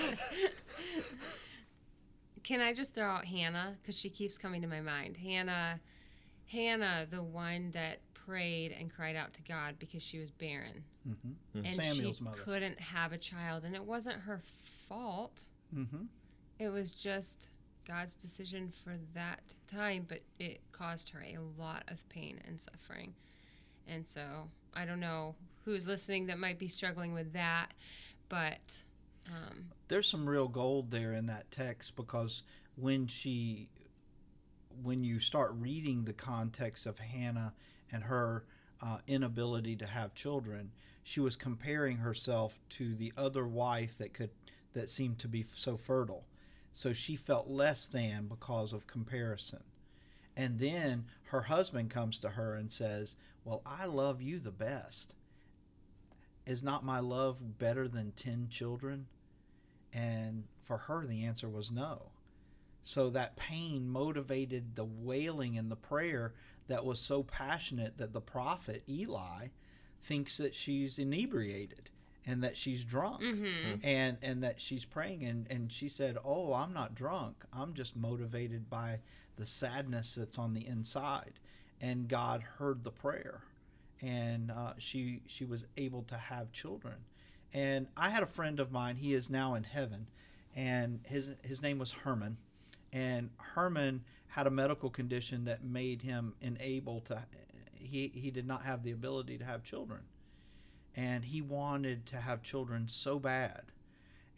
can 2.42 2.60
I 2.60 2.72
just 2.74 2.94
throw 2.94 3.06
out 3.06 3.24
Hannah 3.24 3.76
because 3.80 3.98
she 3.98 4.10
keeps 4.10 4.36
coming 4.38 4.60
to 4.62 4.68
my 4.68 4.80
mind? 4.80 5.16
Hannah, 5.16 5.80
Hannah, 6.46 7.06
the 7.10 7.22
one 7.22 7.70
that 7.72 8.00
prayed 8.14 8.74
and 8.78 8.92
cried 8.92 9.16
out 9.16 9.32
to 9.34 9.42
God 9.42 9.76
because 9.78 10.02
she 10.02 10.18
was 10.18 10.30
barren 10.30 10.84
hmm 11.04 11.32
and 11.54 11.72
Samuel's 11.74 12.18
she 12.18 12.24
mother. 12.24 12.38
couldn't 12.44 12.78
have 12.80 13.12
a 13.12 13.18
child, 13.18 13.64
and 13.64 13.74
it 13.74 13.84
wasn't 13.84 14.20
her 14.22 14.42
fault. 14.88 15.44
hmm 15.72 15.84
It 16.58 16.68
was 16.68 16.94
just 16.94 17.50
God's 17.86 18.14
decision 18.14 18.72
for 18.72 18.94
that 19.14 19.54
time, 19.66 20.06
but 20.08 20.20
it 20.38 20.60
caused 20.72 21.10
her 21.10 21.20
a 21.20 21.38
lot 21.60 21.84
of 21.88 22.08
pain 22.08 22.40
and 22.46 22.60
suffering. 22.60 23.14
And 23.86 24.06
so 24.06 24.48
I 24.74 24.84
don't 24.84 25.00
know 25.00 25.36
who's 25.64 25.86
listening 25.86 26.26
that 26.26 26.38
might 26.38 26.58
be 26.58 26.68
struggling 26.68 27.12
with 27.14 27.32
that, 27.34 27.74
but 28.28 28.82
um, 29.28 29.66
There's 29.88 30.08
some 30.08 30.28
real 30.28 30.48
gold 30.48 30.90
there 30.90 31.12
in 31.12 31.26
that 31.26 31.50
text 31.50 31.96
because 31.96 32.42
when 32.76 33.06
she, 33.06 33.68
when 34.82 35.02
you 35.02 35.18
start 35.20 35.52
reading 35.58 36.04
the 36.04 36.12
context 36.12 36.86
of 36.86 36.98
Hannah 36.98 37.52
and 37.90 38.04
her 38.04 38.44
uh, 38.82 38.98
inability 39.06 39.76
to 39.76 39.86
have 39.86 40.14
children, 40.14 40.70
she 41.02 41.20
was 41.20 41.36
comparing 41.36 41.98
herself 41.98 42.58
to 42.70 42.94
the 42.94 43.12
other 43.16 43.46
wife 43.46 43.96
that 43.98 44.12
could, 44.12 44.30
that 44.74 44.90
seemed 44.90 45.18
to 45.20 45.28
be 45.28 45.44
so 45.54 45.76
fertile. 45.76 46.24
So 46.76 46.92
she 46.92 47.16
felt 47.16 47.48
less 47.48 47.86
than 47.86 48.26
because 48.26 48.74
of 48.74 48.86
comparison. 48.86 49.62
And 50.36 50.58
then 50.58 51.06
her 51.28 51.40
husband 51.40 51.88
comes 51.88 52.18
to 52.18 52.28
her 52.28 52.54
and 52.54 52.70
says, 52.70 53.16
Well, 53.46 53.62
I 53.64 53.86
love 53.86 54.20
you 54.20 54.38
the 54.38 54.50
best. 54.50 55.14
Is 56.44 56.62
not 56.62 56.84
my 56.84 57.00
love 57.00 57.58
better 57.58 57.88
than 57.88 58.12
10 58.12 58.48
children? 58.50 59.06
And 59.94 60.44
for 60.64 60.76
her, 60.76 61.06
the 61.06 61.24
answer 61.24 61.48
was 61.48 61.70
no. 61.70 62.10
So 62.82 63.08
that 63.08 63.36
pain 63.36 63.88
motivated 63.88 64.76
the 64.76 64.84
wailing 64.84 65.56
and 65.56 65.70
the 65.70 65.76
prayer 65.76 66.34
that 66.68 66.84
was 66.84 67.00
so 67.00 67.22
passionate 67.22 67.96
that 67.96 68.12
the 68.12 68.20
prophet 68.20 68.82
Eli 68.86 69.48
thinks 70.02 70.36
that 70.36 70.54
she's 70.54 70.98
inebriated 70.98 71.88
and 72.26 72.42
that 72.42 72.56
she's 72.56 72.84
drunk. 72.84 73.22
Mhm. 73.22 73.80
and 73.84 74.18
and 74.22 74.42
that 74.42 74.60
she's 74.60 74.84
praying. 74.84 75.22
And 75.24 75.46
and 75.50 75.70
she 75.72 75.88
said 75.88 76.18
oh 76.24 76.52
i'm 76.52 76.72
not 76.72 76.94
drunk. 76.94 77.44
I'm 77.52 77.74
just 77.74 77.96
motivated 77.96 78.68
by 78.68 79.00
the 79.36 79.46
sadness 79.46 80.14
that's 80.14 80.38
on 80.38 80.54
the 80.54 80.66
inside. 80.66 81.34
And 81.80 82.08
god 82.08 82.42
heard 82.42 82.84
the 82.84 82.90
prayer. 82.90 83.42
And 84.02 84.50
uh, 84.50 84.74
she 84.78 85.22
she 85.26 85.44
was 85.44 85.66
able 85.76 86.02
to 86.04 86.16
have 86.16 86.52
children. 86.52 86.96
And 87.54 87.86
i 87.96 88.10
had 88.10 88.22
a 88.22 88.26
friend 88.26 88.60
of 88.60 88.72
mine. 88.72 88.96
He 88.96 89.14
is 89.14 89.30
now 89.30 89.54
in 89.54 89.64
heaven. 89.64 90.06
And 90.54 91.00
his 91.04 91.32
his 91.42 91.62
name 91.62 91.78
was 91.78 91.92
herman. 91.92 92.38
And 92.92 93.30
herman 93.38 94.04
had 94.28 94.46
a 94.46 94.50
medical 94.50 94.90
condition 94.90 95.44
that 95.44 95.64
made 95.64 96.02
him 96.02 96.34
unable 96.42 97.00
to 97.02 97.24
he 97.72 98.08
he 98.08 98.30
did 98.30 98.46
not 98.46 98.62
have 98.64 98.82
the 98.82 98.90
ability 98.90 99.38
to 99.38 99.44
have 99.44 99.62
children 99.62 100.00
and 100.96 101.24
he 101.24 101.42
wanted 101.42 102.06
to 102.06 102.16
have 102.16 102.42
children 102.42 102.88
so 102.88 103.18
bad. 103.18 103.62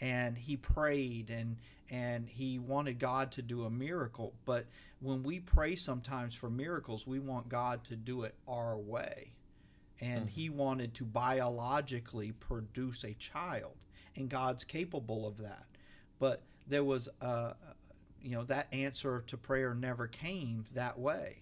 And 0.01 0.37
he 0.37 0.57
prayed 0.57 1.31
and 1.31 1.57
and 1.91 2.29
he 2.29 2.59
wanted 2.59 2.99
God 2.99 3.33
to 3.33 3.43
do 3.43 3.65
a 3.65 3.71
miracle. 3.71 4.35
But 4.45 4.67
when 5.01 5.23
we 5.23 5.41
pray 5.41 5.75
sometimes 5.77 6.35
for 6.35 6.51
miracles 6.51 7.07
we 7.07 7.21
want 7.21 7.49
God 7.49 7.85
to 7.85 7.97
do 7.97 8.25
it 8.25 8.35
our 8.47 8.77
way. 8.77 9.33
And 10.01 10.29
he 10.29 10.49
wanted 10.49 10.95
to 10.95 11.05
biologically 11.05 12.33
produce 12.33 13.03
a 13.03 13.15
child 13.15 13.75
and 14.15 14.29
God's 14.29 14.63
capable 14.63 15.27
of 15.27 15.39
that. 15.39 15.67
But 16.19 16.43
there 16.69 16.85
was 16.85 17.09
a 17.21 17.55
you 18.21 18.31
know 18.33 18.45
that 18.45 18.67
answer 18.73 19.23
to 19.29 19.37
prayer 19.37 19.75
never 19.75 20.09
came 20.09 20.67
that 20.75 20.99
way. 20.99 21.39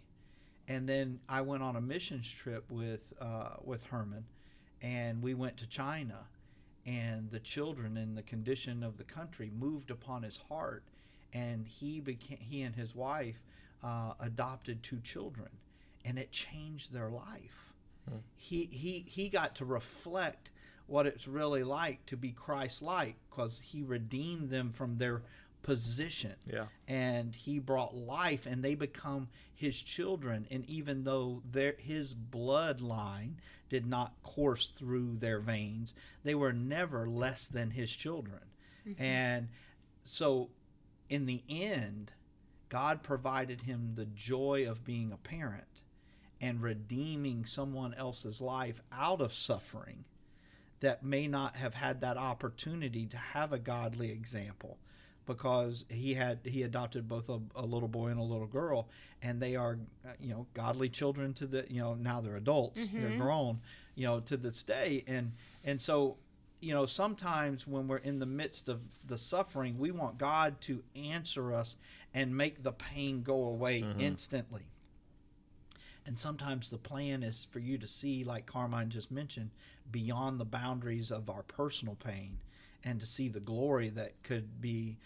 And 0.69 0.89
then 0.89 1.21
I 1.29 1.43
went 1.43 1.63
on 1.63 1.77
a 1.77 1.81
missions 1.81 2.31
trip 2.31 2.71
with 2.71 3.13
uh, 3.21 3.57
with 3.65 3.85
Herman 3.85 4.25
and 4.87 5.21
we 5.21 5.35
went 5.35 5.57
to 5.57 5.67
China 5.67 6.27
and 6.87 7.29
the 7.31 7.41
children 7.41 7.97
and 7.97 8.17
the 8.17 8.23
condition 8.23 8.85
of 8.85 8.97
the 8.97 9.05
country 9.05 9.51
moved 9.59 9.91
upon 9.91 10.23
his 10.23 10.37
heart 10.37 10.85
and 11.33 11.67
he 11.67 12.01
became 12.01 12.39
he 12.39 12.63
and 12.63 12.75
his 12.75 12.95
wife 12.95 13.43
uh, 13.83 14.13
adopted 14.21 14.83
two 14.83 15.01
children 15.01 15.49
and 16.05 16.19
it 16.19 16.31
changed 16.31 16.93
their 16.93 17.11
life. 17.11 17.73
He 18.37 18.67
he 18.67 19.05
he 19.09 19.29
got 19.29 19.57
to 19.57 19.65
reflect 19.65 20.51
what 20.87 21.07
it's 21.07 21.27
really 21.27 21.65
like 21.65 22.07
to 22.07 22.17
be 22.17 22.31
Christ-like 22.31 23.17
because 23.29 23.59
he 23.59 23.83
redeemed 23.83 24.51
them 24.51 24.73
from 24.73 24.99
their 24.99 25.23
position. 25.67 26.35
Yeah. 26.51 26.67
and 26.87 27.35
he 27.35 27.59
brought 27.59 27.97
life 27.97 28.47
and 28.47 28.63
they 28.63 28.77
become 28.77 29.29
his 29.53 29.83
children. 29.83 30.47
And 30.51 30.65
even 30.71 31.03
though 31.03 31.43
their 31.51 31.75
his 31.79 32.15
bloodline 32.15 33.35
did 33.69 33.85
not 33.85 34.15
course 34.23 34.69
through 34.69 35.17
their 35.17 35.41
veins 35.41 35.93
they 36.23 36.37
were 36.37 36.53
never 36.53 37.09
less 37.09 37.49
than 37.49 37.71
his 37.71 37.95
children. 37.95 38.41
Mm-hmm. 38.89 39.03
And 39.03 39.49
so 40.05 40.51
in 41.09 41.27
the 41.27 41.43
end 41.49 42.13
god 42.69 43.03
provided 43.03 43.63
him 43.63 43.93
the 43.95 44.07
joy 44.07 44.67
of 44.69 44.85
being 44.85 45.13
a 45.13 45.17
parent 45.17 45.83
and 46.41 46.63
redeeming 46.63 47.45
someone 47.45 47.95
else's 47.95 48.41
life 48.41 48.81
out 48.93 49.21
of 49.21 49.33
suffering 49.33 50.05
that 50.81 51.03
may 51.03 51.27
not 51.27 51.57
have 51.57 51.75
had 51.75 52.01
that 52.01 52.17
opportunity 52.17 53.07
to 53.07 53.17
have 53.17 53.53
a 53.53 53.59
godly 53.59 54.11
example 54.11 54.79
because 55.27 55.85
he 55.91 56.15
had 56.15 56.39
he 56.45 56.63
adopted 56.63 57.09
both 57.09 57.29
a, 57.29 57.39
a 57.57 57.65
little 57.67 57.89
boy 57.89 58.09
and 58.09 58.19
a 58.19 58.23
little 58.23 58.47
girl 58.47 58.89
and 59.23 59.41
they 59.43 59.57
are 59.57 59.79
uh, 60.05 60.11
you 60.21 60.31
know 60.31 60.47
godly 60.55 60.89
children 60.89 61.35
to 61.35 61.47
the 61.47 61.65
you 61.69 61.81
know 61.81 61.95
now 61.95 62.21
they're 62.21 62.37
adults 62.37 62.87
they're 62.97 63.11
Mhm. 63.11 63.19
grown 63.19 63.61
you 63.97 64.05
know 64.07 64.21
to 64.21 64.37
this 64.37 64.63
day 64.63 65.05
and 65.07 65.33
and 65.65 65.81
so 65.81 66.17
you 66.61 66.73
know 66.73 66.87
sometimes 66.87 67.67
when 67.67 67.87
we're 67.89 67.99
in 67.99 68.19
the 68.19 68.27
midst 68.27 68.69
of 68.69 68.81
the 69.07 69.19
suffering 69.19 69.79
we 69.79 69.91
want 69.91 70.17
god 70.19 70.61
to 70.63 70.83
answer 70.95 71.53
us 71.53 71.77
and 72.15 72.35
make 72.35 72.63
the 72.63 72.73
pain 72.73 73.23
go 73.23 73.45
away 73.45 73.83
Mhm. 73.83 74.01
instantly 74.01 74.63
and 76.07 76.19
sometimes 76.19 76.71
the 76.71 76.79
plan 76.79 77.23
is 77.23 77.47
for 77.51 77.59
you 77.59 77.79
to 77.79 77.87
see 77.87 78.25
like 78.25 78.47
carmine 78.47 78.91
just 78.91 79.11
mentioned 79.11 79.51
beyond 79.91 80.39
the 80.41 80.45
boundaries 80.45 81.11
of 81.11 81.29
our 81.29 81.43
personal 81.43 81.95
pain 81.97 82.39
and 82.85 83.01
to 83.01 83.07
see 83.07 83.29
the 83.29 83.41
glory 83.41 83.89
that 83.89 84.23
could 84.23 84.61
be 84.61 84.97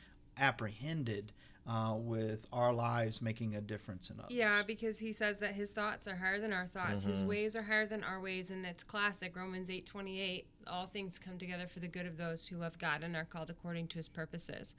apprehended 0.40 1.32
uh, 1.68 1.94
with 1.96 2.48
our 2.52 2.72
lives 2.72 3.22
making 3.22 3.54
a 3.54 3.60
difference 3.60 4.10
in 4.10 4.18
others. 4.18 4.32
Yeah, 4.32 4.62
because 4.66 4.98
he 4.98 5.12
says 5.12 5.38
that 5.40 5.54
his 5.54 5.70
thoughts 5.70 6.08
are 6.08 6.16
higher 6.16 6.40
than 6.40 6.52
our 6.52 6.66
thoughts. 6.66 7.04
His 7.04 7.22
ways 7.22 7.54
are 7.54 7.62
higher 7.62 7.86
than 7.86 8.02
our 8.02 8.20
ways, 8.20 8.50
and 8.50 8.64
it's 8.64 8.82
classic 8.82 9.36
Romans 9.36 9.70
eight 9.70 9.86
twenty 9.86 10.20
eight. 10.20 10.46
All 10.66 10.86
things 10.86 11.18
come 11.18 11.38
together 11.38 11.66
for 11.66 11.80
the 11.80 11.88
good 11.88 12.06
of 12.06 12.16
those 12.16 12.46
who 12.46 12.56
love 12.56 12.78
God 12.78 13.02
and 13.02 13.14
are 13.14 13.24
called 13.24 13.50
according 13.50 13.88
to 13.88 13.96
His 13.96 14.08
purposes. 14.08 14.74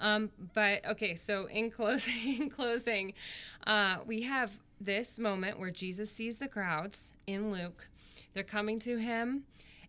Um, 0.00 0.30
but 0.54 0.84
okay, 0.86 1.14
so 1.14 1.46
in 1.46 1.70
closing, 1.70 2.36
in 2.42 2.50
closing, 2.50 3.12
uh, 3.66 3.98
we 4.06 4.22
have 4.22 4.50
this 4.80 5.18
moment 5.18 5.58
where 5.58 5.70
Jesus 5.70 6.10
sees 6.10 6.38
the 6.38 6.48
crowds 6.48 7.12
in 7.26 7.52
Luke. 7.52 7.88
They're 8.32 8.42
coming 8.42 8.80
to 8.80 8.98
him 8.98 9.44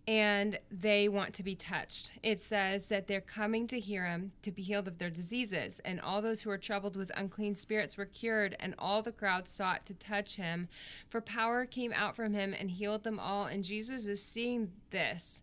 and 0.07 0.59
they 0.69 1.07
want 1.07 1.33
to 1.33 1.43
be 1.43 1.55
touched. 1.55 2.11
It 2.21 2.39
says 2.39 2.89
that 2.89 3.07
they're 3.07 3.21
coming 3.21 3.67
to 3.67 3.79
hear 3.79 4.05
him 4.05 4.33
to 4.43 4.51
be 4.51 4.61
healed 4.61 4.87
of 4.87 4.99
their 4.99 5.09
diseases, 5.09 5.79
and 5.83 5.99
all 5.99 6.21
those 6.21 6.43
who 6.43 6.49
were 6.49 6.57
troubled 6.57 6.95
with 6.95 7.11
unclean 7.15 7.55
spirits 7.55 7.97
were 7.97 8.05
cured, 8.05 8.55
and 8.59 8.75
all 8.77 9.01
the 9.01 9.11
crowd 9.11 9.47
sought 9.47 9.85
to 9.87 9.93
touch 9.95 10.35
him, 10.35 10.67
for 11.09 11.21
power 11.21 11.65
came 11.65 11.93
out 11.93 12.15
from 12.15 12.33
him 12.33 12.53
and 12.57 12.71
healed 12.71 13.03
them 13.03 13.19
all. 13.19 13.45
And 13.45 13.63
Jesus 13.63 14.05
is 14.05 14.23
seeing 14.23 14.71
this. 14.91 15.41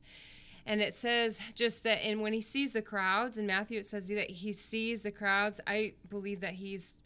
And 0.65 0.81
it 0.81 0.95
says 0.95 1.41
just 1.57 1.83
that, 1.83 2.05
and 2.05 2.21
when 2.21 2.33
he 2.33 2.41
sees 2.41 2.73
the 2.73 2.83
crowds, 2.83 3.37
in 3.37 3.47
Matthew 3.47 3.81
it 3.81 3.87
says 3.87 4.07
that 4.09 4.31
he 4.31 4.53
sees 4.53 5.03
the 5.03 5.11
crowds. 5.11 5.61
I 5.67 5.95
believe 6.09 6.41
that 6.41 6.55
he's 6.55 6.99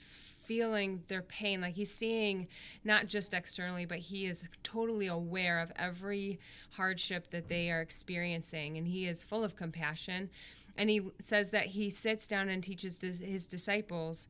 feeling 0.47 1.03
their 1.09 1.23
pain. 1.23 1.61
Like 1.61 1.75
he's 1.75 1.93
seeing 1.93 2.49
not 2.85 3.07
just 3.07 3.35
externally, 3.35 3.85
but 3.85 3.99
he 3.99 4.27
is 4.27 4.49
totally 4.63 5.09
aware 5.09 5.59
of 5.59 5.73
every 5.77 6.39
hardship 6.71 7.31
that 7.31 7.49
they 7.49 7.71
are 7.71 7.81
experiencing. 7.81 8.79
And 8.79 8.87
he 8.87 9.07
is 9.07 9.23
full 9.23 9.45
of 9.45 9.57
compassion. 9.57 10.31
And 10.77 10.89
he 10.89 11.03
says 11.23 11.51
that 11.51 11.67
he 11.67 11.91
sits 11.91 12.27
down 12.27 12.49
and 12.49 12.63
teaches 12.63 13.01
his 13.01 13.47
disciples 13.47 14.29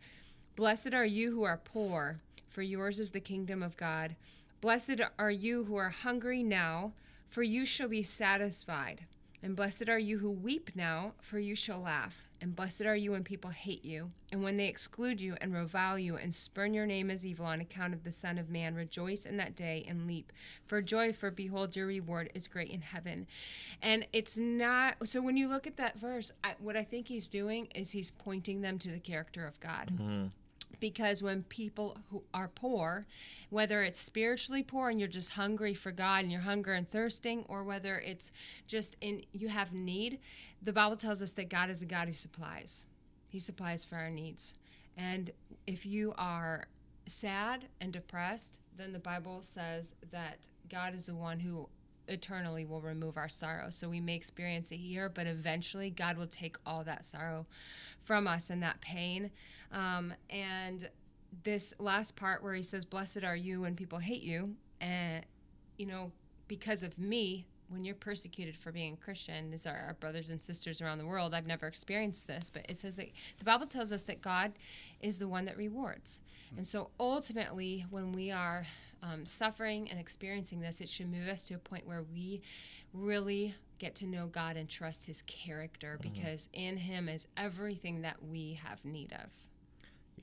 Blessed 0.57 0.95
are 0.95 1.05
you 1.05 1.33
who 1.33 1.43
are 1.43 1.59
poor, 1.59 2.17
for 2.49 2.63
yours 2.63 2.99
is 2.99 3.11
the 3.11 3.21
kingdom 3.21 3.63
of 3.63 3.77
God. 3.77 4.17
Blessed 4.63 5.03
are 5.19 5.31
you 5.31 5.65
who 5.65 5.77
are 5.77 5.91
hungry 5.91 6.43
now, 6.43 6.95
for 7.29 7.43
you 7.43 7.67
shall 7.67 7.89
be 7.89 8.03
satisfied. 8.03 9.05
And 9.43 9.55
blessed 9.55 9.89
are 9.89 9.99
you 9.99 10.19
who 10.19 10.31
weep 10.31 10.71
now, 10.75 11.13
for 11.21 11.39
you 11.39 11.55
shall 11.55 11.81
laugh. 11.81 12.27
And 12.41 12.57
blessed 12.57 12.83
are 12.87 12.97
you 12.97 13.13
when 13.13 13.23
people 13.23 13.51
hate 13.51 13.85
you, 13.85 14.09
and 14.33 14.43
when 14.43 14.57
they 14.57 14.67
exclude 14.67 15.21
you, 15.21 15.37
and 15.41 15.55
revile 15.55 15.99
you, 15.99 16.17
and 16.17 16.35
spurn 16.35 16.75
your 16.75 16.87
name 16.87 17.11
as 17.11 17.25
evil 17.25 17.47
on 17.47 17.61
account 17.61 17.95
of 17.95 18.03
the 18.03 18.11
Son 18.11 18.39
of 18.39 18.51
Man. 18.51 18.75
Rejoice 18.75 19.25
in 19.25 19.37
that 19.37 19.55
day 19.55 19.85
and 19.89 20.07
leap 20.07 20.33
for 20.67 20.83
joy, 20.83 21.13
for 21.13 21.31
behold, 21.31 21.77
your 21.77 21.87
reward 21.87 22.31
is 22.35 22.49
great 22.49 22.71
in 22.71 22.81
heaven. 22.81 23.27
And 23.83 24.07
it's 24.13 24.37
not, 24.39 24.97
so 25.07 25.23
when 25.23 25.37
you 25.37 25.49
look 25.49 25.67
at 25.67 25.77
that 25.77 25.99
verse, 25.99 26.33
I, 26.43 26.55
what 26.59 26.77
I 26.77 26.83
think 26.85 27.09
he's 27.09 27.29
doing 27.29 27.69
is 27.75 27.91
he's 27.93 28.11
pointing 28.11 28.63
them 28.63 28.79
to 28.79 28.91
the 28.91 29.01
character 29.01 29.47
of 29.47 29.61
God. 29.61 29.93
Mm-hmm. 29.95 30.27
Because 30.79 31.23
when 31.23 31.43
people 31.45 31.99
who 32.11 32.23
are 32.35 32.49
poor 32.49 33.07
whether 33.51 33.83
it's 33.83 34.01
spiritually 34.01 34.63
poor 34.63 34.91
and 34.91 34.99
you're 34.99 35.09
just 35.09 35.35
hungry 35.35 35.75
for 35.75 35.93
God 35.93 36.23
and 36.23 36.33
you're 36.33 36.41
hunger 36.41 36.75
and 36.75 36.89
thirsting, 36.89 37.45
or 37.49 37.63
whether 37.65 37.99
it's 37.99 38.33
just 38.67 38.97
in 39.01 39.23
you 39.33 39.49
have 39.49 39.73
need, 39.73 40.19
the 40.63 40.73
Bible 40.73 40.97
tells 40.97 41.23
us 41.23 41.33
that 41.33 41.49
God 41.49 41.71
is 41.71 41.83
a 41.83 41.87
God 41.87 42.09
who 42.09 42.15
supplies. 42.15 42.85
He 43.29 43.39
supplies 43.39 43.85
for 43.85 43.97
our 43.97 44.11
needs. 44.11 44.55
And 44.97 45.31
if 45.67 45.87
you 45.87 46.15
are 46.19 46.67
sad 47.07 47.67
and 47.81 47.93
depressed, 47.93 48.61
then 48.77 48.93
the 48.93 48.99
Bible 48.99 49.41
says 49.43 49.95
that 50.11 50.39
God 50.69 50.95
is 50.95 51.07
the 51.07 51.15
one 51.15 51.39
who 51.39 51.69
eternally 52.09 52.65
will 52.65 52.81
remove 52.81 53.17
our 53.17 53.29
sorrow. 53.29 53.71
So 53.71 53.89
we 53.89 54.01
may 54.01 54.17
experience 54.17 54.71
it 54.71 54.77
here, 54.77 55.09
but 55.09 55.27
eventually 55.27 55.91
God 55.91 56.17
will 56.17 56.27
take 56.27 56.57
all 56.65 56.83
that 56.85 57.05
sorrow 57.05 57.47
from 58.01 58.27
us 58.27 58.49
and 58.49 58.63
that 58.63 58.81
pain. 58.81 59.31
Um, 59.73 60.15
and 60.31 60.89
this 61.43 61.75
last 61.79 62.17
part 62.17 62.43
where 62.43 62.55
he 62.55 62.63
says, 62.63 62.85
Blessed 62.85 63.25
are 63.25 63.37
you 63.37 63.63
when 63.63 63.77
people 63.77 63.99
hate 63.99 64.23
you, 64.23 64.55
and, 64.81 65.25
you 65.79 65.87
know, 65.87 66.13
because 66.49 66.83
of 66.83 66.99
me, 66.99 67.47
when 67.69 67.85
you're 67.85 67.95
persecuted 67.95 68.57
for 68.57 68.71
being 68.71 68.95
a 68.95 68.97
Christian, 68.97 69.51
these 69.51 69.67
are 69.67 69.77
our 69.77 69.95
brothers 69.95 70.31
and 70.31 70.41
sisters 70.41 70.81
around 70.81 70.99
the 70.99 71.07
world. 71.07 71.35
I've 71.35 71.47
never 71.47 71.67
experienced 71.67 72.27
this, 72.27 72.49
but 72.49 72.65
it 72.69 72.79
says 72.79 72.97
that 72.97 73.11
the 73.39 73.45
Bible 73.45 73.67
tells 73.67 73.93
us 73.93 74.03
that 74.05 74.21
God 74.23 74.53
is 75.01 75.19
the 75.19 75.29
one 75.29 75.45
that 75.47 75.57
rewards. 75.57 76.21
And 76.57 76.67
so 76.67 76.91
ultimately, 77.01 77.85
when 77.91 78.13
we 78.13 78.31
are 78.31 78.67
um, 79.03 79.27
suffering 79.27 79.91
and 79.91 79.99
experiencing 79.99 80.61
this, 80.61 80.81
it 80.81 80.89
should 80.89 81.11
move 81.11 81.29
us 81.29 81.45
to 81.47 81.55
a 81.55 81.59
point 81.59 81.87
where 81.87 82.03
we 82.03 82.41
really 82.93 83.55
get 83.79 83.95
to 83.97 84.07
know 84.07 84.27
God 84.27 84.57
and 84.57 84.69
trust 84.69 85.07
his 85.07 85.23
character 85.23 85.99
mm-hmm. 86.01 86.13
because 86.13 86.49
in 86.53 86.77
him 86.77 87.09
is 87.09 87.27
everything 87.37 88.03
that 88.03 88.17
we 88.23 88.59
have 88.65 88.85
need 88.85 89.13
of. 89.13 89.31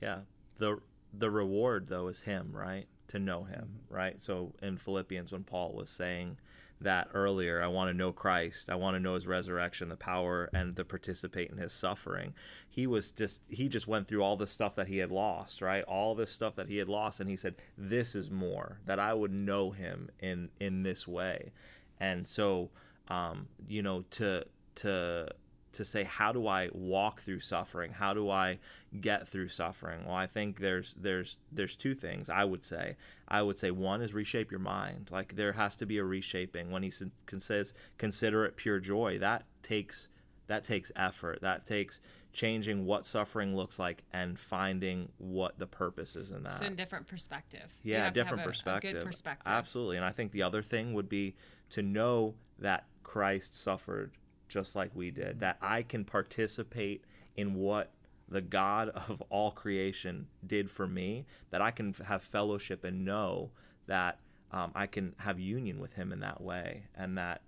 Yeah. 0.00 0.20
The 0.58 0.78
the 1.12 1.30
reward 1.30 1.88
though 1.88 2.08
is 2.08 2.20
him, 2.20 2.50
right? 2.52 2.86
To 3.08 3.18
know 3.18 3.44
him, 3.44 3.80
right? 3.88 4.22
So 4.22 4.54
in 4.62 4.78
Philippians 4.78 5.32
when 5.32 5.44
Paul 5.44 5.72
was 5.72 5.90
saying 5.90 6.38
that 6.80 7.08
earlier, 7.14 7.62
I 7.62 7.68
want 7.68 7.88
to 7.90 7.96
know 7.96 8.12
Christ, 8.12 8.68
I 8.68 8.74
want 8.74 8.96
to 8.96 9.00
know 9.00 9.14
his 9.14 9.26
resurrection, 9.26 9.88
the 9.88 9.96
power 9.96 10.50
and 10.52 10.76
to 10.76 10.84
participate 10.84 11.50
in 11.50 11.58
his 11.58 11.72
suffering. 11.72 12.34
He 12.68 12.86
was 12.86 13.12
just 13.12 13.42
he 13.48 13.68
just 13.68 13.86
went 13.86 14.08
through 14.08 14.22
all 14.22 14.36
the 14.36 14.46
stuff 14.46 14.74
that 14.76 14.88
he 14.88 14.98
had 14.98 15.10
lost, 15.10 15.60
right? 15.60 15.84
All 15.84 16.14
this 16.14 16.32
stuff 16.32 16.56
that 16.56 16.68
he 16.68 16.78
had 16.78 16.88
lost 16.88 17.20
and 17.20 17.30
he 17.30 17.36
said, 17.36 17.56
"This 17.78 18.14
is 18.14 18.30
more 18.30 18.80
that 18.86 18.98
I 18.98 19.14
would 19.14 19.32
know 19.32 19.70
him 19.70 20.10
in 20.20 20.50
in 20.60 20.82
this 20.82 21.06
way." 21.06 21.52
And 22.00 22.26
so 22.26 22.70
um, 23.08 23.48
you 23.68 23.82
know, 23.82 24.04
to 24.12 24.44
to 24.76 25.28
to 25.74 25.84
say 25.84 26.04
how 26.04 26.32
do 26.32 26.46
I 26.46 26.70
walk 26.72 27.20
through 27.20 27.40
suffering? 27.40 27.92
How 27.92 28.14
do 28.14 28.30
I 28.30 28.58
get 29.00 29.28
through 29.28 29.48
suffering? 29.48 30.04
Well, 30.06 30.14
I 30.14 30.26
think 30.26 30.60
there's 30.60 30.94
there's 30.94 31.38
there's 31.52 31.74
two 31.74 31.94
things 31.94 32.30
I 32.30 32.44
would 32.44 32.64
say. 32.64 32.96
I 33.28 33.42
would 33.42 33.58
say 33.58 33.70
one 33.70 34.02
is 34.02 34.14
reshape 34.14 34.50
your 34.50 34.60
mind. 34.60 35.10
Like 35.12 35.36
there 35.36 35.52
has 35.52 35.76
to 35.76 35.86
be 35.86 35.98
a 35.98 36.04
reshaping. 36.04 36.70
When 36.70 36.82
he 36.82 36.90
says 36.90 37.74
consider 37.98 38.44
it 38.44 38.56
pure 38.56 38.80
joy, 38.80 39.18
that 39.18 39.44
takes 39.62 40.08
that 40.46 40.64
takes 40.64 40.92
effort. 40.96 41.40
That 41.40 41.64
takes 41.64 42.00
changing 42.32 42.84
what 42.84 43.06
suffering 43.06 43.56
looks 43.56 43.78
like 43.78 44.02
and 44.12 44.38
finding 44.38 45.08
what 45.18 45.58
the 45.58 45.66
purpose 45.66 46.16
is 46.16 46.30
in 46.30 46.42
that. 46.42 46.52
So, 46.52 46.66
a 46.66 46.70
different 46.70 47.06
perspective. 47.06 47.72
Yeah, 47.82 48.10
different 48.10 48.42
a, 48.42 48.46
perspective. 48.46 49.02
A 49.02 49.04
perspective. 49.04 49.52
Absolutely. 49.52 49.96
And 49.96 50.04
I 50.04 50.10
think 50.10 50.32
the 50.32 50.42
other 50.42 50.60
thing 50.60 50.92
would 50.94 51.08
be 51.08 51.36
to 51.70 51.82
know 51.82 52.34
that 52.58 52.86
Christ 53.02 53.56
suffered 53.56 54.12
just 54.54 54.76
like 54.76 54.92
we 54.94 55.10
did, 55.10 55.40
that 55.40 55.58
I 55.60 55.82
can 55.82 56.04
participate 56.04 57.04
in 57.36 57.54
what 57.54 57.90
the 58.28 58.40
God 58.40 58.88
of 59.08 59.20
all 59.28 59.50
creation 59.50 60.28
did 60.46 60.70
for 60.70 60.86
me, 60.86 61.26
that 61.50 61.60
I 61.60 61.72
can 61.72 61.92
have 62.06 62.22
fellowship 62.22 62.84
and 62.84 63.04
know 63.04 63.50
that 63.86 64.20
um, 64.52 64.70
I 64.76 64.86
can 64.86 65.16
have 65.18 65.40
union 65.40 65.80
with 65.80 65.94
Him 65.94 66.12
in 66.12 66.20
that 66.20 66.40
way, 66.40 66.84
and 66.96 67.18
that 67.18 67.42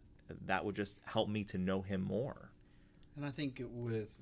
that 0.46 0.64
would 0.64 0.74
just 0.74 0.98
help 1.04 1.28
me 1.28 1.44
to 1.44 1.58
know 1.58 1.80
Him 1.80 2.02
more. 2.02 2.50
And 3.14 3.24
I 3.24 3.30
think 3.30 3.62
with 3.70 4.20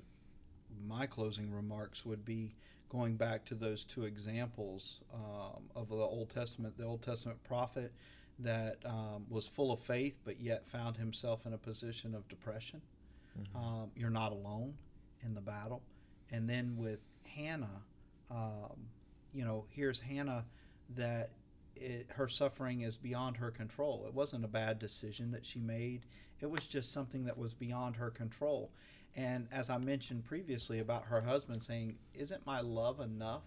my 0.85 1.07
closing 1.07 1.51
remarks 1.51 2.05
would 2.05 2.23
be 2.23 2.55
going 2.89 3.15
back 3.15 3.45
to 3.45 3.55
those 3.55 3.83
two 3.83 4.03
examples 4.03 4.99
um, 5.11 5.63
of 5.75 5.89
the 5.89 5.95
Old 5.95 6.29
Testament, 6.29 6.77
the 6.77 6.85
Old 6.85 7.01
Testament 7.01 7.43
prophet 7.43 7.91
that 8.39 8.77
um, 8.85 9.25
was 9.29 9.47
full 9.47 9.71
of 9.71 9.79
faith 9.79 10.19
but 10.25 10.39
yet 10.39 10.67
found 10.67 10.97
himself 10.97 11.45
in 11.45 11.53
a 11.53 11.57
position 11.57 12.13
of 12.13 12.27
depression. 12.27 12.81
Mm-hmm. 13.39 13.57
Um, 13.57 13.91
you're 13.95 14.09
not 14.09 14.31
alone 14.31 14.73
in 15.23 15.33
the 15.33 15.41
battle. 15.41 15.81
And 16.31 16.49
then 16.49 16.75
with 16.77 16.99
Hannah, 17.23 17.81
um, 18.31 18.87
you 19.33 19.45
know, 19.45 19.65
here's 19.69 19.99
Hannah 19.99 20.45
that 20.95 21.31
it, 21.75 22.07
her 22.09 22.27
suffering 22.27 22.81
is 22.81 22.97
beyond 22.97 23.37
her 23.37 23.51
control. 23.51 24.05
It 24.07 24.13
wasn't 24.13 24.45
a 24.45 24.49
bad 24.49 24.79
decision 24.79 25.31
that 25.31 25.45
she 25.45 25.59
made, 25.59 26.05
it 26.41 26.49
was 26.49 26.65
just 26.65 26.91
something 26.91 27.25
that 27.25 27.37
was 27.37 27.53
beyond 27.53 27.95
her 27.95 28.09
control. 28.09 28.71
And 29.15 29.47
as 29.51 29.69
I 29.69 29.77
mentioned 29.77 30.25
previously 30.25 30.79
about 30.79 31.05
her 31.05 31.21
husband 31.21 31.63
saying, 31.63 31.95
Isn't 32.13 32.45
my 32.45 32.59
love 32.61 32.99
enough? 32.99 33.43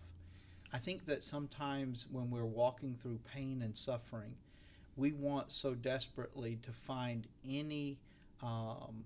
I 0.72 0.78
think 0.78 1.04
that 1.06 1.24
sometimes 1.24 2.06
when 2.10 2.30
we're 2.30 2.44
walking 2.44 2.94
through 2.94 3.20
pain 3.32 3.62
and 3.62 3.76
suffering, 3.76 4.34
we 4.98 5.12
want 5.12 5.52
so 5.52 5.74
desperately 5.74 6.58
to 6.62 6.72
find 6.72 7.28
any 7.48 7.98
um, 8.42 9.04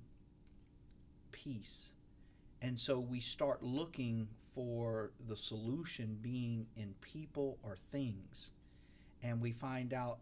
peace. 1.30 1.90
And 2.62 2.80
so 2.80 2.98
we 2.98 3.20
start 3.20 3.62
looking 3.62 4.28
for 4.54 5.10
the 5.28 5.36
solution 5.36 6.18
being 6.22 6.66
in 6.76 6.94
people 7.02 7.58
or 7.62 7.76
things. 7.90 8.52
And 9.22 9.40
we 9.40 9.52
find 9.52 9.92
out, 9.92 10.18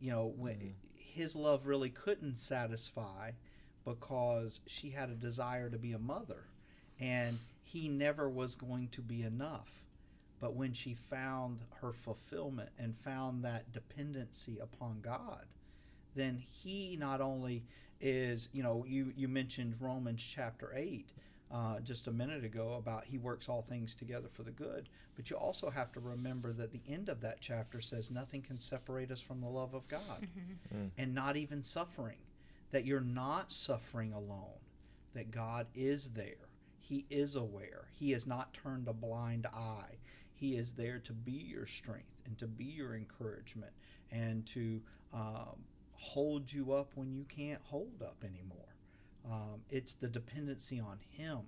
you 0.00 0.10
know, 0.10 0.34
when 0.36 0.56
mm-hmm. 0.56 0.70
his 0.96 1.36
love 1.36 1.66
really 1.66 1.90
couldn't 1.90 2.36
satisfy 2.36 3.30
because 3.84 4.60
she 4.66 4.90
had 4.90 5.08
a 5.08 5.14
desire 5.14 5.70
to 5.70 5.78
be 5.78 5.92
a 5.92 5.98
mother. 5.98 6.44
And 7.00 7.38
he 7.62 7.88
never 7.88 8.28
was 8.28 8.56
going 8.56 8.88
to 8.88 9.00
be 9.00 9.22
enough. 9.22 9.81
But 10.42 10.54
when 10.56 10.72
she 10.72 10.94
found 10.94 11.60
her 11.80 11.92
fulfillment 11.92 12.70
and 12.76 12.96
found 12.98 13.44
that 13.44 13.70
dependency 13.72 14.58
upon 14.58 15.00
God, 15.00 15.46
then 16.16 16.36
he 16.36 16.96
not 17.00 17.20
only 17.20 17.62
is 18.00 18.48
you 18.52 18.64
know 18.64 18.84
you 18.86 19.12
you 19.16 19.28
mentioned 19.28 19.76
Romans 19.78 20.20
chapter 20.20 20.72
eight 20.74 21.10
uh, 21.52 21.78
just 21.78 22.08
a 22.08 22.10
minute 22.12 22.44
ago 22.44 22.74
about 22.74 23.04
he 23.04 23.18
works 23.18 23.48
all 23.48 23.62
things 23.62 23.94
together 23.94 24.26
for 24.32 24.42
the 24.42 24.50
good. 24.50 24.88
But 25.14 25.30
you 25.30 25.36
also 25.36 25.70
have 25.70 25.92
to 25.92 26.00
remember 26.00 26.52
that 26.54 26.72
the 26.72 26.82
end 26.88 27.08
of 27.08 27.20
that 27.20 27.36
chapter 27.40 27.80
says 27.80 28.10
nothing 28.10 28.42
can 28.42 28.58
separate 28.58 29.12
us 29.12 29.20
from 29.20 29.40
the 29.40 29.48
love 29.48 29.74
of 29.74 29.86
God, 29.86 30.26
Mm. 30.74 30.90
and 30.98 31.14
not 31.14 31.36
even 31.36 31.62
suffering. 31.62 32.18
That 32.72 32.84
you're 32.84 33.00
not 33.00 33.52
suffering 33.52 34.12
alone. 34.12 34.58
That 35.14 35.30
God 35.30 35.66
is 35.74 36.10
there. 36.10 36.48
He 36.80 37.04
is 37.10 37.36
aware. 37.36 37.84
He 37.92 38.10
has 38.10 38.26
not 38.26 38.52
turned 38.54 38.88
a 38.88 38.92
blind 38.94 39.46
eye. 39.46 39.98
He 40.42 40.56
is 40.56 40.72
there 40.72 40.98
to 41.04 41.12
be 41.12 41.30
your 41.30 41.66
strength 41.66 42.20
and 42.26 42.36
to 42.38 42.48
be 42.48 42.64
your 42.64 42.96
encouragement 42.96 43.70
and 44.10 44.44
to 44.46 44.82
um, 45.14 45.54
hold 45.92 46.52
you 46.52 46.72
up 46.72 46.90
when 46.96 47.14
you 47.14 47.24
can't 47.28 47.60
hold 47.62 48.02
up 48.02 48.16
anymore. 48.24 48.74
Um, 49.24 49.60
it's 49.70 49.94
the 49.94 50.08
dependency 50.08 50.80
on 50.80 50.98
Him 51.10 51.42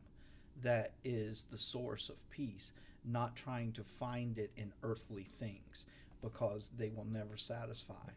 that 0.63 0.93
is 1.03 1.47
the 1.51 1.59
source 1.59 2.09
of 2.09 2.31
peace, 2.31 2.71
not 3.05 3.35
trying 3.35 3.73
to 3.73 3.83
find 3.83 4.39
it 4.39 4.53
in 4.57 4.73
earthly 4.85 5.25
things 5.25 5.87
because 6.23 6.71
they 6.79 6.91
will 6.91 7.07
never 7.11 7.37
satisfy. 7.37 8.13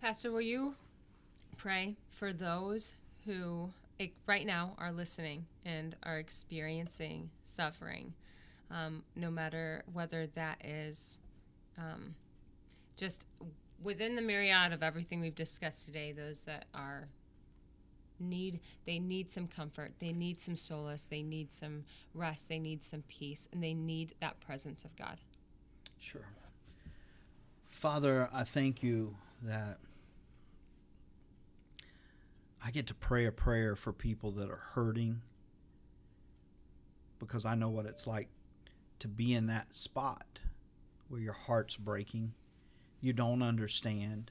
Pastor, 0.00 0.30
will 0.30 0.40
you 0.40 0.76
pray 1.56 1.96
for 2.12 2.32
those 2.32 2.94
who 3.24 3.70
eh, 3.98 4.10
right 4.28 4.46
now 4.46 4.74
are 4.78 4.92
listening 4.92 5.46
and 5.64 5.96
are 6.04 6.20
experiencing 6.20 7.30
suffering, 7.42 8.14
um, 8.70 9.02
no 9.14 9.30
matter 9.30 9.82
whether 9.92 10.26
that 10.28 10.64
is 10.64 11.18
um, 11.78 12.14
just 12.96 13.26
within 13.82 14.16
the 14.16 14.22
myriad 14.22 14.72
of 14.72 14.82
everything 14.82 15.20
we've 15.20 15.34
discussed 15.34 15.86
today, 15.86 16.12
those 16.12 16.44
that 16.44 16.66
are 16.74 17.08
need 18.18 18.60
they 18.86 18.98
need 18.98 19.30
some 19.30 19.46
comfort 19.46 19.92
they 19.98 20.10
need 20.10 20.40
some 20.40 20.56
solace 20.56 21.04
they 21.04 21.22
need 21.22 21.52
some 21.52 21.84
rest 22.14 22.48
they 22.48 22.58
need 22.58 22.82
some 22.82 23.02
peace 23.08 23.46
and 23.52 23.62
they 23.62 23.74
need 23.74 24.14
that 24.20 24.40
presence 24.40 24.86
of 24.86 24.96
god 24.96 25.18
Sure. 25.98 26.28
Father, 27.70 28.28
I 28.32 28.44
thank 28.44 28.82
you 28.82 29.16
that 29.42 29.78
I 32.64 32.70
get 32.70 32.86
to 32.88 32.94
pray 32.94 33.26
a 33.26 33.32
prayer 33.32 33.76
for 33.76 33.92
people 33.92 34.32
that 34.32 34.50
are 34.50 34.62
hurting 34.74 35.20
because 37.18 37.44
I 37.44 37.54
know 37.54 37.68
what 37.68 37.86
it's 37.86 38.06
like 38.06 38.28
to 39.00 39.08
be 39.08 39.34
in 39.34 39.46
that 39.46 39.74
spot 39.74 40.40
where 41.08 41.20
your 41.20 41.32
heart's 41.32 41.76
breaking. 41.76 42.32
You 43.00 43.12
don't 43.12 43.42
understand. 43.42 44.30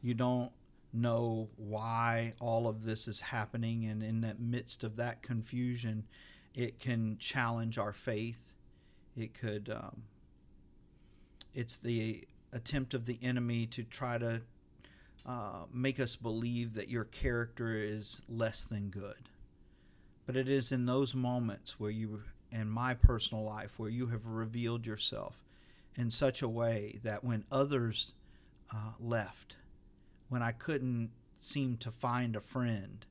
You 0.00 0.14
don't 0.14 0.52
know 0.92 1.48
why 1.56 2.34
all 2.40 2.66
of 2.66 2.84
this 2.84 3.08
is 3.08 3.20
happening. 3.20 3.84
And 3.86 4.02
in 4.02 4.20
the 4.20 4.34
midst 4.38 4.84
of 4.84 4.96
that 4.96 5.22
confusion, 5.22 6.04
it 6.54 6.78
can 6.78 7.16
challenge 7.18 7.78
our 7.78 7.92
faith. 7.92 8.52
It 9.16 9.34
could. 9.34 9.70
Um, 9.70 10.02
it's 11.54 11.76
the 11.76 12.26
attempt 12.52 12.94
of 12.94 13.06
the 13.06 13.18
enemy 13.22 13.66
to 13.66 13.82
try 13.82 14.18
to 14.18 14.40
uh, 15.26 15.64
make 15.72 16.00
us 16.00 16.16
believe 16.16 16.74
that 16.74 16.88
your 16.88 17.04
character 17.04 17.74
is 17.74 18.22
less 18.28 18.64
than 18.64 18.88
good. 18.88 19.28
But 20.24 20.36
it 20.36 20.48
is 20.48 20.72
in 20.72 20.86
those 20.86 21.14
moments 21.14 21.78
where 21.78 21.90
you, 21.90 22.22
in 22.50 22.68
my 22.68 22.94
personal 22.94 23.44
life, 23.44 23.78
where 23.78 23.90
you 23.90 24.06
have 24.08 24.26
revealed 24.26 24.86
yourself 24.86 25.44
in 25.96 26.10
such 26.10 26.42
a 26.42 26.48
way 26.48 26.98
that 27.02 27.24
when 27.24 27.44
others 27.50 28.12
uh, 28.74 28.92
left, 29.00 29.56
when 30.28 30.42
I 30.42 30.52
couldn't 30.52 31.10
seem 31.40 31.76
to 31.78 31.90
find 31.90 32.36
a 32.36 32.40
friend, 32.40 33.04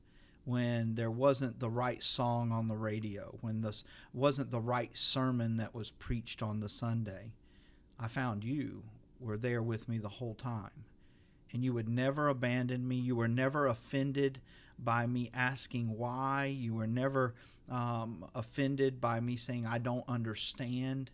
when 0.44 0.94
there 0.94 1.10
wasn't 1.10 1.60
the 1.60 1.68
right 1.68 2.02
song 2.02 2.52
on 2.52 2.68
the 2.68 2.76
radio, 2.76 3.36
when 3.42 3.60
this 3.60 3.84
wasn't 4.14 4.50
the 4.50 4.60
right 4.60 4.96
sermon 4.96 5.58
that 5.58 5.74
was 5.74 5.90
preached 5.90 6.42
on 6.42 6.60
the 6.60 6.68
Sunday, 6.68 7.32
I 8.00 8.08
found 8.08 8.44
you 8.44 8.84
were 9.20 9.36
there 9.36 9.62
with 9.62 9.88
me 9.88 9.98
the 9.98 10.08
whole 10.08 10.34
time. 10.34 10.84
And 11.52 11.64
you 11.64 11.72
would 11.72 11.88
never 11.88 12.28
abandon 12.28 12.86
me. 12.86 12.96
You 12.96 13.16
were 13.16 13.28
never 13.28 13.66
offended 13.66 14.40
by 14.78 15.06
me 15.06 15.30
asking 15.34 15.96
why. 15.96 16.46
You 16.46 16.74
were 16.74 16.86
never 16.86 17.34
um, 17.68 18.24
offended 18.34 19.00
by 19.00 19.20
me 19.20 19.36
saying, 19.36 19.66
I 19.66 19.78
don't 19.78 20.08
understand. 20.08 21.10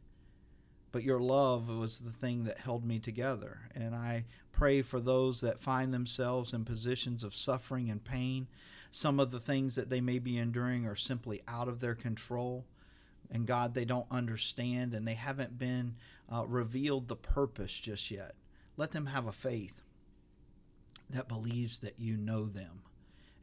But 0.92 1.02
your 1.02 1.20
love 1.20 1.68
was 1.68 1.98
the 1.98 2.12
thing 2.12 2.44
that 2.44 2.58
held 2.58 2.84
me 2.84 2.98
together. 2.98 3.60
And 3.74 3.94
I 3.94 4.26
pray 4.52 4.82
for 4.82 5.00
those 5.00 5.40
that 5.40 5.58
find 5.58 5.92
themselves 5.92 6.52
in 6.52 6.64
positions 6.64 7.24
of 7.24 7.34
suffering 7.34 7.90
and 7.90 8.04
pain. 8.04 8.46
Some 8.92 9.18
of 9.18 9.32
the 9.32 9.40
things 9.40 9.74
that 9.74 9.90
they 9.90 10.00
may 10.00 10.20
be 10.20 10.38
enduring 10.38 10.86
are 10.86 10.94
simply 10.94 11.40
out 11.48 11.66
of 11.66 11.80
their 11.80 11.96
control. 11.96 12.64
And 13.30 13.46
God, 13.46 13.74
they 13.74 13.84
don't 13.84 14.06
understand 14.10 14.94
and 14.94 15.08
they 15.08 15.14
haven't 15.14 15.58
been 15.58 15.96
uh, 16.32 16.44
revealed 16.46 17.08
the 17.08 17.16
purpose 17.16 17.80
just 17.80 18.10
yet. 18.10 18.34
Let 18.76 18.92
them 18.92 19.06
have 19.06 19.26
a 19.26 19.32
faith 19.32 19.82
that 21.10 21.28
believes 21.28 21.80
that 21.80 21.98
you 21.98 22.16
know 22.16 22.46
them 22.46 22.82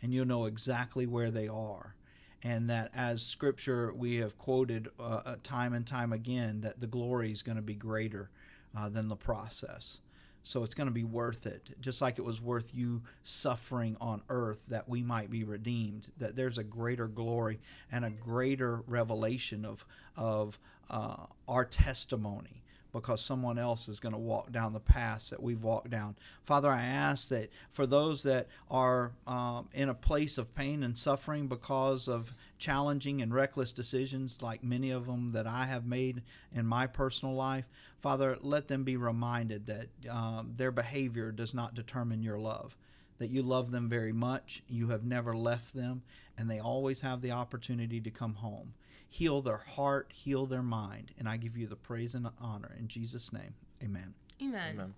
and 0.02 0.14
you'll 0.14 0.26
know 0.26 0.46
exactly 0.46 1.06
where 1.06 1.32
they 1.32 1.48
are. 1.48 1.96
And 2.44 2.70
that 2.70 2.92
as 2.96 3.22
scripture 3.22 3.94
we 3.94 4.16
have 4.18 4.38
quoted 4.38 4.90
uh, 5.00 5.36
time 5.44 5.74
and 5.74 5.86
time 5.86 6.12
again, 6.12 6.62
that 6.62 6.82
the 6.82 6.88
glory 6.88 7.32
is 7.32 7.42
going 7.44 7.58
to 7.58 7.62
be 7.62 7.76
greater 7.76 8.32
uh, 8.76 8.90
than 8.90 9.08
the 9.08 9.16
process. 9.16 10.00
So 10.44 10.64
it's 10.64 10.74
going 10.74 10.88
to 10.88 10.94
be 10.94 11.04
worth 11.04 11.46
it. 11.46 11.70
Just 11.82 12.02
like 12.02 12.18
it 12.18 12.26
was 12.26 12.42
worth 12.42 12.74
you 12.74 13.04
suffering 13.24 13.96
on 14.02 14.24
earth 14.30 14.66
that 14.68 14.90
we 14.90 15.04
might 15.04 15.30
be 15.30 15.44
redeemed, 15.44 16.12
that 16.18 16.36
there's 16.36 16.58
a 16.58 16.64
greater 16.64 17.08
glory 17.08 17.60
and 17.92 18.04
a 18.04 18.10
greater 18.10 18.82
revelation 18.88 19.66
of, 19.66 19.86
of 20.18 20.58
uh, 20.90 21.28
our 21.48 21.64
testimony 21.64 22.61
because 22.92 23.22
someone 23.22 23.58
else 23.58 23.88
is 23.88 24.00
going 24.00 24.14
to 24.14 24.20
walk 24.20 24.52
down 24.52 24.74
the 24.74 24.80
path 24.80 25.30
that 25.30 25.42
we've 25.42 25.64
walked 25.64 25.90
down. 25.90 26.16
Father, 26.44 26.70
I 26.70 26.82
ask 26.82 27.30
that 27.30 27.50
for 27.72 27.86
those 27.86 28.24
that 28.24 28.48
are 28.70 29.12
um, 29.28 29.70
in 29.74 29.90
a 29.90 29.94
place 29.94 30.38
of 30.38 30.54
pain 30.56 30.84
and 30.84 30.98
suffering 30.98 31.48
because 31.48 32.08
of 32.08 32.34
challenging 32.58 33.22
and 33.22 33.34
reckless 33.34 33.72
decisions, 33.72 34.42
like 34.42 34.64
many 34.64 34.92
of 34.92 35.06
them 35.06 35.32
that 35.32 35.48
I 35.48 35.66
have 35.66 35.86
made 35.86 36.22
in 36.54 36.66
my 36.66 36.88
personal 36.88 37.36
life, 37.36 37.66
Father, 38.02 38.38
let 38.42 38.68
them 38.68 38.84
be 38.84 38.98
reminded 38.98 39.68
that 39.68 39.88
um, 40.10 40.52
their 40.56 40.72
behavior 40.72 41.32
does 41.32 41.54
not 41.54 41.76
determine 41.76 42.24
your 42.24 42.40
love. 42.40 42.76
That 43.20 43.30
you 43.30 43.44
love 43.44 43.72
them 43.72 43.88
very 43.88 44.14
much, 44.14 44.64
you 44.68 44.88
have 44.88 45.06
never 45.06 45.36
left 45.36 45.76
them, 45.76 46.02
and 46.38 46.50
they 46.50 46.60
always 46.60 47.02
have 47.02 47.22
the 47.22 47.32
opportunity 47.32 48.02
to 48.02 48.10
come 48.10 48.34
home 48.34 48.74
heal 49.12 49.42
their 49.42 49.58
heart, 49.58 50.10
heal 50.14 50.46
their 50.46 50.64
mind. 50.64 51.12
And 51.20 51.28
I 51.28 51.36
give 51.36 51.58
you 51.58 51.68
the 51.68 51.76
praise 51.76 52.16
and 52.16 52.28
honor 52.40 52.74
in 52.80 52.88
Jesus' 52.88 53.32
name. 53.34 53.54
Amen. 53.84 54.14
amen, 54.42 54.74
Amen. 54.76 54.94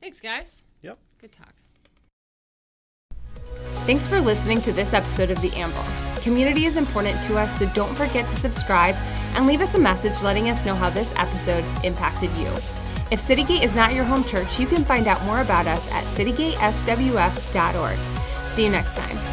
thanks 0.00 0.20
guys 0.20 0.64
Yep. 0.82 0.98
good 1.20 1.32
talk 1.32 1.54
Thanks 3.86 4.06
for 4.06 4.20
listening 4.20 4.60
to 4.62 4.72
this 4.72 4.92
episode 4.92 5.30
of 5.30 5.40
The 5.40 5.52
Anvil. 5.54 5.82
Community 6.22 6.66
is 6.66 6.76
important 6.76 7.20
to 7.24 7.38
us, 7.38 7.58
so 7.58 7.66
don't 7.74 7.94
forget 7.96 8.28
to 8.28 8.36
subscribe 8.36 8.94
and 9.34 9.46
leave 9.46 9.62
us 9.62 9.74
a 9.74 9.78
message 9.80 10.20
letting 10.22 10.48
us 10.50 10.64
know 10.66 10.74
how 10.74 10.90
this 10.90 11.12
episode 11.16 11.64
impacted 11.82 12.30
you. 12.38 12.46
If 13.10 13.20
Citygate 13.20 13.62
is 13.64 13.74
not 13.74 13.94
your 13.94 14.04
home 14.04 14.22
church, 14.24 14.60
you 14.60 14.66
can 14.66 14.84
find 14.84 15.08
out 15.08 15.24
more 15.24 15.40
about 15.40 15.66
us 15.66 15.90
at 15.90 16.04
citygateswf.org. 16.04 17.98
See 18.46 18.64
you 18.64 18.70
next 18.70 18.94
time. 18.96 19.29